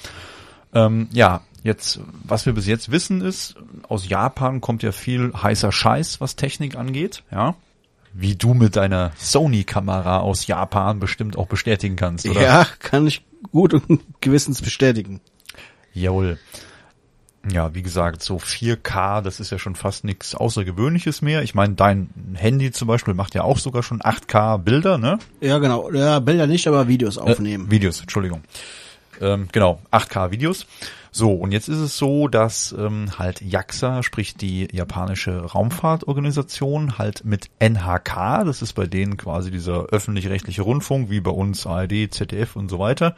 Ähm, 0.74 1.08
ja, 1.12 1.42
jetzt, 1.62 2.00
was 2.24 2.46
wir 2.46 2.52
bis 2.52 2.66
jetzt 2.66 2.90
wissen 2.90 3.20
ist, 3.20 3.56
aus 3.88 4.08
Japan 4.08 4.60
kommt 4.60 4.82
ja 4.82 4.92
viel 4.92 5.32
heißer 5.32 5.70
Scheiß, 5.70 6.20
was 6.20 6.36
Technik 6.36 6.76
angeht, 6.76 7.22
ja. 7.30 7.54
Wie 8.20 8.34
du 8.34 8.52
mit 8.52 8.74
deiner 8.74 9.12
Sony-Kamera 9.16 10.18
aus 10.18 10.48
Japan 10.48 10.98
bestimmt 10.98 11.38
auch 11.38 11.46
bestätigen 11.46 11.94
kannst, 11.94 12.26
oder? 12.26 12.42
Ja, 12.42 12.66
kann 12.80 13.06
ich 13.06 13.24
gut 13.52 13.74
und 13.74 14.00
gewissens 14.20 14.60
bestätigen. 14.60 15.20
Jawohl. 15.94 16.36
Ja, 17.52 17.76
wie 17.76 17.82
gesagt, 17.82 18.20
so 18.20 18.38
4K, 18.38 19.22
das 19.22 19.38
ist 19.38 19.52
ja 19.52 19.60
schon 19.60 19.76
fast 19.76 20.02
nichts 20.02 20.34
Außergewöhnliches 20.34 21.22
mehr. 21.22 21.44
Ich 21.44 21.54
meine, 21.54 21.74
dein 21.74 22.10
Handy 22.34 22.72
zum 22.72 22.88
Beispiel 22.88 23.14
macht 23.14 23.36
ja 23.36 23.42
auch 23.42 23.58
sogar 23.58 23.84
schon 23.84 24.00
8K 24.00 24.58
Bilder, 24.58 24.98
ne? 24.98 25.20
Ja, 25.40 25.58
genau. 25.58 25.88
Ja, 25.92 26.18
Bilder 26.18 26.48
nicht, 26.48 26.66
aber 26.66 26.88
Videos 26.88 27.18
aufnehmen. 27.18 27.68
Äh, 27.68 27.70
Videos, 27.70 28.00
Entschuldigung. 28.00 28.42
Ähm, 29.20 29.48
genau, 29.52 29.80
8K 29.90 30.30
Videos. 30.30 30.66
So, 31.10 31.32
und 31.32 31.52
jetzt 31.52 31.68
ist 31.68 31.78
es 31.78 31.96
so, 31.96 32.28
dass 32.28 32.74
ähm, 32.78 33.18
halt 33.18 33.40
JAXA, 33.40 34.02
sprich 34.02 34.36
die 34.36 34.68
japanische 34.70 35.40
Raumfahrtorganisation, 35.40 36.98
halt 36.98 37.24
mit 37.24 37.50
NHK, 37.58 38.44
das 38.44 38.62
ist 38.62 38.74
bei 38.74 38.86
denen 38.86 39.16
quasi 39.16 39.50
dieser 39.50 39.86
öffentlich-rechtliche 39.86 40.62
Rundfunk, 40.62 41.10
wie 41.10 41.20
bei 41.20 41.30
uns 41.30 41.66
ARD, 41.66 42.12
ZDF 42.12 42.56
und 42.56 42.68
so 42.68 42.78
weiter, 42.78 43.16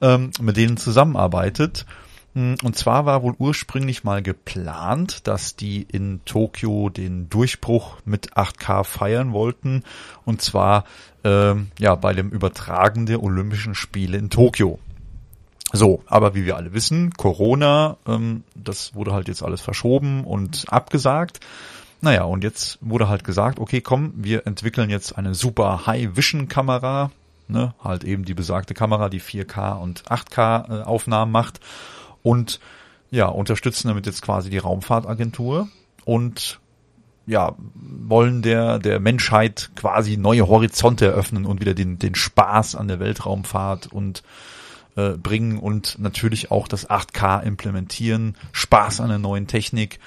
ähm, 0.00 0.30
mit 0.40 0.56
denen 0.56 0.76
zusammenarbeitet. 0.76 1.86
Mm, 2.34 2.54
Und 2.62 2.76
zwar 2.76 3.04
war 3.04 3.22
wohl 3.22 3.34
ursprünglich 3.38 4.04
mal 4.04 4.22
geplant, 4.22 5.26
dass 5.26 5.56
die 5.56 5.82
in 5.82 6.20
Tokio 6.24 6.88
den 6.88 7.28
Durchbruch 7.28 7.96
mit 8.04 8.36
8K 8.36 8.84
feiern 8.84 9.32
wollten. 9.32 9.82
Und 10.24 10.40
zwar 10.40 10.84
ähm, 11.24 11.68
ja 11.78 11.94
bei 11.96 12.12
dem 12.12 12.30
Übertragen 12.30 13.06
der 13.06 13.22
Olympischen 13.22 13.74
Spiele 13.74 14.18
in 14.18 14.30
Tokio. 14.30 14.78
So, 15.72 16.02
aber 16.06 16.34
wie 16.34 16.46
wir 16.46 16.56
alle 16.56 16.72
wissen, 16.72 17.12
Corona, 17.12 17.98
ähm, 18.06 18.44
das 18.54 18.94
wurde 18.94 19.12
halt 19.12 19.28
jetzt 19.28 19.42
alles 19.42 19.60
verschoben 19.60 20.24
und 20.24 20.64
abgesagt. 20.68 21.40
Naja, 22.00 22.24
und 22.24 22.44
jetzt 22.44 22.78
wurde 22.80 23.08
halt 23.08 23.24
gesagt, 23.24 23.58
okay, 23.58 23.80
komm, 23.80 24.12
wir 24.16 24.46
entwickeln 24.46 24.88
jetzt 24.88 25.18
eine 25.18 25.34
super 25.34 25.86
High-Vision-Kamera, 25.86 27.10
ne, 27.48 27.74
halt 27.82 28.04
eben 28.04 28.24
die 28.24 28.34
besagte 28.34 28.72
Kamera, 28.72 29.08
die 29.08 29.20
4K 29.20 29.80
und 29.80 30.04
8K 30.04 30.80
äh, 30.80 30.82
Aufnahmen 30.84 31.32
macht 31.32 31.60
und 32.22 32.60
ja, 33.10 33.26
unterstützen 33.26 33.88
damit 33.88 34.06
jetzt 34.06 34.22
quasi 34.22 34.50
die 34.50 34.58
Raumfahrtagentur 34.58 35.68
und 36.04 36.60
ja, 37.26 37.54
wollen 37.74 38.40
der, 38.42 38.78
der 38.78 39.00
Menschheit 39.00 39.70
quasi 39.76 40.16
neue 40.16 40.48
Horizonte 40.48 41.06
eröffnen 41.06 41.44
und 41.44 41.60
wieder 41.60 41.74
den, 41.74 41.98
den 41.98 42.14
Spaß 42.14 42.74
an 42.74 42.88
der 42.88 43.00
Weltraumfahrt 43.00 43.86
und 43.88 44.22
äh, 44.98 45.16
bringen 45.16 45.58
und 45.58 45.96
natürlich 46.00 46.50
auch 46.50 46.66
das 46.66 46.90
8K 46.90 47.44
implementieren, 47.44 48.36
Spaß 48.50 49.00
an 49.00 49.10
der 49.10 49.18
neuen 49.18 49.46
Technik. 49.46 50.00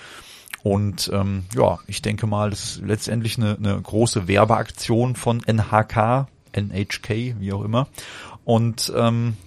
Und 0.64 1.10
ähm, 1.14 1.46
ja, 1.56 1.80
ich 1.88 2.02
denke 2.02 2.28
mal, 2.28 2.50
das 2.50 2.64
ist 2.64 2.82
letztendlich 2.86 3.38
eine, 3.38 3.56
eine 3.56 3.82
große 3.82 4.28
Werbeaktion 4.28 5.16
von 5.16 5.42
NHK, 5.48 6.28
NHK, 6.52 7.40
wie 7.40 7.54
auch 7.54 7.64
immer. 7.64 7.88
Und 8.44 8.92
ähm, 8.94 9.38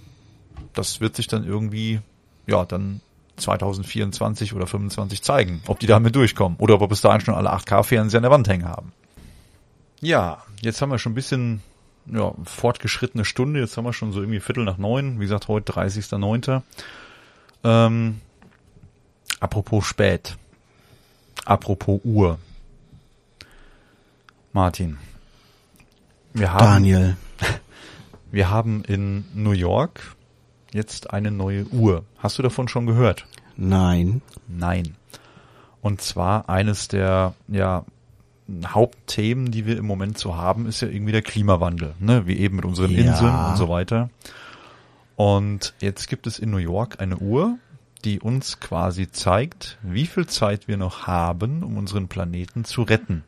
das 0.73 0.99
wird 0.99 1.15
sich 1.15 1.27
dann 1.27 1.45
irgendwie, 1.45 1.99
ja, 2.47 2.65
dann 2.65 3.01
2024 3.35 4.53
oder 4.53 4.65
25 4.65 5.21
zeigen, 5.21 5.61
ob 5.67 5.79
die 5.79 5.87
damit 5.87 6.15
durchkommen 6.15 6.57
oder 6.57 6.73
ob 6.73 6.81
wir 6.81 6.87
bis 6.87 7.01
dahin 7.01 7.21
schon 7.21 7.35
alle 7.35 7.53
8K-Fernseher 7.53 8.17
an 8.17 8.23
der 8.23 8.31
Wand 8.31 8.47
hängen 8.47 8.67
haben. 8.67 8.93
Ja, 10.01 10.43
jetzt 10.61 10.81
haben 10.81 10.89
wir 10.89 10.97
schon 10.97 11.11
ein 11.11 11.15
bisschen 11.15 11.61
ja, 12.07 12.33
fortgeschrittene 12.43 13.25
Stunde. 13.25 13.59
Jetzt 13.59 13.77
haben 13.77 13.85
wir 13.85 13.93
schon 13.93 14.11
so 14.11 14.21
irgendwie 14.21 14.39
Viertel 14.39 14.63
nach 14.63 14.77
neun. 14.77 15.19
Wie 15.19 15.23
gesagt, 15.23 15.47
heute 15.47 15.73
30.09. 15.73 16.61
Ähm, 17.63 18.21
apropos 19.39 19.85
spät. 19.85 20.37
Apropos 21.45 22.01
Uhr. 22.03 22.39
Martin. 24.53 24.97
Wir 26.33 26.53
haben, 26.53 26.59
Daniel. 26.59 27.17
wir 28.31 28.49
haben 28.49 28.83
in 28.83 29.25
New 29.33 29.51
York 29.51 30.15
jetzt 30.73 31.11
eine 31.11 31.31
neue 31.31 31.65
Uhr. 31.67 32.03
Hast 32.17 32.37
du 32.37 32.43
davon 32.43 32.67
schon 32.67 32.85
gehört? 32.85 33.25
Nein. 33.57 34.21
Nein. 34.47 34.95
Und 35.81 36.01
zwar 36.01 36.49
eines 36.49 36.87
der, 36.87 37.35
ja, 37.47 37.85
Hauptthemen, 38.65 39.51
die 39.51 39.65
wir 39.65 39.77
im 39.77 39.85
Moment 39.85 40.17
so 40.17 40.35
haben, 40.35 40.67
ist 40.67 40.81
ja 40.81 40.87
irgendwie 40.87 41.11
der 41.11 41.21
Klimawandel, 41.23 41.95
ne? 41.99 42.27
wie 42.27 42.37
eben 42.37 42.57
mit 42.57 42.65
unseren 42.65 42.91
Ja. 42.91 42.99
Inseln 42.99 43.35
und 43.35 43.57
so 43.57 43.69
weiter. 43.69 44.09
Und 45.15 45.73
jetzt 45.79 46.07
gibt 46.09 46.27
es 46.27 46.39
in 46.39 46.51
New 46.51 46.57
York 46.57 46.99
eine 46.99 47.17
Uhr, 47.17 47.57
die 48.03 48.19
uns 48.19 48.59
quasi 48.59 49.11
zeigt, 49.11 49.77
wie 49.81 50.05
viel 50.05 50.27
Zeit 50.27 50.67
wir 50.67 50.77
noch 50.77 51.07
haben, 51.07 51.63
um 51.63 51.77
unseren 51.77 52.07
Planeten 52.07 52.65
zu 52.65 52.83
retten. 52.83 53.23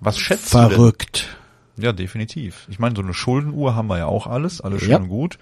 Was 0.00 0.18
schätzt 0.18 0.52
du 0.54 0.58
denn? 0.58 0.70
Verrückt. 0.70 1.36
Ja, 1.76 1.92
definitiv. 1.92 2.66
Ich 2.70 2.78
meine, 2.78 2.96
so 2.96 3.02
eine 3.02 3.14
Schuldenuhr 3.14 3.74
haben 3.74 3.88
wir 3.88 3.98
ja 3.98 4.06
auch 4.06 4.26
alles, 4.26 4.60
alles 4.60 4.80
schön 4.80 4.90
Ja. 4.90 4.96
und 4.98 5.08
gut. 5.08 5.38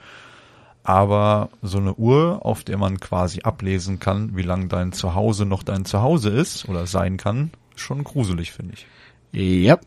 Aber 0.84 1.50
so 1.62 1.78
eine 1.78 1.94
Uhr, 1.94 2.44
auf 2.44 2.64
der 2.64 2.78
man 2.78 2.98
quasi 3.00 3.40
ablesen 3.42 3.98
kann, 3.98 4.36
wie 4.36 4.42
lang 4.42 4.68
dein 4.68 4.92
Zuhause 4.92 5.44
noch 5.46 5.62
dein 5.62 5.84
Zuhause 5.84 6.30
ist 6.30 6.68
oder 6.68 6.86
sein 6.86 7.16
kann, 7.16 7.50
schon 7.76 8.04
gruselig, 8.04 8.52
finde 8.52 8.74
ich. 8.74 8.86
Ja. 9.32 9.78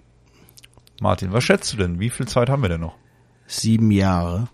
Martin, 0.99 1.33
was 1.33 1.43
schätzt 1.43 1.73
du 1.73 1.77
denn? 1.77 1.99
Wie 1.99 2.09
viel 2.09 2.27
Zeit 2.27 2.49
haben 2.49 2.61
wir 2.61 2.69
denn 2.69 2.81
noch? 2.81 2.95
Sieben 3.47 3.91
Jahre. 3.91 4.49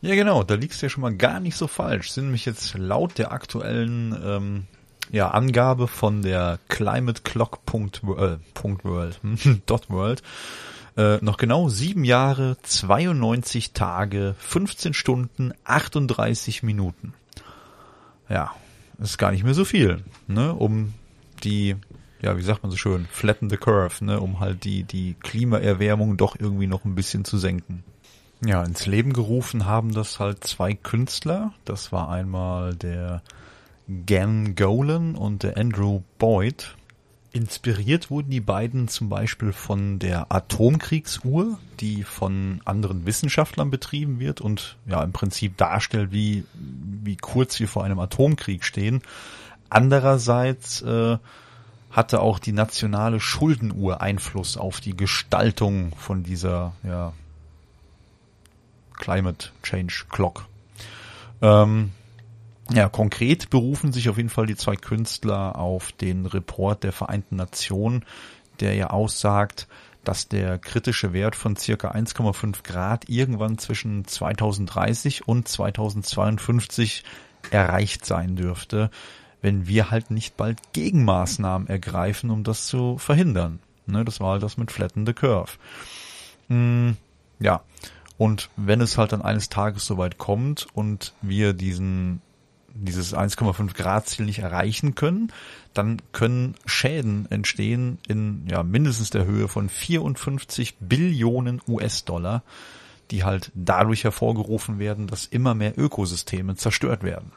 Ja, 0.00 0.14
genau, 0.14 0.44
da 0.44 0.54
liegst 0.54 0.80
du 0.80 0.86
ja 0.86 0.90
schon 0.90 1.02
mal 1.02 1.14
gar 1.14 1.40
nicht 1.40 1.56
so 1.56 1.66
falsch. 1.66 2.10
Sind 2.10 2.24
nämlich 2.24 2.46
jetzt 2.46 2.76
laut 2.78 3.18
der 3.18 3.32
aktuellen 3.32 4.16
ähm, 4.24 4.66
ja, 5.10 5.30
Angabe 5.30 5.88
von 5.88 6.22
der 6.22 6.58
climateclock.world, 6.68 8.54
Punkt 8.54 8.84
World, 8.84 9.20
dot 9.66 9.90
World, 9.90 10.22
äh, 10.96 11.18
noch 11.18 11.36
genau 11.36 11.68
sieben 11.68 12.04
Jahre, 12.04 12.56
92 12.62 13.72
Tage, 13.72 14.34
15 14.38 14.94
Stunden, 14.94 15.52
38 15.64 16.62
Minuten. 16.62 17.14
Ja, 18.28 18.52
ist 18.98 19.18
gar 19.18 19.30
nicht 19.32 19.44
mehr 19.44 19.54
so 19.54 19.64
viel, 19.64 20.04
ne, 20.26 20.52
um 20.54 20.94
die, 21.44 21.76
ja, 22.20 22.36
wie 22.36 22.42
sagt 22.42 22.62
man 22.62 22.70
so 22.70 22.76
schön, 22.76 23.06
flatten 23.10 23.50
the 23.50 23.56
curve, 23.56 24.04
ne, 24.04 24.20
um 24.20 24.40
halt 24.40 24.64
die, 24.64 24.84
die 24.84 25.14
Klimaerwärmung 25.14 26.16
doch 26.16 26.36
irgendwie 26.38 26.66
noch 26.66 26.84
ein 26.84 26.94
bisschen 26.94 27.24
zu 27.24 27.38
senken. 27.38 27.84
Ja, 28.44 28.62
ins 28.62 28.86
Leben 28.86 29.12
gerufen 29.12 29.66
haben 29.66 29.92
das 29.92 30.20
halt 30.20 30.44
zwei 30.44 30.74
Künstler. 30.74 31.52
Das 31.64 31.90
war 31.90 32.08
einmal 32.08 32.74
der 32.74 33.22
Gan 34.06 34.54
Golan 34.54 35.16
und 35.16 35.42
der 35.42 35.56
Andrew 35.56 36.02
Boyd. 36.18 36.76
Inspiriert 37.32 38.10
wurden 38.10 38.30
die 38.30 38.40
beiden 38.40 38.88
zum 38.88 39.08
Beispiel 39.08 39.52
von 39.52 39.98
der 39.98 40.32
Atomkriegsuhr, 40.32 41.58
die 41.80 42.02
von 42.02 42.60
anderen 42.64 43.06
Wissenschaftlern 43.06 43.70
betrieben 43.70 44.18
wird 44.18 44.40
und 44.40 44.76
ja 44.86 45.02
im 45.02 45.12
Prinzip 45.12 45.56
darstellt, 45.56 46.12
wie, 46.12 46.44
wie 46.54 47.16
kurz 47.16 47.60
wir 47.60 47.68
vor 47.68 47.84
einem 47.84 47.98
Atomkrieg 47.98 48.64
stehen. 48.64 49.02
Andererseits 49.68 50.80
äh, 50.82 51.18
hatte 51.90 52.20
auch 52.20 52.38
die 52.38 52.52
nationale 52.52 53.20
Schuldenuhr 53.20 54.00
Einfluss 54.00 54.56
auf 54.56 54.80
die 54.80 54.96
Gestaltung 54.96 55.94
von 55.96 56.22
dieser 56.22 56.74
ja, 56.82 57.12
Climate 58.94 59.50
Change 59.62 60.04
Clock. 60.10 60.46
Ähm, 61.40 61.92
ja, 62.70 62.88
konkret 62.88 63.48
berufen 63.48 63.92
sich 63.92 64.08
auf 64.10 64.18
jeden 64.18 64.28
Fall 64.28 64.46
die 64.46 64.56
zwei 64.56 64.76
Künstler 64.76 65.56
auf 65.56 65.92
den 65.92 66.26
Report 66.26 66.84
der 66.84 66.92
Vereinten 66.92 67.36
Nationen, 67.36 68.04
der 68.60 68.74
ja 68.74 68.90
aussagt, 68.90 69.68
dass 70.04 70.28
der 70.28 70.58
kritische 70.58 71.12
Wert 71.12 71.36
von 71.36 71.56
circa 71.56 71.92
1,5 71.92 72.62
Grad 72.62 73.08
irgendwann 73.08 73.58
zwischen 73.58 74.06
2030 74.06 75.26
und 75.26 75.48
2052 75.48 77.04
erreicht 77.50 78.04
sein 78.04 78.36
dürfte, 78.36 78.90
wenn 79.40 79.66
wir 79.66 79.90
halt 79.90 80.10
nicht 80.10 80.36
bald 80.36 80.58
Gegenmaßnahmen 80.72 81.68
ergreifen, 81.68 82.30
um 82.30 82.44
das 82.44 82.66
zu 82.66 82.98
verhindern. 82.98 83.60
Ne, 83.86 84.04
das 84.04 84.20
war 84.20 84.32
halt 84.32 84.42
das 84.42 84.56
mit 84.56 84.70
Flatten 84.70 85.06
the 85.06 85.14
Curve. 85.14 85.52
Hm, 86.48 86.96
ja, 87.40 87.62
und 88.18 88.50
wenn 88.56 88.80
es 88.80 88.98
halt 88.98 89.12
dann 89.12 89.22
eines 89.22 89.48
Tages 89.48 89.86
soweit 89.86 90.18
kommt 90.18 90.66
und 90.74 91.14
wir 91.22 91.52
diesen 91.54 92.20
dieses 92.80 93.14
1,5 93.14 93.74
Grad 93.74 94.08
Ziel 94.08 94.26
nicht 94.26 94.38
erreichen 94.38 94.94
können, 94.94 95.32
dann 95.74 96.00
können 96.12 96.54
Schäden 96.64 97.28
entstehen 97.30 97.98
in 98.06 98.46
ja 98.48 98.62
mindestens 98.62 99.10
der 99.10 99.24
Höhe 99.24 99.48
von 99.48 99.68
54 99.68 100.76
Billionen 100.78 101.60
US-Dollar, 101.66 102.42
die 103.10 103.24
halt 103.24 103.50
dadurch 103.54 104.04
hervorgerufen 104.04 104.78
werden, 104.78 105.06
dass 105.06 105.26
immer 105.26 105.54
mehr 105.54 105.78
Ökosysteme 105.78 106.54
zerstört 106.56 107.02
werden. 107.02 107.32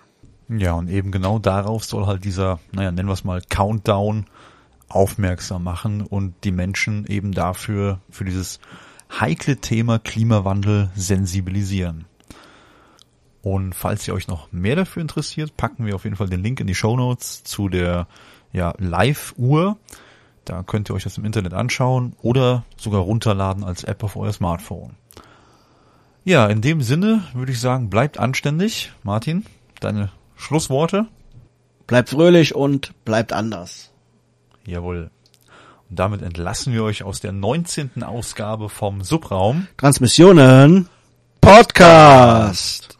Ja, 0.57 0.73
und 0.73 0.89
eben 0.89 1.11
genau 1.11 1.39
darauf 1.39 1.85
soll 1.85 2.07
halt 2.07 2.25
dieser, 2.25 2.59
naja, 2.73 2.91
nennen 2.91 3.07
wir 3.07 3.13
es 3.13 3.23
mal 3.23 3.41
Countdown 3.47 4.25
aufmerksam 4.89 5.63
machen 5.63 6.01
und 6.01 6.33
die 6.43 6.51
Menschen 6.51 7.05
eben 7.07 7.31
dafür, 7.31 8.01
für 8.09 8.25
dieses 8.25 8.59
heikle 9.19 9.57
Thema 9.57 9.97
Klimawandel 9.97 10.89
sensibilisieren. 10.93 12.05
Und 13.41 13.73
falls 13.73 14.05
ihr 14.07 14.13
euch 14.13 14.27
noch 14.27 14.51
mehr 14.51 14.75
dafür 14.75 15.01
interessiert, 15.01 15.55
packen 15.55 15.85
wir 15.85 15.95
auf 15.95 16.03
jeden 16.03 16.17
Fall 16.17 16.29
den 16.29 16.43
Link 16.43 16.59
in 16.59 16.67
die 16.67 16.75
Show 16.75 16.97
Notes 16.97 17.43
zu 17.43 17.69
der 17.69 18.07
ja, 18.51 18.73
Live-Uhr. 18.77 19.77
Da 20.43 20.63
könnt 20.63 20.89
ihr 20.89 20.95
euch 20.95 21.03
das 21.03 21.17
im 21.17 21.25
Internet 21.25 21.53
anschauen 21.53 22.13
oder 22.21 22.65
sogar 22.75 23.01
runterladen 23.01 23.63
als 23.63 23.85
App 23.85 24.03
auf 24.03 24.17
euer 24.17 24.33
Smartphone. 24.33 24.97
Ja, 26.25 26.47
in 26.47 26.61
dem 26.61 26.81
Sinne 26.81 27.23
würde 27.33 27.53
ich 27.53 27.59
sagen, 27.59 27.89
bleibt 27.89 28.19
anständig. 28.19 28.91
Martin, 29.01 29.45
deine 29.79 30.11
Schlussworte? 30.41 31.05
Bleibt 31.85 32.09
fröhlich 32.09 32.55
und 32.55 32.93
bleibt 33.05 33.31
anders. 33.31 33.91
Jawohl. 34.65 35.11
Und 35.89 35.99
damit 35.99 36.21
entlassen 36.23 36.73
wir 36.73 36.83
euch 36.83 37.03
aus 37.03 37.19
der 37.19 37.31
19. 37.31 38.03
Ausgabe 38.03 38.67
vom 38.69 39.03
Subraum. 39.03 39.67
Transmissionen 39.77 40.89
Podcast. 41.41 42.90